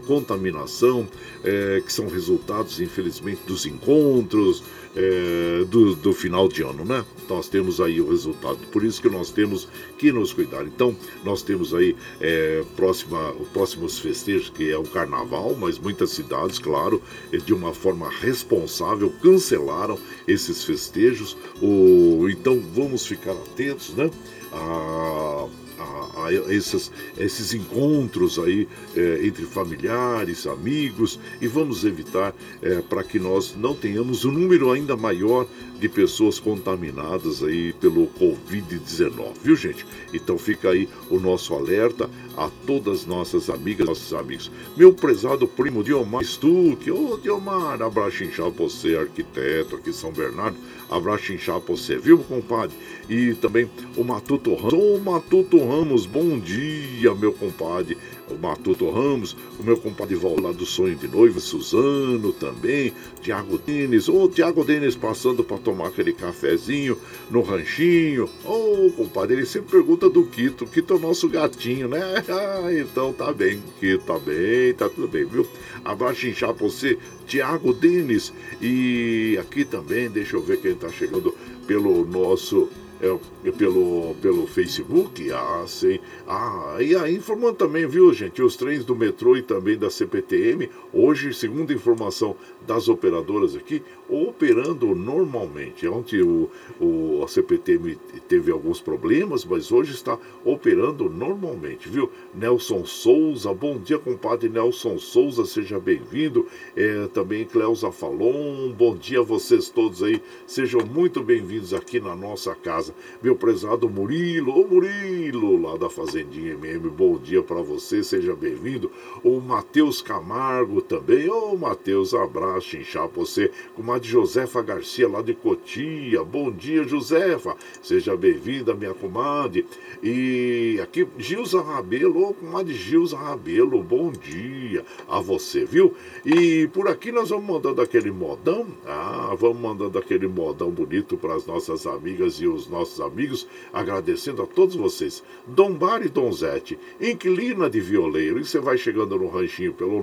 contaminação, 0.05 1.07
é, 1.43 1.81
que 1.85 1.91
são 1.91 2.07
resultados, 2.07 2.79
infelizmente, 2.79 3.41
dos 3.45 3.65
encontros 3.65 4.63
é, 4.95 5.63
do, 5.65 5.95
do, 5.95 6.11
final 6.11 6.47
de 6.47 6.63
ano, 6.63 6.83
né? 6.83 7.05
Nós 7.29 7.47
temos 7.47 7.79
aí 7.79 8.01
o 8.01 8.09
resultado. 8.09 8.57
Por 8.71 8.83
isso 8.83 8.99
que 9.01 9.09
nós 9.09 9.29
temos 9.29 9.67
que 9.97 10.11
nos 10.11 10.33
cuidar. 10.33 10.65
Então, 10.65 10.95
nós 11.23 11.43
temos 11.43 11.73
aí 11.73 11.95
é, 12.19 12.63
próxima, 12.75 13.33
próximos 13.53 13.99
festejos, 13.99 14.49
que 14.49 14.71
é 14.71 14.77
o 14.77 14.83
carnaval, 14.83 15.55
mas 15.59 15.77
muitas 15.77 16.09
cidades, 16.09 16.57
claro, 16.57 17.01
de 17.31 17.53
uma 17.53 17.73
forma 17.73 18.09
responsável, 18.09 19.13
cancelaram 19.21 19.99
esses 20.27 20.63
festejos. 20.63 21.37
O, 21.61 22.27
então, 22.29 22.59
vamos 22.73 23.05
ficar 23.05 23.33
atentos, 23.33 23.93
né? 23.93 24.09
A 24.51 25.47
a, 25.79 26.25
a 26.25 26.33
esses, 26.33 26.91
esses 27.17 27.53
encontros 27.53 28.39
aí 28.39 28.67
é, 28.95 29.25
entre 29.25 29.45
familiares, 29.45 30.47
amigos 30.47 31.19
e 31.41 31.47
vamos 31.47 31.85
evitar 31.85 32.33
é, 32.61 32.81
para 32.81 33.03
que 33.03 33.19
nós 33.19 33.55
não 33.57 33.75
tenhamos 33.75 34.25
um 34.25 34.31
número 34.31 34.71
ainda 34.71 34.95
maior 34.95 35.47
de 35.79 35.87
pessoas 35.87 36.39
contaminadas 36.39 37.43
aí 37.43 37.73
pelo 37.73 38.07
Covid-19, 38.07 39.33
viu 39.43 39.55
gente? 39.55 39.85
Então 40.13 40.37
fica 40.37 40.71
aí 40.71 40.89
o 41.09 41.19
nosso 41.19 41.53
alerta 41.53 42.09
a 42.35 42.49
todas 42.65 43.05
nossas 43.05 43.49
amigas, 43.49 43.87
nossos 43.87 44.13
amigos. 44.13 44.51
Meu 44.75 44.93
prezado 44.93 45.47
primo 45.47 45.83
Diomar 45.83 46.23
Stuck, 46.23 46.89
ô 46.89 47.17
Diomar, 47.17 47.81
abraço 47.81 48.23
inchado 48.23 48.51
você, 48.51 48.95
arquiteto 48.95 49.75
aqui 49.75 49.91
em 49.91 49.93
São 49.93 50.11
Bernardo, 50.11 50.57
abraço 50.89 51.33
inchado 51.33 51.61
pra 51.61 51.75
você, 51.75 51.97
viu 51.97 52.19
compadre? 52.19 52.75
E 53.09 53.33
também 53.35 53.69
o 53.95 54.03
Matuto 54.03 54.53
Ramos, 54.55 54.73
ô 54.73 54.97
Matuto 54.99 55.57
Ramos, 55.57 56.05
bom 56.05 56.39
dia 56.39 57.13
meu 57.15 57.33
compadre 57.33 57.97
o 58.29 58.37
Matuto 58.37 58.89
Ramos, 58.89 59.35
o 59.59 59.63
meu 59.63 59.77
compadre 59.77 60.15
Val 60.15 60.39
lá 60.39 60.51
do 60.51 60.65
Sonho 60.65 60.95
de 60.95 61.07
Noiva, 61.07 61.39
Suzano 61.39 62.31
também, 62.33 62.93
Tiago 63.21 63.57
Denis, 63.57 64.07
ô 64.09 64.27
Tiago 64.27 64.63
Denis 64.63 64.95
passando 64.95 65.43
para 65.43 65.57
tomar 65.57 65.87
aquele 65.87 66.13
cafezinho 66.13 66.97
no 67.29 67.41
ranchinho. 67.41 68.29
Ô 68.45 68.91
compadre, 68.95 69.37
ele 69.37 69.45
sempre 69.45 69.71
pergunta 69.71 70.09
do 70.09 70.25
Quito, 70.25 70.65
Quito 70.65 70.93
é 70.93 70.97
o 70.97 70.99
nosso 70.99 71.27
gatinho, 71.29 71.87
né? 71.87 72.23
Ah, 72.37 72.71
então 72.71 73.13
tá 73.13 73.31
bem, 73.33 73.61
Quito 73.79 74.05
tá 74.05 74.19
bem, 74.19 74.73
tá 74.73 74.87
tudo 74.89 75.07
bem, 75.07 75.25
viu? 75.25 75.47
Abraço 75.83 76.27
inchar 76.27 76.53
pra 76.53 76.67
você, 76.67 76.97
Tiago 77.25 77.73
Denis. 77.73 78.33
E 78.61 79.37
aqui 79.39 79.65
também, 79.65 80.09
deixa 80.09 80.35
eu 80.35 80.41
ver 80.41 80.57
quem 80.59 80.75
tá 80.75 80.89
chegando 80.89 81.33
pelo 81.65 82.05
nosso 82.05 82.69
é, 83.01 83.17
pelo, 83.51 84.15
pelo 84.21 84.47
Facebook, 84.47 85.31
ah, 85.31 85.63
sim. 85.67 85.99
Ah, 86.27 86.77
e 86.79 86.95
aí 86.95 87.15
informando 87.15 87.53
também, 87.53 87.87
viu, 87.87 88.13
gente, 88.13 88.41
os 88.41 88.55
trens 88.55 88.83
do 88.83 88.95
metrô 88.95 89.35
e 89.37 89.41
também 89.41 89.77
da 89.77 89.89
CPTM, 89.89 90.69
hoje, 90.93 91.33
segundo 91.33 91.73
informação 91.73 92.35
das 92.65 92.89
operadoras 92.89 93.55
aqui, 93.55 93.81
operando 94.09 94.93
normalmente. 94.93 95.87
Ontem 95.87 96.21
o, 96.21 96.49
o, 96.79 97.23
a 97.23 97.27
CPTM 97.27 97.97
teve 98.27 98.51
alguns 98.51 98.81
problemas, 98.81 99.45
mas 99.45 99.71
hoje 99.71 99.93
está 99.93 100.17
operando 100.43 101.09
normalmente, 101.09 101.89
viu? 101.89 102.11
Nelson 102.33 102.85
Souza, 102.85 103.53
bom 103.53 103.77
dia, 103.77 103.97
compadre 103.97 104.49
Nelson 104.49 104.97
Souza, 104.97 105.45
seja 105.45 105.79
bem-vindo. 105.79 106.47
É, 106.75 107.07
também 107.13 107.45
Cleusa 107.45 107.91
Falon, 107.91 108.71
bom 108.71 108.95
dia 108.95 109.19
a 109.19 109.23
vocês 109.23 109.69
todos 109.69 110.03
aí, 110.03 110.21
sejam 110.45 110.81
muito 110.85 111.23
bem-vindos 111.23 111.73
aqui 111.73 111.99
na 111.99 112.15
nossa 112.15 112.53
casa. 112.55 112.93
Meu 113.21 113.35
prezado 113.37 113.87
Murilo, 113.87 114.51
ô 114.51 114.67
Murilo, 114.67 115.61
lá 115.61 115.77
da 115.77 115.89
Fazendinha 115.89 116.53
MM, 116.53 116.89
bom 116.89 117.17
dia 117.17 117.43
para 117.43 117.61
você, 117.61 118.03
seja 118.03 118.35
bem-vindo. 118.35 118.91
O 119.23 119.39
Matheus 119.39 120.01
Camargo 120.01 120.81
também, 120.81 121.29
ô 121.29 121.55
Matheus, 121.55 122.13
abraço, 122.13 122.75
inchar 122.75 123.07
você. 123.07 123.51
Comadre 123.75 124.09
Josefa 124.09 124.61
Garcia, 124.61 125.07
lá 125.07 125.21
de 125.21 125.35
Cotia, 125.35 126.23
bom 126.23 126.51
dia, 126.51 126.83
Josefa, 126.83 127.55
seja 127.81 128.17
bem-vinda, 128.17 128.73
minha 128.73 128.93
comadre. 128.93 129.65
E 130.01 130.79
aqui, 130.81 131.07
Gilza 131.17 131.61
Rabelo, 131.61 132.29
ô 132.29 132.33
comadre 132.33 132.73
Gilza 132.73 133.17
Rabelo, 133.17 133.83
bom 133.83 134.11
dia 134.11 134.83
a 135.07 135.21
você, 135.21 135.63
viu? 135.63 135.93
E 136.25 136.67
por 136.73 136.87
aqui 136.87 137.11
nós 137.11 137.29
vamos 137.29 137.45
mandando 137.45 137.81
aquele 137.81 138.11
modão, 138.11 138.65
ah, 138.85 139.35
vamos 139.37 139.61
mandando 139.61 139.99
aquele 139.99 140.27
modão 140.27 140.71
bonito 140.71 141.15
para 141.15 141.35
as 141.35 141.45
nossas 141.45 141.85
amigas 141.85 142.35
e 142.35 142.47
os 142.47 142.67
nossos 142.67 142.87
nossos 142.87 143.01
amigos, 143.27 143.47
agradecendo 143.73 144.41
a 144.41 144.47
todos 144.47 144.75
vocês. 144.75 145.21
Dom 145.45 145.73
Bar 145.73 146.05
e 146.05 146.09
Donzete, 146.09 146.79
inquilina 146.99 147.69
de 147.69 147.79
violeiro. 147.81 148.39
E 148.39 148.45
você 148.45 148.59
vai 148.59 148.77
chegando 148.77 149.17
no 149.17 149.27
ranchinho 149.27 149.73
pelo 149.73 150.01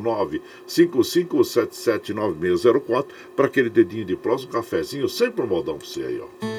955779604 0.69 3.07
para 3.35 3.47
aquele 3.47 3.71
dedinho 3.71 4.05
de 4.05 4.17
próximo, 4.17 4.51
um 4.51 4.53
cafezinho, 4.53 5.09
sempre 5.09 5.43
um 5.43 5.47
modão 5.47 5.79
para 5.79 5.87
você 5.87 6.03
aí, 6.03 6.21
ó. 6.21 6.54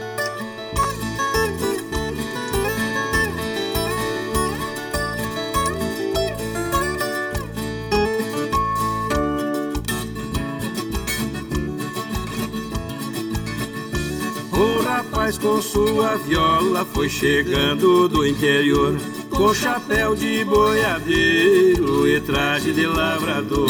Com 15.45 15.61
sua 15.61 16.15
viola 16.17 16.83
foi 16.83 17.07
chegando 17.07 18.09
do 18.09 18.25
interior, 18.25 18.95
com 19.29 19.53
chapéu 19.53 20.15
de 20.15 20.43
boiadeiro 20.43 22.07
e 22.07 22.19
traje 22.19 22.73
de 22.73 22.87
lavrador. 22.87 23.69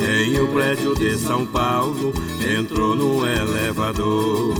Em 0.00 0.40
um 0.40 0.48
prédio 0.48 0.96
de 0.96 1.16
São 1.16 1.46
Paulo, 1.46 2.12
entrou 2.58 2.96
no 2.96 3.24
elevador. 3.24 4.52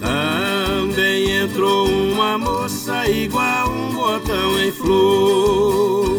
Também 0.00 1.30
entrou 1.38 1.88
uma 1.88 2.36
moça 2.36 3.08
igual 3.08 3.70
um 3.70 3.94
botão 3.94 4.60
em 4.60 4.70
flor. 4.70 6.15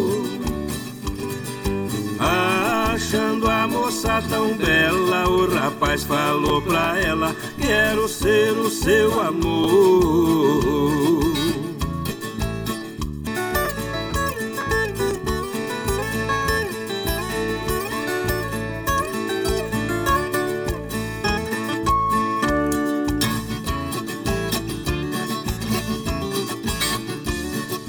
Achando 2.19 3.49
a 3.49 3.67
moça 3.67 4.23
tão 4.27 4.55
bela, 4.55 5.29
o 5.29 5.53
rapaz 5.53 6.03
falou 6.03 6.61
pra 6.61 6.99
ela: 6.99 7.35
Quero 7.59 8.07
ser 8.07 8.57
o 8.57 8.69
seu 8.69 9.21
amor. 9.21 11.26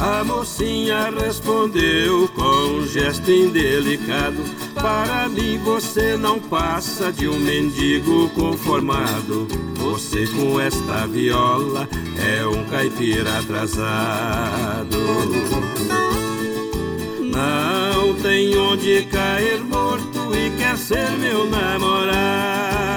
A 0.09 0.24
mocinha 0.24 1.11
respondeu 1.11 2.28
com 2.28 2.78
um 2.78 2.86
gesto 2.86 3.30
indelicado: 3.30 4.42
Para 4.74 5.28
mim 5.28 5.59
você 5.59 6.16
não 6.16 6.40
passa 6.40 7.12
de 7.12 7.28
um 7.28 7.38
mendigo 7.38 8.30
conformado. 8.30 9.46
Você 9.74 10.26
com 10.28 10.59
esta 10.59 11.06
viola 11.06 11.86
é 12.16 12.46
um 12.46 12.64
caipira 12.70 13.38
atrasado. 13.38 14.98
Não 17.20 18.14
tem 18.22 18.56
onde 18.56 19.02
cair 19.12 19.61
morto 19.61 20.34
e 20.34 20.50
quer 20.56 20.78
ser 20.78 21.11
meu 21.18 21.44
namorado. 21.50 22.88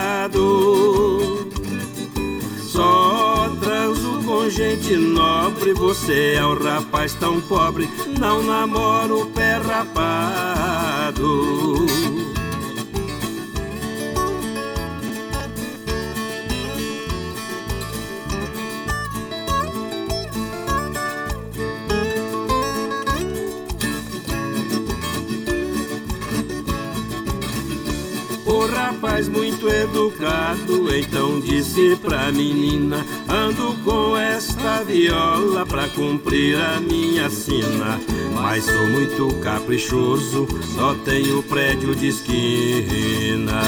Com 4.42 4.50
gente 4.50 4.96
nobre, 4.96 5.72
você 5.72 6.34
é 6.36 6.44
um 6.44 6.58
rapaz 6.58 7.14
tão 7.14 7.40
pobre, 7.42 7.88
não 8.20 8.42
namoro 8.42 9.28
pé 9.28 9.58
rapado. 9.58 11.22
Rapaz 28.92 29.30
muito 29.30 29.70
educado 29.70 30.94
então 30.94 31.40
disse 31.40 31.96
pra 31.96 32.32
menina: 32.32 33.06
Ando 33.28 33.74
com 33.84 34.18
esta 34.18 34.84
viola 34.84 35.66
pra 35.66 35.88
cumprir 35.88 36.58
a 36.58 36.80
minha 36.82 37.30
sina. 37.30 38.00
Mas 38.34 38.66
sou 38.66 38.88
muito 38.88 39.34
caprichoso, 39.40 40.48
só 40.76 40.94
tenho 41.06 41.42
prédio 41.44 41.96
de 41.96 42.10
esquina. 42.10 43.62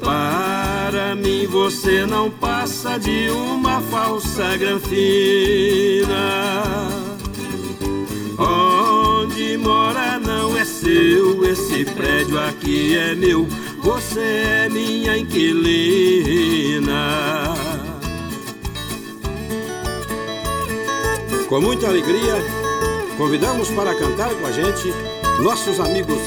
Para 0.00 1.14
mim 1.14 1.46
você 1.46 2.04
não 2.06 2.28
passa 2.30 2.98
de 2.98 3.30
uma 3.30 3.80
falsa 3.82 4.56
granfina. 4.56 6.16
Onde 8.38 9.56
mora 9.56 10.18
não 10.18 10.54
é 10.58 10.64
seu, 10.64 11.42
esse 11.44 11.86
prédio 11.86 12.38
aqui 12.38 12.94
é 12.94 13.14
meu, 13.14 13.46
você 13.78 14.20
é 14.20 14.68
minha 14.68 15.16
inquilina. 15.16 16.94
Com 21.48 21.60
muita 21.62 21.88
alegria, 21.88 22.34
convidamos 23.16 23.70
para 23.70 23.94
cantar 23.94 24.34
com 24.34 24.46
a 24.46 24.52
gente 24.52 24.92
nossos 25.42 25.80
amigos 25.80 26.18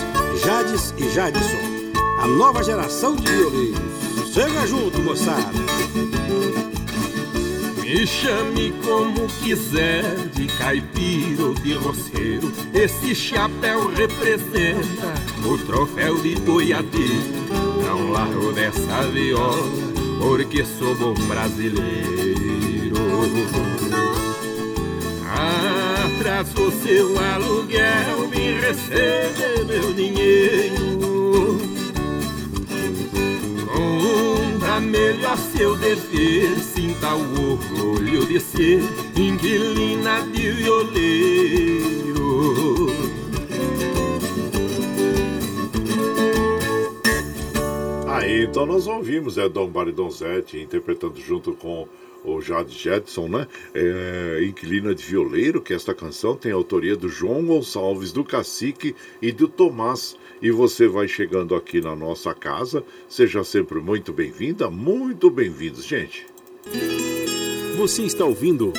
Jades 0.44 0.94
e 0.98 1.08
Jadson, 1.10 1.94
a 2.20 2.28
nova 2.28 2.64
geração 2.64 3.16
de 3.16 3.32
violeiros. 3.32 4.34
Chega 4.34 4.66
junto, 4.66 5.00
moçada! 5.02 5.52
Me 7.84 8.08
chame 8.08 8.74
como 8.84 9.28
quiser, 9.44 10.04
de 10.34 10.48
caipira 10.48 10.89
ou 11.40 11.54
de 11.54 11.74
roceiro. 11.74 12.52
Esse 12.74 13.16
chapéu 13.16 13.88
representa 13.88 15.14
o 15.46 15.58
troféu 15.58 16.18
de 16.22 16.36
boiadeiro. 16.36 17.40
Não 17.86 18.12
largo 18.12 18.52
dessa 18.52 19.04
viola, 19.12 19.64
porque 20.20 20.66
sou 20.66 20.96
bom 20.96 21.14
brasileiro. 21.14 22.20
Atraso 25.26 26.72
seu 26.84 27.18
aluguel, 27.18 28.28
me 28.30 28.60
recebe 28.60 29.64
meu 29.66 29.94
dinheiro. 29.94 31.58
Cumpra 33.72 34.80
melhor 34.82 35.38
seu 35.38 35.78
dever, 35.78 36.58
sinta 36.60 37.16
o 37.16 37.54
orgulho 37.54 38.26
de 38.26 38.40
ser 38.40 39.09
inquilina 39.20 40.22
de 40.32 40.52
violeiro. 40.52 41.90
Aí, 48.08 48.46
então 48.46 48.66
nós 48.66 48.88
ouvimos 48.88 49.38
é 49.38 49.50
Dom 49.50 49.68
Barry 49.68 49.92
Donzetti 49.92 50.58
interpretando 50.58 51.20
junto 51.20 51.52
com 51.54 51.88
o 52.24 52.42
Jade 52.42 52.74
Jetson, 52.74 53.28
né? 53.28 53.48
É, 53.74 54.44
Inquilina 54.44 54.94
de 54.94 55.04
Violeiro, 55.04 55.62
que 55.62 55.74
esta 55.74 55.94
canção 55.94 56.36
tem 56.36 56.52
a 56.52 56.56
autoria 56.56 56.96
do 56.96 57.08
João 57.08 57.46
Gonçalves, 57.46 58.12
do 58.12 58.24
Cacique 58.24 58.96
e 59.22 59.32
do 59.32 59.48
Tomás. 59.48 60.18
E 60.42 60.52
você 60.52 60.88
vai 60.88 61.08
chegando 61.08 61.56
aqui 61.56 61.82
na 61.82 61.96
nossa 61.96 62.34
casa, 62.34 62.84
seja 63.08 63.44
sempre 63.44 63.80
muito 63.80 64.14
bem-vinda, 64.14 64.70
muito 64.70 65.30
bem-vindos, 65.30 65.86
gente. 65.86 66.26
Você 67.78 68.04
está 68.04 68.26
ouvindo 68.26 68.74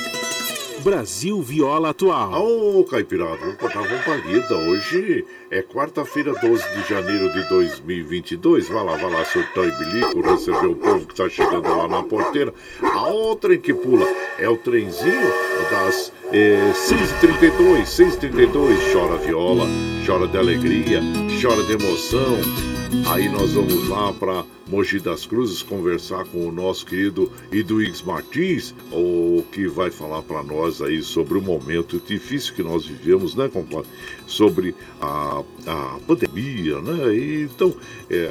Brasil 0.83 1.41
Viola 1.43 1.91
Atual. 1.91 2.33
Ô, 2.43 2.81
oh, 2.81 2.85
Caipirada, 2.85 3.37
vamos 3.37 3.57
botar 3.57 3.81
uma 3.81 3.99
palida. 3.99 4.57
Hoje 4.57 5.26
é 5.51 5.62
quarta-feira, 5.62 6.33
12 6.33 6.64
de 6.74 6.89
janeiro 6.89 7.31
de 7.33 7.49
2022. 7.49 8.68
Vai 8.68 8.85
lá, 8.85 8.97
vai 8.97 9.11
lá, 9.11 9.24
surtar 9.24 9.64
e 9.64 9.70
bilico, 9.72 10.20
receber 10.22 10.66
o 10.66 10.74
povo 10.74 11.07
que 11.07 11.12
está 11.12 11.28
chegando 11.28 11.68
lá 11.68 11.87
na 11.87 12.03
porteira. 12.03 12.55
A 12.83 13.09
outra 13.09 13.57
que 13.59 13.74
pula 13.74 14.07
é 14.39 14.49
o 14.49 14.57
trenzinho 14.57 15.31
das 15.70 16.12
é, 16.33 16.72
6h32, 16.72 17.85
6h32. 17.85 18.93
Chora 18.93 19.16
viola, 19.18 19.66
chora 20.07 20.26
de 20.26 20.39
alegria, 20.39 21.01
chora 21.41 21.62
de 21.62 21.72
emoção. 21.72 22.39
Aí 23.12 23.28
nós 23.28 23.53
vamos 23.53 23.89
lá 23.89 24.12
para 24.14 24.45
Mogi 24.71 25.01
das 25.01 25.27
Cruzes 25.27 25.64
conversar 25.64 26.25
com 26.27 26.47
o 26.47 26.53
nosso 26.53 26.87
querido 26.87 27.31
Iduígues 27.51 28.03
Martins, 28.03 28.73
o 28.93 29.45
que 29.51 29.66
vai 29.66 29.91
falar 29.91 30.23
para 30.23 30.45
nós 30.45 30.81
aí 30.81 31.03
sobre 31.03 31.37
o 31.37 31.43
momento 31.43 32.01
difícil 32.07 32.55
que 32.55 32.62
nós 32.62 32.87
vivemos, 32.87 33.35
né, 33.35 33.49
compadre? 33.49 33.91
Sobre 34.29 34.73
a, 35.01 35.43
a 35.66 35.99
pandemia, 36.07 36.81
né? 36.81 37.12
E, 37.12 37.43
então, 37.53 37.75
é, 38.09 38.31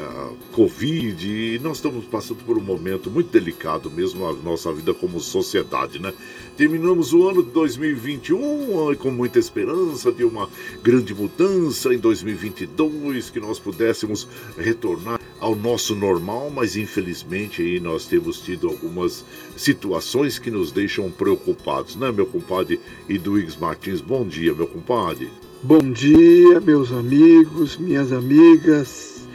Covid, 0.54 1.28
e 1.28 1.60
nós 1.60 1.78
estamos 1.78 2.06
passando 2.06 2.42
por 2.46 2.58
um 2.58 2.62
momento 2.62 3.12
muito 3.12 3.30
delicado 3.30 3.92
mesmo 3.92 4.26
na 4.26 4.42
nossa 4.42 4.72
vida 4.72 4.94
como 4.94 5.20
sociedade, 5.20 6.00
né? 6.00 6.14
Terminamos 6.56 7.12
o 7.12 7.28
ano 7.28 7.44
de 7.44 7.52
2021 7.52 8.96
com 8.96 9.12
muita 9.12 9.40
esperança 9.40 10.10
de 10.10 10.24
uma 10.24 10.50
grande 10.82 11.14
mudança 11.14 11.94
em 11.94 11.98
2022, 11.98 13.30
que 13.30 13.42
nós 13.42 13.60
pudéssemos 13.60 14.26
retornar 14.58 15.20
ao 15.40 15.56
nosso 15.56 15.96
normal, 15.96 16.29
mas 16.54 16.76
infelizmente 16.76 17.62
aí 17.62 17.80
nós 17.80 18.06
temos 18.06 18.40
tido 18.40 18.68
algumas 18.68 19.26
situações 19.56 20.38
que 20.38 20.52
nos 20.52 20.72
deixam 20.72 21.10
preocupados, 21.10 21.96
né, 21.96 22.12
meu 22.12 22.26
compadre 22.26 22.80
Iduígues 23.08 23.56
Martins? 23.56 24.02
Bom 24.02 24.28
dia, 24.28 24.54
meu 24.54 24.68
compadre. 24.68 25.30
Bom 25.64 25.92
dia, 25.92 26.60
meus 26.60 26.92
amigos, 26.92 27.78
minhas 27.78 28.12
amigas 28.12 29.28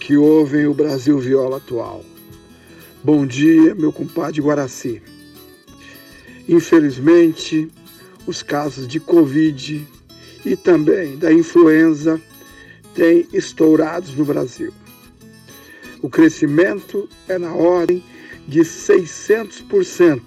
que 0.00 0.16
ouvem 0.16 0.66
o 0.66 0.74
Brasil 0.74 1.18
Viola 1.18 1.58
Atual. 1.58 2.04
Bom 3.04 3.26
dia, 3.26 3.74
meu 3.74 3.92
compadre 3.92 4.40
Guaraci. 4.40 5.00
Infelizmente, 6.48 7.70
os 8.26 8.42
casos 8.42 8.88
de 8.88 8.98
Covid 8.98 9.86
e 10.44 10.56
também 10.56 11.16
da 11.16 11.32
influenza 11.32 12.20
têm 12.94 13.26
estourados 13.32 14.14
no 14.14 14.24
Brasil. 14.24 14.72
O 16.02 16.10
crescimento 16.10 17.08
é 17.28 17.38
na 17.38 17.54
ordem 17.54 18.02
de 18.46 18.60
600%. 18.60 20.20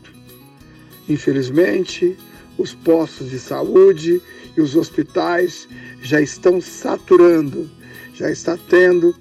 Infelizmente, 1.10 2.18
os 2.58 2.74
postos 2.74 3.30
de 3.30 3.38
saúde 3.38 4.22
e 4.56 4.62
os 4.62 4.76
hospitais 4.76 5.68
já 6.02 6.22
estão 6.22 6.62
saturando, 6.62 7.70
já 8.14 8.32
está 8.32 8.58
tendo 8.70 9.14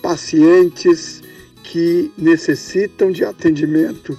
pacientes 0.00 1.22
que 1.62 2.10
necessitam 2.16 3.12
de 3.12 3.24
atendimento 3.24 4.18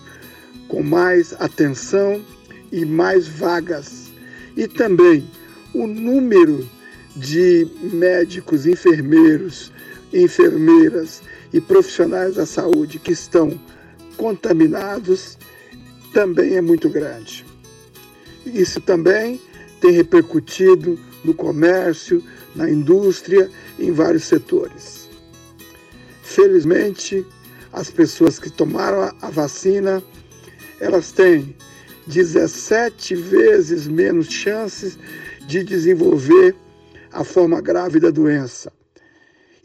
com 0.68 0.84
mais 0.84 1.34
atenção 1.40 2.24
e 2.72 2.86
mais 2.86 3.28
vagas. 3.28 4.12
E 4.56 4.68
também 4.68 5.28
o 5.74 5.88
número 5.88 6.68
de 7.16 7.68
médicos, 7.82 8.66
enfermeiros, 8.66 9.72
enfermeiras 10.24 11.22
e 11.52 11.60
profissionais 11.60 12.36
da 12.36 12.46
saúde 12.46 13.00
que 13.00 13.12
estão 13.12 13.60
contaminados 14.18 15.38
também 16.14 16.56
é 16.56 16.62
muito 16.62 16.90
grande. 16.90 17.46
Isso 18.46 18.80
também 18.80 19.42
tem 19.82 19.92
repercutido 19.92 20.98
no 21.24 21.34
comércio, 21.34 22.24
na 22.56 22.70
indústria, 22.70 23.50
em 23.78 23.92
vários 23.92 24.24
setores. 24.24 25.10
Felizmente, 26.24 27.26
as 27.74 27.90
pessoas 27.90 28.40
que 28.40 28.50
tomaram 28.50 29.14
a 29.22 29.30
vacina 29.30 30.02
elas 30.80 31.12
têm 31.12 31.56
17 32.08 33.16
vezes 33.16 33.88
menos 33.88 34.28
chances 34.28 34.98
de 35.48 35.64
desenvolver 35.64 36.56
a 37.12 37.24
forma 37.24 37.62
grave 37.62 38.00
da 38.00 38.10
doença 38.10 38.72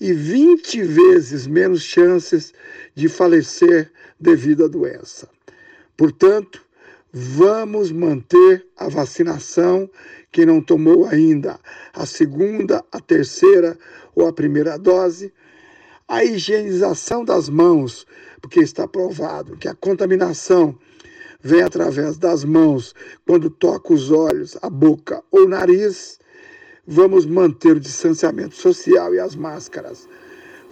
e 0.01 0.13
20 0.13 0.83
vezes 0.83 1.47
menos 1.47 1.83
chances 1.83 2.55
de 2.95 3.09
falecer 3.09 3.93
devido 4.19 4.65
à 4.65 4.69
doença. 4.69 5.29
Portanto, 5.97 6.63
vamos 7.13 7.93
manter 7.93 8.67
a 8.77 8.89
vacinação. 8.89 9.91
Quem 10.33 10.47
não 10.47 10.63
tomou 10.63 11.07
ainda 11.07 11.61
a 11.93 12.07
segunda, 12.07 12.85
a 12.91 13.01
terceira 13.01 13.77
ou 14.15 14.27
a 14.27 14.33
primeira 14.33 14.79
dose, 14.79 15.33
a 16.09 16.25
higienização 16.25 17.25
das 17.25 17.49
mãos, 17.49 18.07
porque 18.41 18.61
está 18.61 18.89
provado 18.89 19.57
que 19.57 19.69
a 19.69 19.75
contaminação 19.75 20.79
vem 21.43 21.63
através 21.63 22.19
das 22.19 22.45
mãos, 22.45 22.95
quando 23.27 23.51
toca 23.51 23.93
os 23.93 24.11
olhos, 24.11 24.57
a 24.63 24.69
boca 24.69 25.23
ou 25.31 25.45
o 25.45 25.49
nariz, 25.49 26.20
vamos 26.91 27.25
manter 27.25 27.77
o 27.77 27.81
distanciamento 27.81 28.57
social 28.57 29.15
e 29.15 29.21
as 29.21 29.37
máscaras. 29.37 30.09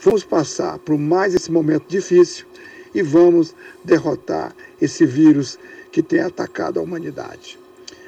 Vamos 0.01 0.25
passar 0.25 0.77
por 0.81 0.99
mais 0.99 1.33
esse 1.33 1.51
momento 1.51 1.85
difícil 1.87 2.45
e 2.93 3.03
vamos 3.03 3.55
derrotar 3.85 4.53
esse 4.83 5.07
vírus 5.07 5.57
que 5.93 6.03
tem 6.03 6.19
atacado 6.19 6.81
a 6.81 6.83
humanidade. 6.83 7.57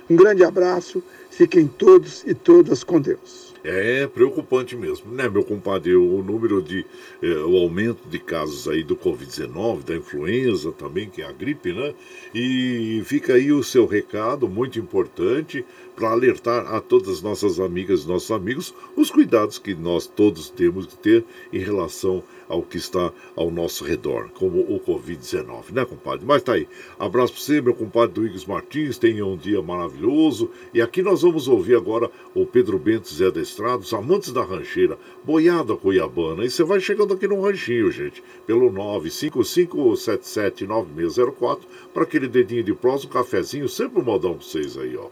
Um 0.09 0.17
grande 0.17 0.43
abraço, 0.43 1.01
fiquem 1.31 1.69
todos 1.69 2.25
e 2.27 2.35
todas 2.35 2.83
com 2.83 3.01
Deus. 3.01 3.50
É 3.63 4.07
preocupante 4.07 4.75
mesmo, 4.75 5.13
né, 5.13 5.29
meu 5.29 5.45
compadre? 5.45 5.95
O 5.95 6.23
número 6.23 6.63
de. 6.63 6.85
Eh, 7.23 7.39
o 7.45 7.57
aumento 7.57 8.09
de 8.09 8.19
casos 8.19 8.67
aí 8.67 8.83
do 8.83 8.97
Covid-19, 8.97 9.85
da 9.85 9.97
influenza 9.97 10.73
também, 10.73 11.11
que 11.11 11.21
é 11.21 11.27
a 11.27 11.33
gripe, 11.33 11.73
né? 11.73 11.95
E 12.35 13.03
fica 13.05 13.35
aí 13.35 13.53
o 13.53 13.63
seu 13.63 13.87
recado 13.87 14.49
muito 14.49 14.79
importante 14.79 15.65
para 15.95 16.11
alertar 16.11 16.75
a 16.75 16.81
todas 16.81 17.09
as 17.11 17.23
nossas 17.23 17.61
amigas 17.61 18.05
e 18.05 18.09
nossos 18.09 18.31
amigos 18.31 18.75
os 18.97 19.11
cuidados 19.11 19.59
que 19.59 19.75
nós 19.75 20.07
todos 20.07 20.49
temos 20.49 20.87
que 20.87 20.97
ter 20.97 21.25
em 21.53 21.59
relação 21.59 22.22
ao 22.51 22.63
que 22.63 22.77
está 22.77 23.11
ao 23.37 23.51
nosso 23.51 23.85
redor, 23.85 24.29
como 24.35 24.61
o 24.61 24.79
Covid-19, 24.81 25.72
né, 25.72 25.85
compadre? 25.85 26.27
Mas 26.27 26.43
tá 26.43 26.55
aí. 26.55 26.67
Abraço 26.99 27.33
para 27.33 27.43
você, 27.43 27.61
meu 27.61 27.72
compadre 27.72 28.14
Duígues 28.14 28.45
Martins. 28.45 28.99
Tenha 28.99 29.25
um 29.25 29.37
dia 29.37 29.63
maravilhoso. 29.63 30.51
E 30.75 30.83
aqui 30.83 31.01
nós 31.01 31.22
vamos 31.22 31.47
ouvir 31.49 31.77
agora 31.77 32.11
o 32.35 32.45
Pedro 32.45 32.77
Bento 32.79 33.14
Zé 33.14 33.31
da 33.31 33.41
Estrada, 33.41 33.79
os 33.79 33.95
amantes 33.95 34.33
da 34.33 34.43
rancheira, 34.43 34.99
boiada 35.25 35.77
cuiabana. 35.77 36.45
E 36.45 36.51
você 36.51 36.64
vai 36.64 36.81
chegando 36.81 37.14
aqui 37.14 37.29
no 37.29 37.41
ranchinho, 37.41 37.91
gente, 37.91 38.22
pelo 38.47 38.71
955779604 38.72 41.61
para 41.95 42.03
aquele 42.03 42.29
dedinho 42.29 42.64
de 42.64 42.75
prós, 42.75 43.05
um 43.05 43.09
cafezinho, 43.09 43.68
sempre 43.68 44.01
um 44.01 44.05
modão 44.05 44.35
para 44.35 44.45
vocês 44.45 44.77
aí, 44.77 44.97
ó. 44.97 45.07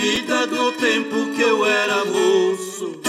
Vida 0.00 0.46
do 0.46 0.72
tempo 0.72 1.30
que 1.34 1.42
eu 1.42 1.66
era 1.66 2.04
moço. 2.06 3.00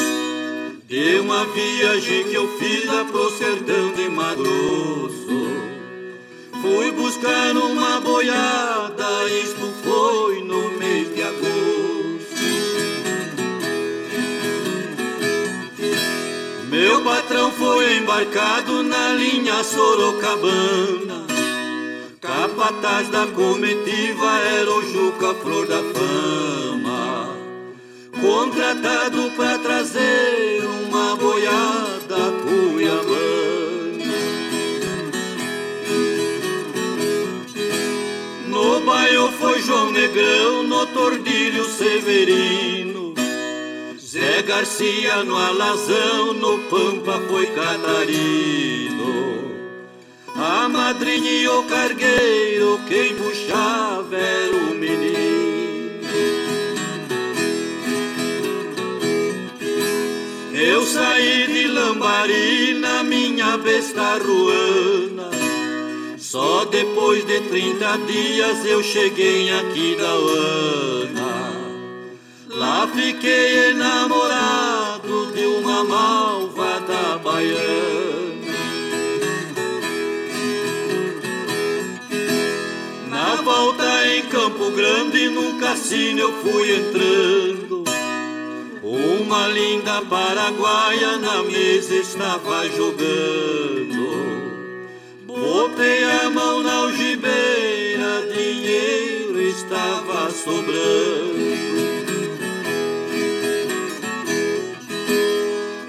De 0.87 1.19
uma 1.19 1.45
viagem 1.45 2.25
que 2.25 2.33
eu 2.33 2.47
fiz 2.57 2.85
lá 2.85 3.05
pro 3.05 3.29
sertão 3.31 3.93
de 3.93 4.09
Mato 4.09 4.43
Grosso. 4.43 5.41
Fui 6.61 6.91
buscar 6.91 7.55
uma 7.55 8.01
boiada, 8.01 9.29
isto 9.41 9.73
foi 9.83 10.43
no 10.43 10.69
mês 10.77 11.15
de 11.15 11.23
agosto. 11.23 11.61
Meu 16.69 17.01
patrão 17.03 17.51
foi 17.51 17.97
embarcado 17.97 18.83
na 18.83 19.13
linha 19.13 19.63
Sorocabana. 19.63 21.25
Capataz 22.19 23.07
da 23.09 23.27
comitiva 23.27 24.37
era 24.59 24.69
o 24.69 24.81
Juca 24.91 25.33
Flor 25.35 25.67
da 25.67 25.90
Contratado 28.71 29.29
pra 29.35 29.57
trazer 29.57 30.63
uma 30.63 31.13
boiada 31.17 32.31
cuiabana 32.41 34.15
No 38.47 38.79
bairro 38.79 39.29
foi 39.33 39.61
João 39.61 39.91
Negrão, 39.91 40.63
no 40.63 40.85
Tordilho 40.87 41.65
Severino. 41.65 43.13
Zé 43.99 44.41
Garcia 44.41 45.21
no 45.25 45.35
Alazão, 45.35 46.31
no 46.33 46.59
Pampa 46.69 47.19
foi 47.27 47.47
Catarino. 47.47 49.01
A 50.33 50.69
madrinha 50.69 51.29
e 51.29 51.47
o 51.49 51.63
cargueiro, 51.63 52.79
quem 52.87 53.15
puxava 53.15 54.15
era 54.15 54.55
o 54.55 54.75
saí 60.91 61.47
de 61.47 61.67
Lambari 61.67 62.73
na 62.73 63.03
minha 63.03 63.57
besta 63.57 64.17
ruana. 64.17 65.29
Só 66.17 66.65
depois 66.65 67.25
de 67.25 67.39
30 67.41 67.97
dias 68.07 68.65
eu 68.65 68.83
cheguei 68.83 69.49
aqui 69.59 69.95
da 69.95 70.11
Ana. 70.11 71.51
Lá 72.49 72.87
fiquei 72.93 73.69
enamorado 73.69 75.31
de 75.33 75.45
uma 75.45 75.83
malvada 75.85 77.17
baiana. 77.23 78.51
Na 83.09 83.35
volta 83.35 84.07
em 84.07 84.23
Campo 84.23 84.71
Grande, 84.71 85.29
num 85.29 85.57
cassino 85.57 86.19
eu 86.19 86.33
fui 86.41 86.75
entrando. 86.75 88.00
Uma 88.93 89.47
linda 89.47 90.01
paraguaia 90.01 91.17
na 91.17 91.41
mesa 91.43 91.95
estava 91.95 92.67
jogando. 92.67 94.11
Botei 95.25 96.03
a 96.03 96.29
mão 96.29 96.61
na 96.61 96.73
algibeira, 96.73 98.27
dinheiro 98.35 99.39
estava 99.43 100.29
sobrando. 100.31 101.39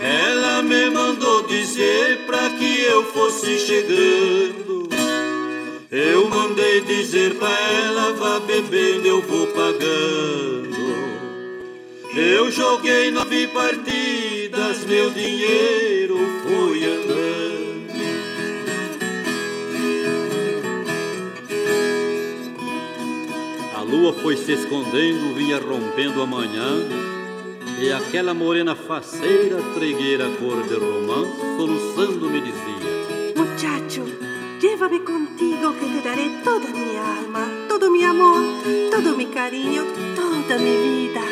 Ela 0.00 0.62
me 0.62 0.88
mandou 0.90 1.42
dizer 1.42 2.24
pra 2.24 2.50
que 2.50 2.82
eu 2.82 3.02
fosse 3.06 3.58
chegando. 3.58 4.88
Eu 5.90 6.28
mandei 6.28 6.82
dizer 6.82 7.34
pra 7.34 7.50
ela, 7.50 8.12
vá 8.12 8.38
bebendo, 8.38 9.08
eu 9.08 9.20
vou 9.22 9.48
pagando. 9.48 10.71
Eu 12.14 12.50
joguei 12.50 13.10
nove 13.10 13.46
partidas, 13.46 14.84
meu 14.84 15.10
dinheiro 15.12 16.18
foi 16.42 16.84
andando. 16.84 17.92
A 23.74 23.80
lua 23.80 24.12
foi 24.12 24.36
se 24.36 24.52
escondendo, 24.52 25.34
vinha 25.34 25.58
rompendo 25.58 26.20
a 26.20 26.26
manhã. 26.26 26.86
E 27.80 27.90
aquela 27.90 28.34
morena 28.34 28.76
faceira, 28.76 29.56
tregueira, 29.74 30.28
cor 30.38 30.62
de 30.64 30.74
romã, 30.74 31.24
soluçando 31.56 32.28
me 32.28 32.42
dizia: 32.42 33.34
Muchacho, 33.34 34.04
llévame 34.60 35.00
contigo 35.00 35.72
que 35.80 35.86
te 35.86 36.02
daré 36.06 36.28
toda 36.44 36.68
mi 36.68 36.94
alma, 36.94 37.48
todo 37.70 37.90
mi 37.90 38.04
amor, 38.04 38.42
todo 38.90 39.16
mi 39.16 39.26
cariño, 39.26 39.86
toda 40.14 40.58
mi 40.58 40.76
vida. 40.76 41.31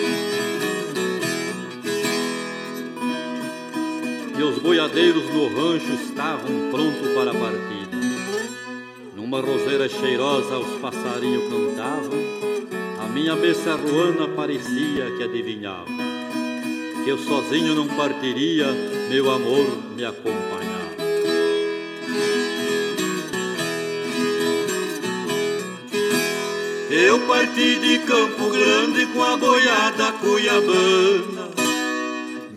E 4.40 4.42
os 4.42 4.58
boiadeiros 4.58 5.24
no 5.34 5.48
rancho 5.48 5.92
estavam 5.92 6.70
prontos 6.70 7.12
para 7.14 7.30
a 7.30 7.34
partida. 7.34 7.94
Numa 9.14 9.38
roseira 9.38 9.86
cheirosa 9.86 10.56
os 10.56 10.80
passarinhos 10.80 11.44
cantavam, 11.44 12.18
a 13.04 13.06
minha 13.08 13.36
becerruana 13.36 14.28
parecia 14.28 15.10
que 15.18 15.24
adivinhava 15.24 15.84
que 17.04 17.10
eu 17.10 17.18
sozinho 17.18 17.74
não 17.74 17.86
partiria, 17.86 18.66
meu 19.10 19.30
amor 19.30 19.66
me 19.94 20.06
acompanhava. 20.06 20.70
Eu 26.90 27.20
parti 27.26 27.78
de 27.78 27.98
Campo 28.06 28.48
Grande 28.48 29.04
com 29.04 29.22
a 29.22 29.36
boiada 29.36 30.12
cuiabana. 30.12 31.39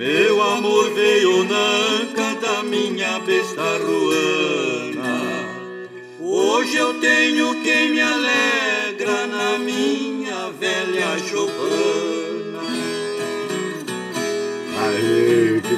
Meu 0.04 0.42
amor 0.44 0.94
veio 0.94 1.46
na 1.46 1.66
anca 2.02 2.36
da 2.36 2.62
minha 2.62 3.20
besta 3.20 3.78
ruana. 3.78 5.48
Hoje 6.20 6.76
eu 6.76 7.00
tenho 7.00 7.64
quem 7.64 7.92
me 7.92 8.02
alegra 8.02 9.28
na 9.28 9.58
minha 9.60 10.52
velha 10.60 11.18
chopana. 11.20 12.13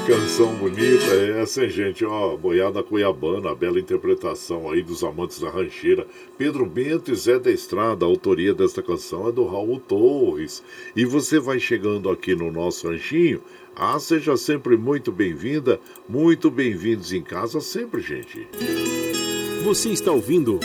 Canção 0.06 0.54
bonita 0.54 1.14
é 1.16 1.42
essa, 1.42 1.64
hein, 1.64 1.70
gente? 1.70 2.06
Ó, 2.06 2.38
Boiada 2.38 2.84
Cuiabana, 2.84 3.50
a 3.50 3.56
bela 3.56 3.80
interpretação 3.80 4.70
aí 4.70 4.84
dos 4.84 5.04
amantes 5.04 5.40
da 5.40 5.50
rancheira. 5.50 6.06
Pedro 6.38 6.64
Bento 6.66 7.12
e 7.12 7.16
Zé 7.16 7.40
da 7.40 7.50
Estrada, 7.52 8.06
a 8.06 8.08
autoria 8.08 8.54
desta 8.54 8.84
canção 8.84 9.28
é 9.28 9.32
do 9.32 9.46
Raul 9.46 9.80
Torres. 9.80 10.64
E 10.96 11.06
você 11.06 11.40
vai 11.40 11.60
chegando 11.60 12.10
aqui 12.10 12.36
no 12.36 12.52
nosso 12.52 12.88
ranchinho. 12.88 13.42
Ah, 13.76 14.00
seja 14.00 14.38
sempre 14.38 14.78
muito 14.78 15.12
bem-vinda, 15.12 15.80
muito 16.08 16.52
bem-vindos 16.52 17.12
em 17.12 17.24
casa 17.24 17.60
sempre, 17.60 18.00
gente. 18.00 18.48
Você 19.64 19.90
está 19.90 20.12
ouvindo 20.12 20.60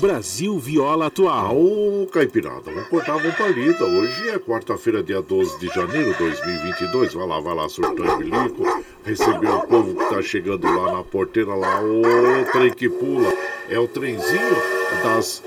Brasil 0.00 0.58
Viola 0.58 1.06
Atual. 1.06 1.56
Ô, 1.56 2.06
Caipirada, 2.06 2.62
vamos 2.70 2.88
cortar 2.88 3.16
uma 3.16 3.32
palida. 3.32 3.84
Hoje 3.84 4.28
é 4.28 4.38
quarta-feira, 4.38 5.02
dia 5.02 5.22
12 5.22 5.58
de 5.58 5.66
janeiro 5.68 6.12
de 6.12 6.18
2022. 6.18 7.14
Vai 7.14 7.26
lá, 7.26 7.40
vai 7.40 7.54
lá, 7.54 7.68
surtão 7.68 8.04
e 8.04 8.24
bilico. 8.24 8.64
Receber 9.04 9.48
o 9.48 9.60
povo 9.62 9.94
que 9.94 10.14
tá 10.14 10.22
chegando 10.22 10.66
lá 10.66 10.92
na 10.92 11.02
porteira, 11.02 11.54
lá, 11.54 11.80
o 11.82 12.52
trem 12.52 12.72
que 12.72 12.88
pula. 12.88 13.32
É 13.68 13.78
o 13.78 13.88
trenzinho 13.88 14.56
das 15.02 15.42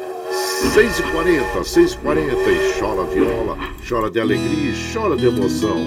6h40, 0.75 1.61
6h40 1.61 2.47
e 2.47 2.79
chora 2.79 3.03
viola, 3.03 3.57
chora 3.87 4.09
de 4.09 4.19
alegria, 4.19 4.73
chora 4.93 5.15
de 5.15 5.27
emoção. 5.27 5.77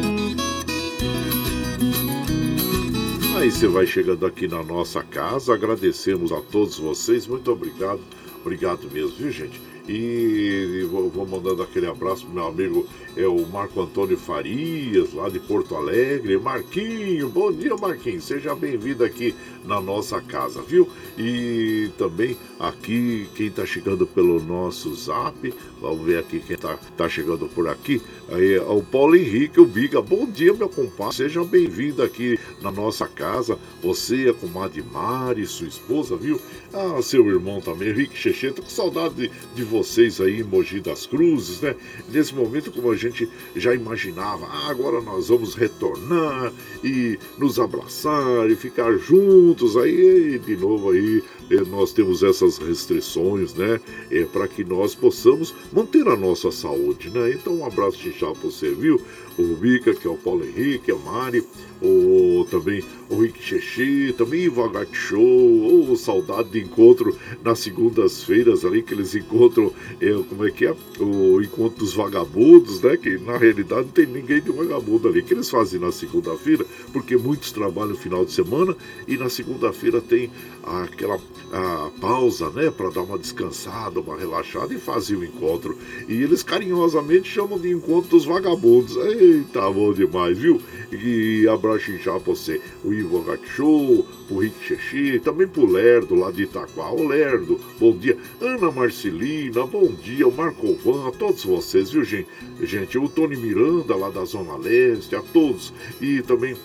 Aí 3.37 3.51
você 3.51 3.67
vai 3.67 3.87
chegando 3.87 4.25
aqui 4.25 4.47
na 4.47 4.63
nossa 4.63 5.03
casa, 5.03 5.53
agradecemos 5.53 6.31
a 6.31 6.41
todos 6.41 6.79
vocês, 6.79 7.27
muito 7.27 7.51
obrigado, 7.51 8.01
obrigado 8.43 8.91
mesmo, 8.91 9.17
viu 9.17 9.31
gente? 9.31 9.61
E 9.89 10.87
vou, 10.91 11.11
vou 11.11 11.27
mandando 11.27 11.63
aquele 11.63 11.87
abraço 11.87 12.25
pro 12.25 12.35
meu 12.35 12.47
amigo 12.47 12.87
é 13.17 13.27
o 13.27 13.47
Marco 13.47 13.81
Antônio 13.81 14.17
Farias, 14.17 15.13
lá 15.13 15.29
de 15.29 15.39
Porto 15.39 15.75
Alegre. 15.75 16.39
Marquinho, 16.39 17.29
bom 17.29 17.53
dia, 17.53 17.77
Marquinho. 17.77 18.21
Seja 18.23 18.55
bem-vindo 18.55 19.05
aqui 19.05 19.35
na 19.65 19.81
nossa 19.81 20.21
casa, 20.21 20.63
viu? 20.63 20.89
E 21.19 21.91
também 21.99 22.37
aqui, 22.59 23.29
quem 23.35 23.49
está 23.49 23.67
chegando 23.67 24.07
pelo 24.07 24.41
nosso 24.41 24.95
zap, 24.95 25.53
vamos 25.81 26.05
ver 26.07 26.19
aqui 26.19 26.41
quem 26.41 26.57
está 26.57 26.79
tá 26.97 27.09
chegando 27.09 27.47
por 27.49 27.69
aqui. 27.69 28.01
Aí, 28.31 28.55
é 28.55 28.63
o 28.63 28.83
Paulo 28.83 29.15
Henrique, 29.15 29.61
o 29.61 29.67
Biga. 29.67 30.01
Bom 30.01 30.27
dia, 30.27 30.55
meu 30.55 30.69
compadre. 30.69 31.17
Seja 31.17 31.45
bem-vindo 31.45 32.03
aqui 32.03 32.39
na 32.63 32.71
nossa 32.71 33.07
casa. 33.07 33.59
Você, 33.83 34.29
a 34.31 34.35
comadre 34.35 34.83
Mari, 34.83 35.47
sua 35.47 35.67
esposa, 35.67 36.17
viu? 36.17 36.41
Ah, 36.73 37.03
seu 37.03 37.27
irmão 37.29 37.61
também, 37.61 37.91
Henrique 37.91 38.17
Cheche. 38.17 38.51
Tô 38.53 38.63
com 38.63 38.71
saudade 38.71 39.15
de, 39.15 39.31
de 39.55 39.65
vocês 39.73 40.21
aí 40.21 40.41
em 40.41 40.45
Mogi 40.45 40.81
das 40.81 41.07
Cruzes, 41.07 41.63
né? 41.63 41.75
Nesse 42.11 42.35
momento, 42.35 42.71
como 42.71 42.91
a 42.91 42.97
gente 42.97 43.27
já 43.57 43.75
imaginava, 43.75 44.45
ah, 44.47 44.69
agora 44.69 45.01
nós 45.01 45.29
vamos 45.29 45.55
retornar 45.55 46.53
e 46.85 47.19
nos 47.39 47.59
abraçar 47.59 48.51
e 48.51 48.55
ficar 48.55 48.93
juntos. 48.99 49.77
Aí, 49.79 50.39
de 50.39 50.57
novo 50.59 50.91
aí, 50.91 51.25
eh, 51.51 51.65
nós 51.71 51.93
temos 51.93 52.23
essas 52.23 52.59
restrições, 52.59 53.55
né? 53.55 53.81
É, 54.11 54.25
para 54.27 54.47
que 54.47 54.63
nós 54.63 54.95
possamos 54.95 55.55
manter 55.73 56.07
a 56.07 56.17
nossa 56.17 56.53
saúde, 56.53 57.09
né? 57.09 57.33
Então, 57.33 57.55
um 57.55 57.65
abraço 57.65 57.97
de 57.97 58.13
chá 58.13 58.31
para 58.31 58.51
você, 58.51 58.71
viu? 58.73 59.01
O 59.39 59.43
Rubica, 59.43 59.95
que 59.95 60.07
é 60.07 60.11
o 60.11 60.19
Paulo 60.19 60.45
Henrique, 60.45 60.93
a 60.93 60.97
Mari, 60.97 61.43
o, 61.83 62.47
também 62.51 62.83
o 63.11 63.21
Rick 63.21 64.13
também 64.17 64.49
o 64.49 64.53
Vagat 64.53 64.95
Show, 64.95 65.91
o 65.91 65.97
Saudade 65.97 66.51
de 66.51 66.61
Encontro 66.61 67.17
nas 67.43 67.59
segundas-feiras 67.59 68.65
ali, 68.65 68.83
que 68.83 68.95
eles 68.95 69.15
encontram, 69.15 69.73
é, 70.01 70.13
como 70.29 70.47
é 70.47 70.51
que 70.51 70.67
é? 70.67 70.75
O 71.01 71.41
Encontro 71.43 71.81
dos 71.81 71.93
Vagabundos, 71.93 72.81
né? 72.81 72.97
Que 72.97 73.19
na 73.19 73.37
realidade 73.37 73.87
não 73.87 73.93
tem 73.93 74.07
ninguém 74.07 74.41
de 74.41 74.51
vagabundo 74.51 75.09
ali, 75.09 75.23
que 75.23 75.35
eles 75.35 75.51
fazem 75.51 75.81
na 75.81 75.91
segunda-feira, 75.91 76.65
porque 76.93 77.17
muitos 77.17 77.53
trabalham 77.53 77.91
no 77.91 77.97
final 77.97 78.25
de 78.25 78.33
semana 78.33 78.77
e 79.07 79.17
na 79.17 79.29
segunda-feira 79.29 80.01
tem 80.01 80.31
aquela 80.63 81.19
a 81.53 81.91
pausa, 82.01 82.49
né, 82.49 82.71
para 82.71 82.89
dar 82.89 83.03
uma 83.03 83.19
descansada, 83.19 84.01
uma 84.01 84.17
relaxada 84.17 84.73
e 84.73 84.79
fazem 84.79 85.19
o 85.19 85.25
encontro. 85.25 85.77
E 86.09 86.15
eles 86.15 86.43
carinhosamente 86.43 87.29
chamam 87.29 87.59
de 87.59 87.71
encontro 87.71 88.09
dos 88.11 88.25
vagabundos. 88.25 88.97
Eita, 88.97 89.71
bom 89.71 89.93
demais, 89.93 90.39
viu? 90.39 90.63
E 90.91 91.47
abraço 91.49 91.72
já 91.79 92.17
você, 92.19 92.61
o 92.85 92.93
Ivo 92.93 93.25
Show, 93.55 94.07
o 94.31 94.39
Rick 94.39 94.65
Xexi, 94.65 95.21
também 95.21 95.47
pro 95.47 95.67
Lerdo 95.67 96.15
lá 96.15 96.31
de 96.31 96.45
Itaquá. 96.45 96.91
O 96.91 97.07
Lerdo, 97.07 97.61
bom 97.79 97.97
dia. 97.97 98.17
Ana 98.41 98.71
Marcelina, 98.71 99.67
bom 99.67 99.87
dia. 99.87 100.27
O 100.27 100.33
Marco 100.33 100.75
Van, 100.85 101.09
a 101.09 101.13
todos 101.13 101.45
vocês, 101.45 101.91
viu, 101.91 102.05
gente? 102.05 102.29
Gente, 102.61 102.99
o 102.99 103.09
Tony 103.09 103.37
Miranda 103.37 103.95
lá 103.97 104.11
da 104.11 104.25
Zona 104.25 104.57
Leste, 104.57 105.15
a 105.15 105.23
todos. 105.23 105.73
E 106.01 106.23
também 106.23 106.57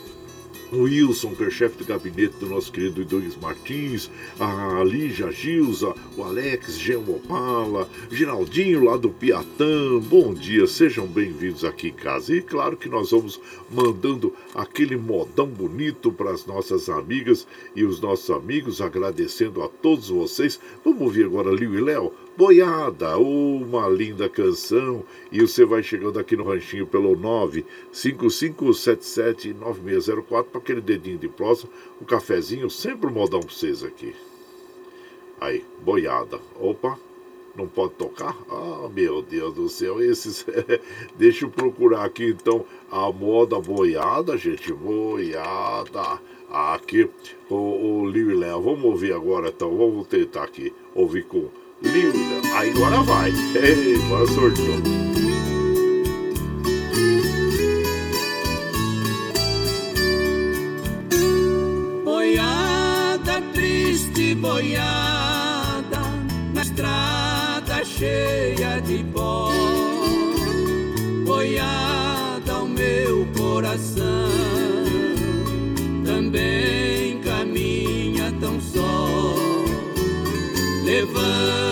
o 0.71 0.83
Wilson, 0.83 1.33
que 1.33 1.43
é 1.43 1.49
chefe 1.49 1.77
de 1.77 1.83
gabinete 1.85 2.35
do 2.39 2.47
nosso 2.47 2.71
querido 2.71 3.05
Douglas 3.05 3.37
Martins, 3.37 4.09
a 4.39 4.83
Lígia 4.83 5.31
Gilza, 5.31 5.93
o 6.17 6.23
Alex 6.23 6.77
Gemopala, 6.77 7.89
Ginaldinho 8.11 8.83
lá 8.83 8.97
do 8.97 9.09
Piatã, 9.09 9.99
bom 9.99 10.33
dia, 10.33 10.67
sejam 10.67 11.07
bem-vindos 11.07 11.63
aqui 11.63 11.89
em 11.89 11.93
casa. 11.93 12.35
E 12.35 12.41
claro 12.41 12.75
que 12.75 12.89
nós 12.89 13.11
vamos 13.11 13.39
mandando 13.71 14.33
aquele 14.53 14.97
modão 14.97 15.47
bonito 15.47 16.11
para 16.11 16.31
as 16.31 16.45
nossas 16.45 16.89
amigas 16.89 17.47
e 17.75 17.83
os 17.83 18.01
nossos 18.01 18.29
amigos, 18.29 18.81
agradecendo 18.81 19.63
a 19.63 19.69
todos 19.69 20.09
vocês. 20.09 20.59
Vamos 20.83 21.01
ouvir 21.01 21.25
agora 21.25 21.51
Liu 21.51 21.75
e 21.75 21.81
Léo, 21.81 22.11
Boiada, 22.37 23.17
uma 23.17 23.89
linda 23.89 24.29
canção. 24.29 25.03
E 25.31 25.41
você 25.41 25.65
vai 25.65 25.81
chegando 25.81 26.19
aqui 26.19 26.37
no 26.37 26.43
ranchinho 26.43 26.85
pelo 26.85 27.17
955779604 27.91 30.43
para 30.43 30.61
aquele 30.61 30.79
dedinho 30.79 31.17
de 31.17 31.27
próximo, 31.27 31.71
o 31.99 32.03
um 32.03 32.05
cafezinho, 32.05 32.69
sempre 32.69 33.09
modão 33.09 33.39
para 33.39 33.49
vocês 33.49 33.83
aqui. 33.83 34.13
Aí, 35.41 35.65
boiada. 35.81 36.39
Opa, 36.59 36.99
não 37.55 37.67
pode 37.67 37.95
tocar? 37.95 38.37
Ah, 38.51 38.87
meu 38.93 39.23
Deus 39.23 39.55
do 39.55 39.67
céu, 39.67 39.99
esses. 39.99 40.45
Deixa 41.17 41.45
eu 41.45 41.49
procurar 41.49 42.05
aqui 42.05 42.25
então 42.25 42.63
a 42.91 43.11
moda 43.11 43.59
boiada, 43.59 44.37
gente. 44.37 44.71
Boiada. 44.71 46.21
Aqui, 46.51 47.09
o, 47.49 47.55
o 47.55 48.07
Liu 48.07 48.29
e 48.29 48.35
Léo. 48.35 48.61
Vamos 48.61 48.85
ouvir 48.85 49.13
agora 49.13 49.49
então. 49.49 49.75
Vamos 49.75 50.05
tentar 50.05 50.43
aqui 50.43 50.71
ouvir 50.93 51.23
com 51.23 51.49
linda. 51.81 52.47
Agora 52.57 53.03
vai. 53.03 53.31
Ei, 53.55 53.95
agora 54.05 54.27
sorteou. 54.27 54.81
Boiada, 62.03 63.41
triste 63.53 64.35
boiada, 64.35 66.01
na 66.53 66.61
estrada 66.61 67.85
cheia 67.85 68.79
de 68.81 69.03
pó. 69.13 69.51
Boiada, 71.25 72.63
o 72.63 72.67
meu 72.67 73.27
coração 73.37 74.03
também 76.05 77.19
caminha 77.19 78.33
tão 78.39 78.59
só 78.61 79.07
levando 80.85 81.66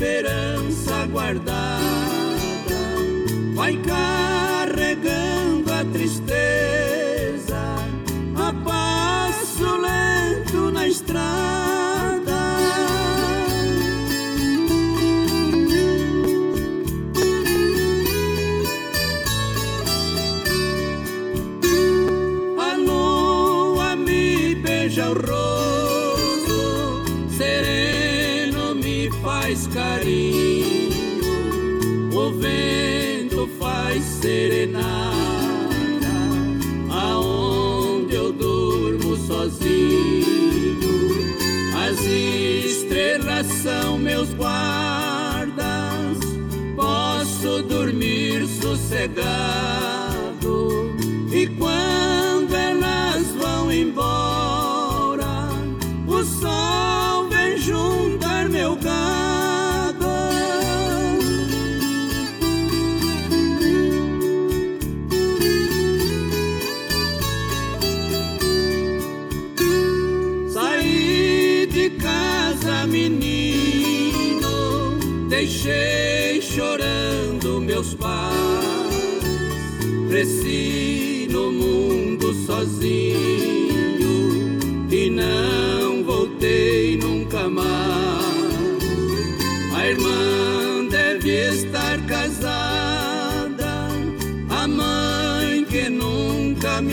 esperança 0.00 1.06
guardada, 1.12 1.79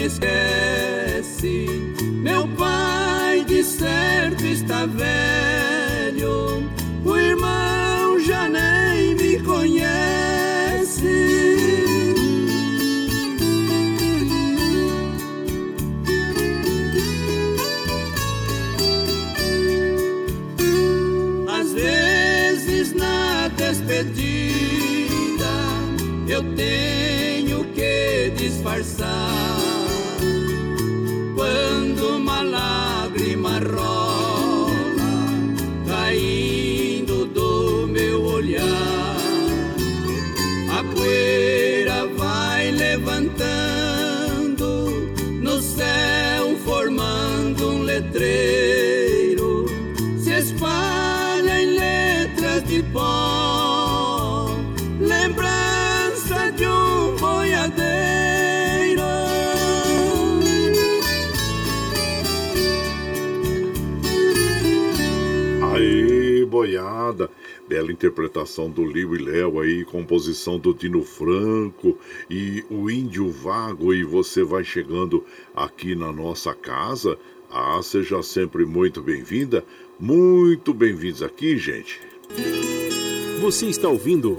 esquece. 0.07 1.67
Meu 2.01 2.47
pai 2.47 3.43
de 3.45 3.63
certo 3.63 4.45
está 4.45 4.85
velho, 4.85 5.56
interpretação 67.97 68.69
do 68.69 68.85
Liu 68.85 69.15
e 69.15 69.17
Léo 69.17 69.59
aí, 69.59 69.83
composição 69.83 70.59
do 70.59 70.71
Dino 70.71 71.03
Franco 71.03 71.97
e 72.29 72.63
o 72.69 72.91
Índio 72.91 73.31
Vago. 73.31 73.91
E 73.91 74.03
você 74.03 74.43
vai 74.43 74.63
chegando 74.63 75.25
aqui 75.55 75.95
na 75.95 76.13
nossa 76.13 76.53
casa. 76.53 77.17
Ah, 77.51 77.79
seja 77.81 78.21
sempre 78.21 78.65
muito 78.65 79.01
bem-vinda. 79.01 79.65
Muito 79.99 80.75
bem-vindos 80.75 81.23
aqui, 81.23 81.57
gente. 81.57 81.99
Você 83.41 83.65
está 83.65 83.89
ouvindo 83.89 84.37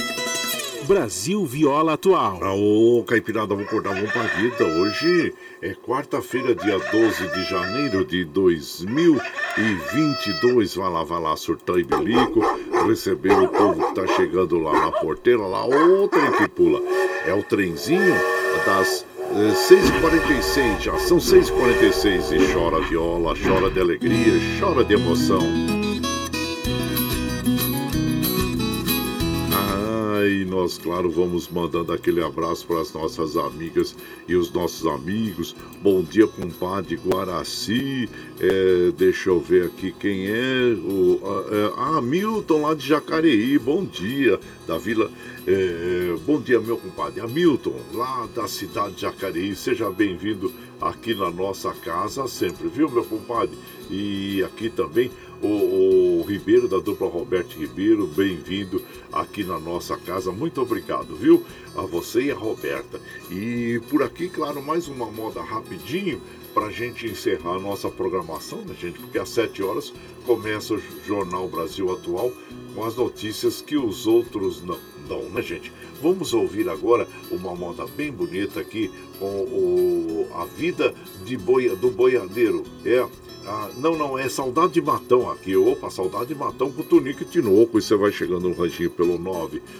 Brasil 0.86 1.44
Viola 1.44 1.94
Atual. 1.94 2.38
Ah, 2.40 2.54
ô, 2.54 3.02
Caipirada, 3.04 3.48
vamos 3.48 3.66
acordar, 3.66 3.94
vamos 3.94 4.12
pra 4.12 4.22
vida. 4.22 4.64
Hoje 4.64 5.34
é 5.60 5.74
quarta-feira, 5.74 6.54
dia 6.54 6.78
12 6.78 7.26
de 7.34 7.42
janeiro 7.44 8.04
de 8.04 8.24
2022. 8.24 10.76
Vai 10.76 10.90
lá, 10.90 11.02
vai 11.02 11.20
lá, 11.20 11.36
surtão 11.36 11.76
e 11.78 11.82
bilico. 11.82 12.40
Receber 12.86 13.32
o 13.32 13.48
povo 13.48 13.88
que 13.88 13.94
tá 13.94 14.06
chegando 14.14 14.58
lá 14.58 14.72
na 14.72 14.92
porteira, 14.92 15.42
lá, 15.42 15.66
o 15.66 16.08
trem 16.08 16.32
que 16.32 16.48
pula. 16.48 16.80
É 17.26 17.34
o 17.34 17.42
trenzinho 17.42 18.14
das 18.64 19.04
eh, 19.30 19.52
6h46, 19.52 20.80
já 20.80 20.98
são 20.98 21.18
6h46 21.18 22.32
e 22.32 22.52
chora 22.52 22.80
viola, 22.80 23.34
chora 23.36 23.70
de 23.70 23.80
alegria, 23.80 24.32
chora 24.58 24.84
de 24.84 24.94
emoção. 24.94 25.77
E 30.28 30.44
nós, 30.44 30.76
claro, 30.76 31.10
vamos 31.10 31.48
mandando 31.48 31.90
aquele 31.90 32.22
abraço 32.22 32.66
para 32.66 32.82
as 32.82 32.92
nossas 32.92 33.34
amigas 33.34 33.96
e 34.28 34.36
os 34.36 34.52
nossos 34.52 34.86
amigos. 34.86 35.56
Bom 35.82 36.02
dia, 36.02 36.26
compadre 36.26 36.96
Guaraci. 36.96 38.10
É, 38.38 38.92
deixa 38.94 39.30
eu 39.30 39.40
ver 39.40 39.64
aqui 39.64 39.90
quem 39.98 40.26
é. 40.26 40.74
O, 40.84 41.18
é, 41.50 41.72
ah, 41.78 42.02
Milton 42.02 42.60
lá 42.60 42.74
de 42.74 42.86
Jacareí. 42.86 43.58
Bom 43.58 43.86
dia, 43.86 44.38
da 44.66 44.76
Vila. 44.76 45.10
É, 45.46 46.14
bom 46.26 46.38
dia, 46.38 46.60
meu 46.60 46.76
compadre. 46.76 47.22
Hamilton, 47.22 47.74
lá 47.94 48.28
da 48.34 48.46
cidade 48.46 48.96
de 48.96 49.00
Jacareí. 49.00 49.56
Seja 49.56 49.90
bem-vindo 49.90 50.52
aqui 50.78 51.14
na 51.14 51.30
nossa 51.30 51.72
casa 51.72 52.28
sempre, 52.28 52.68
viu, 52.68 52.90
meu 52.90 53.04
compadre? 53.04 53.56
E 53.90 54.42
aqui 54.44 54.68
também 54.68 55.10
o, 55.42 56.20
o 56.20 56.22
Ribeiro, 56.22 56.68
da 56.68 56.78
dupla 56.78 57.08
Roberto 57.08 57.58
Ribeiro, 57.58 58.06
bem-vindo 58.06 58.82
aqui 59.12 59.44
na 59.44 59.58
nossa 59.58 59.96
casa. 59.96 60.32
Muito 60.32 60.60
obrigado, 60.60 61.14
viu? 61.14 61.44
A 61.76 61.82
você 61.82 62.22
e 62.22 62.30
a 62.30 62.34
Roberta. 62.34 63.00
E 63.30 63.80
por 63.88 64.02
aqui, 64.02 64.28
claro, 64.28 64.62
mais 64.62 64.88
uma 64.88 65.06
moda 65.06 65.40
rapidinho 65.40 66.20
para 66.52 66.66
a 66.66 66.72
gente 66.72 67.06
encerrar 67.06 67.54
a 67.54 67.60
nossa 67.60 67.88
programação, 67.88 68.62
né, 68.62 68.74
gente? 68.78 68.98
Porque 68.98 69.18
às 69.18 69.28
7 69.28 69.62
horas 69.62 69.92
começa 70.26 70.74
o 70.74 70.82
Jornal 71.06 71.48
Brasil 71.48 71.90
Atual 71.92 72.32
com 72.74 72.84
as 72.84 72.96
notícias 72.96 73.62
que 73.62 73.76
os 73.76 74.06
outros 74.06 74.62
não 74.62 74.78
dão, 75.06 75.22
né, 75.30 75.40
gente? 75.42 75.72
Vamos 76.02 76.34
ouvir 76.34 76.68
agora 76.68 77.08
uma 77.30 77.54
moda 77.54 77.86
bem 77.96 78.10
bonita 78.10 78.60
aqui 78.60 78.90
com 79.18 79.26
o, 79.26 80.28
a 80.34 80.44
vida 80.44 80.94
de 81.24 81.36
boia, 81.36 81.74
do 81.74 81.90
boiadeiro. 81.90 82.64
É 82.84 83.04
ah, 83.50 83.70
não, 83.78 83.96
não, 83.96 84.18
é 84.18 84.28
Saudade 84.28 84.74
de 84.74 84.82
Matão 84.82 85.30
aqui. 85.30 85.56
Opa, 85.56 85.90
Saudade 85.90 86.26
de 86.26 86.34
Matão 86.34 86.70
com 86.70 86.82
Tunico 86.82 87.22
e 87.22 87.26
Tinoco. 87.26 87.78
E 87.78 87.82
você 87.82 87.96
vai 87.96 88.12
chegando 88.12 88.46
no 88.46 88.54
ranchinho 88.54 88.90
pelo 88.90 89.18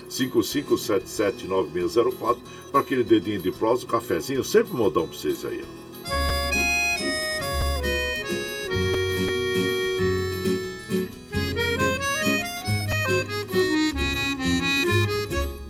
955779604 0.09 2.39
para 2.73 2.81
aquele 2.81 3.05
dedinho 3.05 3.43
de 3.43 3.53
prosa, 3.53 3.85
um 3.85 3.89
cafezinho, 3.89 4.43
sempre 4.43 4.73
modão 4.73 5.07
para 5.07 5.19
vocês 5.19 5.45
aí. 5.45 5.63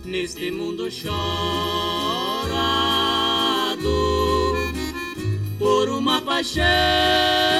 Neste 0.05 0.51
mundo 0.51 0.89
chorado 0.89 1.09
por 5.59 5.89
uma 5.89 6.21
paixão 6.21 7.58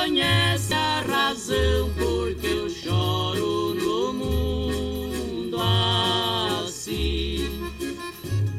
conhece 0.00 0.72
a 0.72 1.02
razão 1.02 1.90
porque 1.98 2.46
eu 2.46 2.70
choro 2.70 3.74
no 3.74 4.14
mundo 4.14 5.58
assim. 6.64 7.50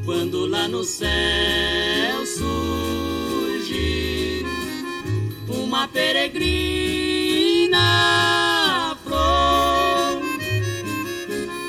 Quando 0.04 0.46
lá 0.46 0.68
no 0.68 0.84
céu 0.84 2.24
surge 2.24 3.66
uma 5.48 5.88
peregrina 5.88 6.46
flor, 9.04 10.22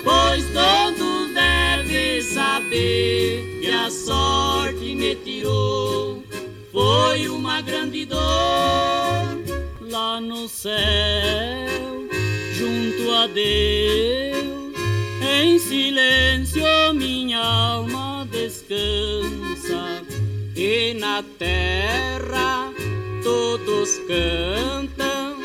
pois 0.04 0.45
todos 0.54 1.34
devem 1.34 2.22
saber 2.22 3.60
que 3.60 3.72
a 3.72 3.90
sorte 3.90 4.94
me 4.94 5.16
tirou. 5.16 6.24
Foi 6.72 7.28
uma 7.28 7.60
grande 7.62 8.06
dor 8.06 9.03
céu, 10.64 12.07
junto 12.53 13.11
a 13.11 13.27
Deus. 13.27 14.73
Em 15.22 15.60
silêncio 15.60 16.64
minha 16.95 17.40
alma 17.40 18.26
descansa 18.31 20.03
e 20.56 20.94
na 20.94 21.22
terra 21.38 22.72
todos 23.22 23.90
cantam. 24.07 25.35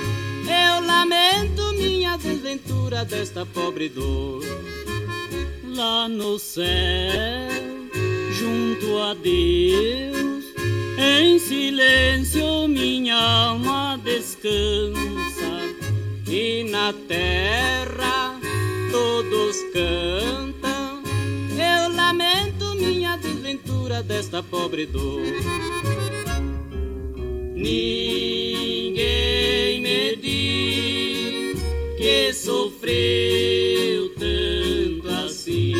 Eu 0.46 0.86
lamento 0.86 1.72
minha 1.72 2.16
desventura 2.16 3.04
desta 3.04 3.44
pobre 3.44 3.88
dor. 3.88 4.44
Lá 5.64 6.08
no 6.08 6.38
céu, 6.38 6.64
junto 8.38 8.98
a 8.98 9.14
Deus, 9.14 10.44
em 10.96 11.40
silêncio 11.40 12.68
minha 12.68 13.16
alma 13.16 13.97
descansa. 14.48 15.76
E 16.26 16.64
na 16.64 16.92
terra 17.06 18.38
todos 18.90 19.56
cantam. 19.72 21.02
Eu 21.52 21.94
lamento 21.94 22.74
minha 22.74 23.16
desventura 23.16 24.02
desta 24.02 24.42
pobre 24.42 24.86
dor. 24.86 25.22
Ninguém 27.54 29.00
me 29.80 30.16
diz 30.16 31.62
que 31.96 32.32
sofreu 32.32 34.10
tanto 34.14 35.08
assim. 35.24 35.74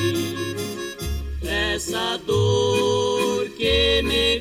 Essa 1.42 2.18
dor 2.18 3.48
que 3.50 4.02
me 4.02 4.40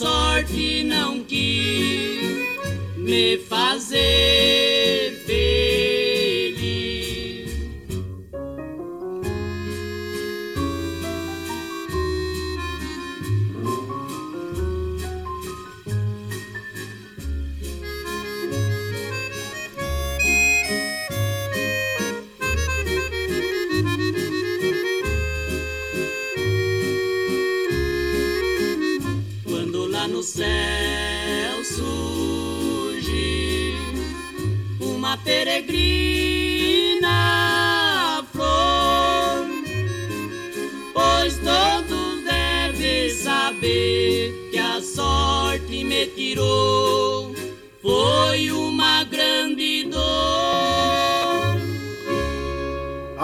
sorte 0.00 0.82
não 0.82 1.22
quis 1.24 2.22
me 2.96 3.36
fazer 3.36 4.59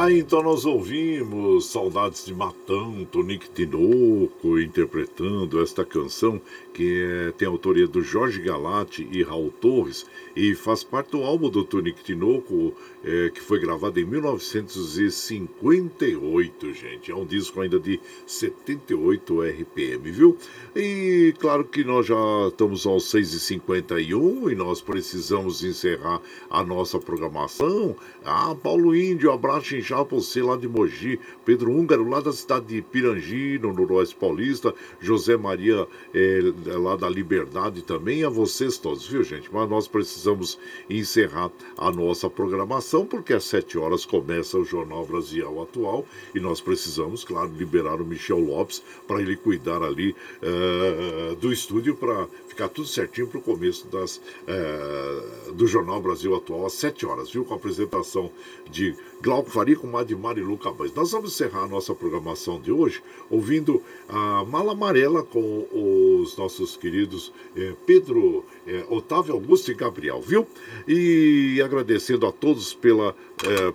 Aí 0.07 0.21
então 0.21 0.41
nós 0.41 0.65
ouvimos 0.65 1.67
Saudades 1.67 2.25
de 2.25 2.33
Matão, 2.33 3.05
Tonique 3.11 3.51
Tinoco 3.51 4.61
interpretando 4.61 5.61
esta 5.61 5.85
canção 5.85 6.41
que 6.73 7.03
é, 7.03 7.33
tem 7.33 7.49
a 7.49 7.51
autoria 7.51 7.89
do 7.89 8.01
Jorge 8.03 8.41
Galati 8.41 9.09
e 9.11 9.25
Raul 9.25 9.51
Torres 9.51 10.07
e 10.37 10.55
faz 10.55 10.85
parte 10.85 11.11
do 11.11 11.25
álbum 11.25 11.51
do 11.51 11.65
Tonique 11.65 12.05
Tinoco 12.05 12.73
é, 13.03 13.31
que 13.31 13.41
foi 13.41 13.59
gravado 13.59 13.99
em 13.99 14.05
1958, 14.05 16.73
gente. 16.73 17.11
É 17.11 17.15
um 17.15 17.27
disco 17.27 17.61
ainda 17.61 17.81
de 17.81 17.99
78 18.27 19.43
RPM, 19.43 20.11
viu? 20.11 20.37
E 20.75 21.35
claro 21.41 21.65
que 21.65 21.83
nós 21.83 22.07
já 22.07 22.15
estamos 22.49 22.87
aos 22.87 23.13
6h51 23.13 24.53
e 24.53 24.55
nós 24.55 24.81
precisamos 24.81 25.65
encerrar 25.65 26.21
a 26.49 26.63
nossa 26.63 27.01
programação. 27.01 27.97
Ah, 28.25 28.55
Paulo 28.55 28.95
Índio, 28.95 29.33
abraço 29.33 29.75
inchado 29.75 29.96
pra 30.05 30.17
você 30.17 30.43
lá 30.43 30.57
de 30.57 30.69
Mogi. 30.69 31.19
Pedro 31.45 31.73
Húngaro, 31.73 32.09
lá 32.09 32.21
da 32.21 32.33
cidade 32.33 32.67
de 32.67 32.83
Pirangi, 32.83 33.59
no 33.59 33.73
Noroeste 33.73 34.15
Paulista. 34.15 34.75
José 35.01 35.37
Maria, 35.37 35.87
é, 36.15 36.41
lá 36.77 36.97
da 36.97 37.09
Liberdade 37.09 37.83
também. 37.83 38.25
A 38.25 38.29
vocês 38.29 38.79
todos, 38.79 39.07
viu, 39.07 39.23
gente? 39.23 39.49
Mas 39.53 39.69
nós 39.69 39.89
precisamos 39.89 40.59
encerrar 40.89 41.51
a 41.77 41.91
nossa 41.91 42.29
programação 42.29 43.07
porque 43.07 43.33
às 43.33 43.45
7 43.45 43.79
horas 43.79 44.05
começa 44.05 44.59
o 44.59 44.65
Jornal 44.65 45.05
Brasil 45.07 45.63
Atual 45.63 46.05
e 46.35 46.41
nós 46.41 46.61
precisamos, 46.61 47.25
claro, 47.25 47.53
liberar 47.57 48.01
o 48.01 48.05
Michel 48.05 48.39
Lopes 48.39 48.83
para 49.07 49.21
ele 49.21 49.37
cuidar 49.37 49.83
ali 49.83 50.15
uh, 50.43 51.37
do 51.37 51.53
estúdio 51.53 51.95
para 51.95 52.27
ficar 52.57 52.69
tudo 52.71 52.89
certinho 52.89 53.27
para 53.29 53.39
o 53.39 53.43
começo 53.43 53.87
das, 53.89 54.17
uh, 54.17 55.53
do 55.53 55.67
Jornal 55.67 56.01
Brasil 56.01 56.35
Atual 56.35 56.65
às 56.65 56.73
7 56.73 57.05
horas, 57.05 57.31
viu? 57.31 57.45
Com 57.45 57.53
a 57.53 57.57
apresentação 57.59 58.31
de 58.71 58.97
Glauco 59.21 59.51
Faria 59.51 59.77
com 59.77 59.87
Madimar 59.87 60.39
e 60.39 60.41
Luca 60.41 60.73
Bans. 60.73 60.95
Nós 60.95 61.13
vamos 61.13 61.35
encerrar 61.35 61.65
a 61.65 61.69
nossa 61.69 61.95
programação 61.95 62.59
de 62.59 62.73
hoje 62.73 63.03
ouvindo 63.29 63.83
a 64.09 64.43
Mala 64.45 64.73
Amarela 64.73 65.23
com 65.23 65.67
os 65.71 66.35
nossos 66.39 66.77
queridos 66.77 67.31
eh, 67.55 67.75
Pedro, 67.85 68.45
eh, 68.67 68.87
Otávio 68.89 69.35
Augusto 69.35 69.71
e 69.71 69.75
Gabriel, 69.75 70.23
viu? 70.23 70.47
E 70.89 71.61
agradecendo 71.63 72.27
a 72.27 72.33
todos 72.33 72.73
pela, 72.73 73.15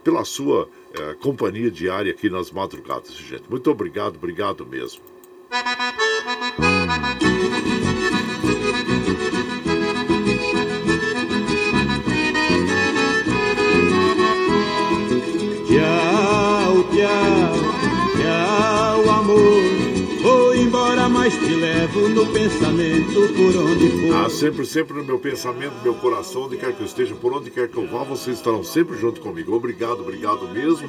pela 0.03 0.25
sua 0.25 0.67
companhia 1.21 1.69
diária 1.69 2.11
aqui 2.11 2.29
nas 2.29 2.51
madrugadas, 2.51 3.13
gente. 3.13 3.43
Muito 3.49 3.69
obrigado, 3.69 4.15
obrigado 4.15 4.65
mesmo. 4.65 5.01
No 22.21 22.31
pensamento 22.31 23.33
por 23.33 23.57
onde 23.57 23.89
for. 23.89 24.15
Ah, 24.15 24.29
sempre, 24.29 24.63
sempre 24.63 24.93
no 24.95 25.03
meu 25.03 25.17
pensamento, 25.17 25.73
no 25.77 25.81
meu 25.81 25.95
coração, 25.95 26.43
onde 26.43 26.55
quer 26.55 26.71
que 26.71 26.81
eu 26.81 26.85
esteja, 26.85 27.15
por 27.15 27.33
onde 27.33 27.49
quer 27.49 27.67
que 27.67 27.77
eu 27.77 27.87
vá, 27.87 28.03
vocês 28.03 28.37
estarão 28.37 28.63
sempre 28.63 28.95
junto 28.95 29.19
comigo. 29.19 29.55
Obrigado, 29.55 30.01
obrigado 30.01 30.47
mesmo, 30.49 30.87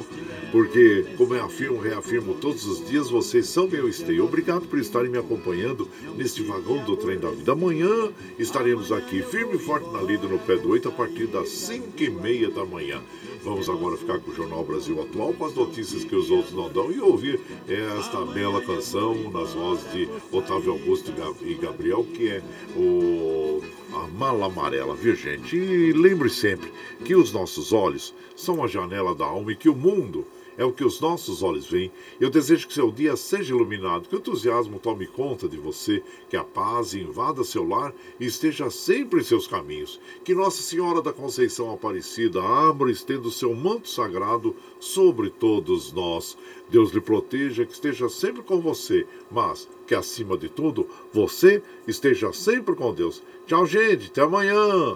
porque, 0.51 1.05
como 1.17 1.33
eu 1.33 1.43
afirmo, 1.43 1.79
reafirmo 1.79 2.35
todos 2.35 2.67
os 2.67 2.87
dias, 2.87 3.09
vocês 3.09 3.47
são 3.47 3.67
meu 3.67 3.89
esteio. 3.89 4.25
Obrigado 4.25 4.67
por 4.67 4.77
estarem 4.77 5.09
me 5.09 5.17
acompanhando 5.17 5.87
neste 6.15 6.43
vagão 6.43 6.83
do 6.83 6.95
trem 6.95 7.17
da 7.17 7.31
vida. 7.31 7.51
Amanhã 7.51 8.11
estaremos 8.37 8.91
aqui, 8.91 9.23
firme 9.23 9.55
e 9.55 9.59
forte 9.59 9.89
na 9.89 10.03
lida 10.03 10.27
no 10.27 10.37
pé 10.37 10.55
do 10.57 10.69
8, 10.69 10.89
a 10.89 10.91
partir 10.91 11.25
das 11.25 11.49
5 11.49 12.03
e 12.03 12.09
meia 12.11 12.51
da 12.51 12.63
manhã. 12.63 13.01
Vamos 13.43 13.67
agora 13.69 13.97
ficar 13.97 14.19
com 14.19 14.31
o 14.31 14.35
Jornal 14.35 14.63
Brasil 14.63 15.01
Atual, 15.01 15.33
com 15.33 15.45
as 15.45 15.53
notícias 15.53 16.05
que 16.05 16.15
os 16.15 16.31
outros 16.31 16.53
não 16.53 16.69
dão 16.69 16.89
e 16.89 17.01
ouvir 17.01 17.41
esta 17.67 18.21
bela 18.21 18.61
canção 18.61 19.15
nas 19.31 19.51
vozes 19.51 19.91
de 19.91 20.07
Otávio 20.31 20.71
Augusto 20.71 21.11
e 21.41 21.53
Gabriel, 21.55 22.03
que 22.03 22.29
é 22.29 22.43
o 22.75 23.61
a 23.93 24.07
mala 24.07 24.47
amarela, 24.47 24.95
viu 24.95 25.15
gente? 25.15 25.55
E 25.55 25.93
lembre 25.93 26.29
sempre 26.29 26.71
que 27.05 27.15
os 27.15 27.31
nossos 27.31 27.71
olhos 27.71 28.13
são 28.35 28.63
a 28.63 28.67
janela 28.67 29.13
da 29.13 29.25
alma 29.25 29.51
e 29.51 29.55
que 29.55 29.69
o 29.69 29.75
mundo 29.75 30.25
é 30.57 30.63
o 30.63 30.71
que 30.71 30.83
os 30.83 30.99
nossos 30.99 31.41
olhos 31.41 31.67
veem. 31.67 31.91
Eu 32.19 32.29
desejo 32.29 32.67
que 32.67 32.73
seu 32.73 32.91
dia 32.91 33.15
seja 33.15 33.53
iluminado, 33.53 34.07
que 34.07 34.15
o 34.15 34.19
entusiasmo 34.19 34.79
tome 34.79 35.07
conta 35.07 35.47
de 35.47 35.57
você, 35.57 36.03
que 36.29 36.37
a 36.37 36.43
paz 36.43 36.93
invada 36.93 37.43
seu 37.43 37.67
lar 37.67 37.93
e 38.19 38.25
esteja 38.25 38.69
sempre 38.69 39.21
em 39.21 39.23
seus 39.23 39.47
caminhos. 39.47 39.99
Que 40.23 40.35
Nossa 40.35 40.61
Senhora 40.61 41.01
da 41.01 41.13
Conceição 41.13 41.71
Aparecida 41.71 42.41
abra 42.41 42.89
e 42.89 42.93
estenda 42.93 43.27
o 43.27 43.31
seu 43.31 43.53
manto 43.53 43.89
sagrado 43.89 44.55
sobre 44.79 45.29
todos 45.29 45.91
nós. 45.91 46.37
Deus 46.69 46.91
lhe 46.91 47.01
proteja, 47.01 47.65
que 47.65 47.73
esteja 47.73 48.09
sempre 48.09 48.41
com 48.41 48.59
você, 48.59 49.05
mas 49.31 49.67
que 49.93 49.95
acima 49.95 50.35
de 50.35 50.49
tudo, 50.49 50.89
você 51.13 51.61
esteja 51.87 52.33
sempre 52.33 52.75
com 52.75 52.91
Deus. 52.91 53.21
Tchau, 53.45 53.65
gente, 53.67 54.07
até 54.07 54.21
amanhã. 54.21 54.95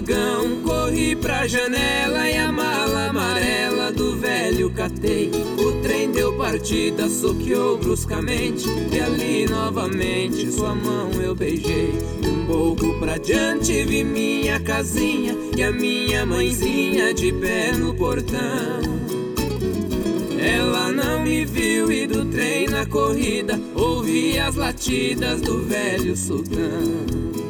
Vagão, 0.00 0.62
corri 0.62 1.14
pra 1.14 1.46
janela 1.46 2.28
e 2.28 2.36
a 2.36 2.50
mala 2.50 3.08
amarela 3.08 3.92
do 3.92 4.16
velho 4.16 4.70
catei. 4.70 5.30
O 5.58 5.82
trem 5.82 6.10
deu 6.10 6.36
partida, 6.36 7.08
soqueou 7.08 7.76
bruscamente 7.76 8.66
e 8.92 8.98
ali 8.98 9.46
novamente 9.46 10.50
sua 10.50 10.74
mão 10.74 11.10
eu 11.20 11.34
beijei. 11.34 11.92
Um 12.24 12.46
pouco 12.46 12.98
pra 12.98 13.18
diante 13.18 13.84
vi 13.84 14.02
minha 14.02 14.58
casinha 14.60 15.36
e 15.56 15.62
a 15.62 15.70
minha 15.70 16.24
mãezinha 16.24 17.12
de 17.12 17.32
pé 17.32 17.72
no 17.72 17.94
portão. 17.94 18.80
Ela 20.38 20.90
não 20.90 21.22
me 21.22 21.44
viu 21.44 21.92
e 21.92 22.06
do 22.06 22.24
trem 22.24 22.66
na 22.68 22.86
corrida 22.86 23.60
ouvi 23.74 24.38
as 24.38 24.56
latidas 24.56 25.42
do 25.42 25.62
velho 25.62 26.16
sultão. 26.16 27.49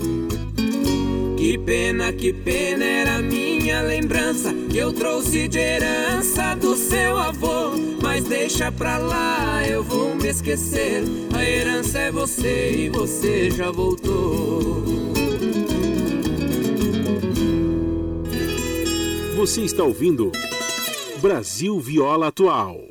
Que 1.51 1.57
pena, 1.57 2.13
que 2.13 2.31
pena 2.31 2.85
era 2.85 3.21
minha 3.21 3.81
lembrança 3.81 4.53
que 4.71 4.77
eu 4.77 4.93
trouxe 4.93 5.49
de 5.49 5.59
herança 5.59 6.55
do 6.55 6.77
seu 6.77 7.17
avô. 7.17 7.71
Mas 8.01 8.23
deixa 8.23 8.71
pra 8.71 8.97
lá, 8.97 9.61
eu 9.67 9.83
vou 9.83 10.15
me 10.15 10.29
esquecer. 10.29 11.03
A 11.35 11.43
herança 11.43 11.99
é 11.99 12.09
você 12.09 12.71
e 12.71 12.89
você 12.89 13.51
já 13.51 13.69
voltou. 13.69 14.85
Você 19.35 19.63
está 19.63 19.83
ouvindo 19.83 20.31
Brasil 21.21 21.77
Viola 21.81 22.29
Atual. 22.29 22.90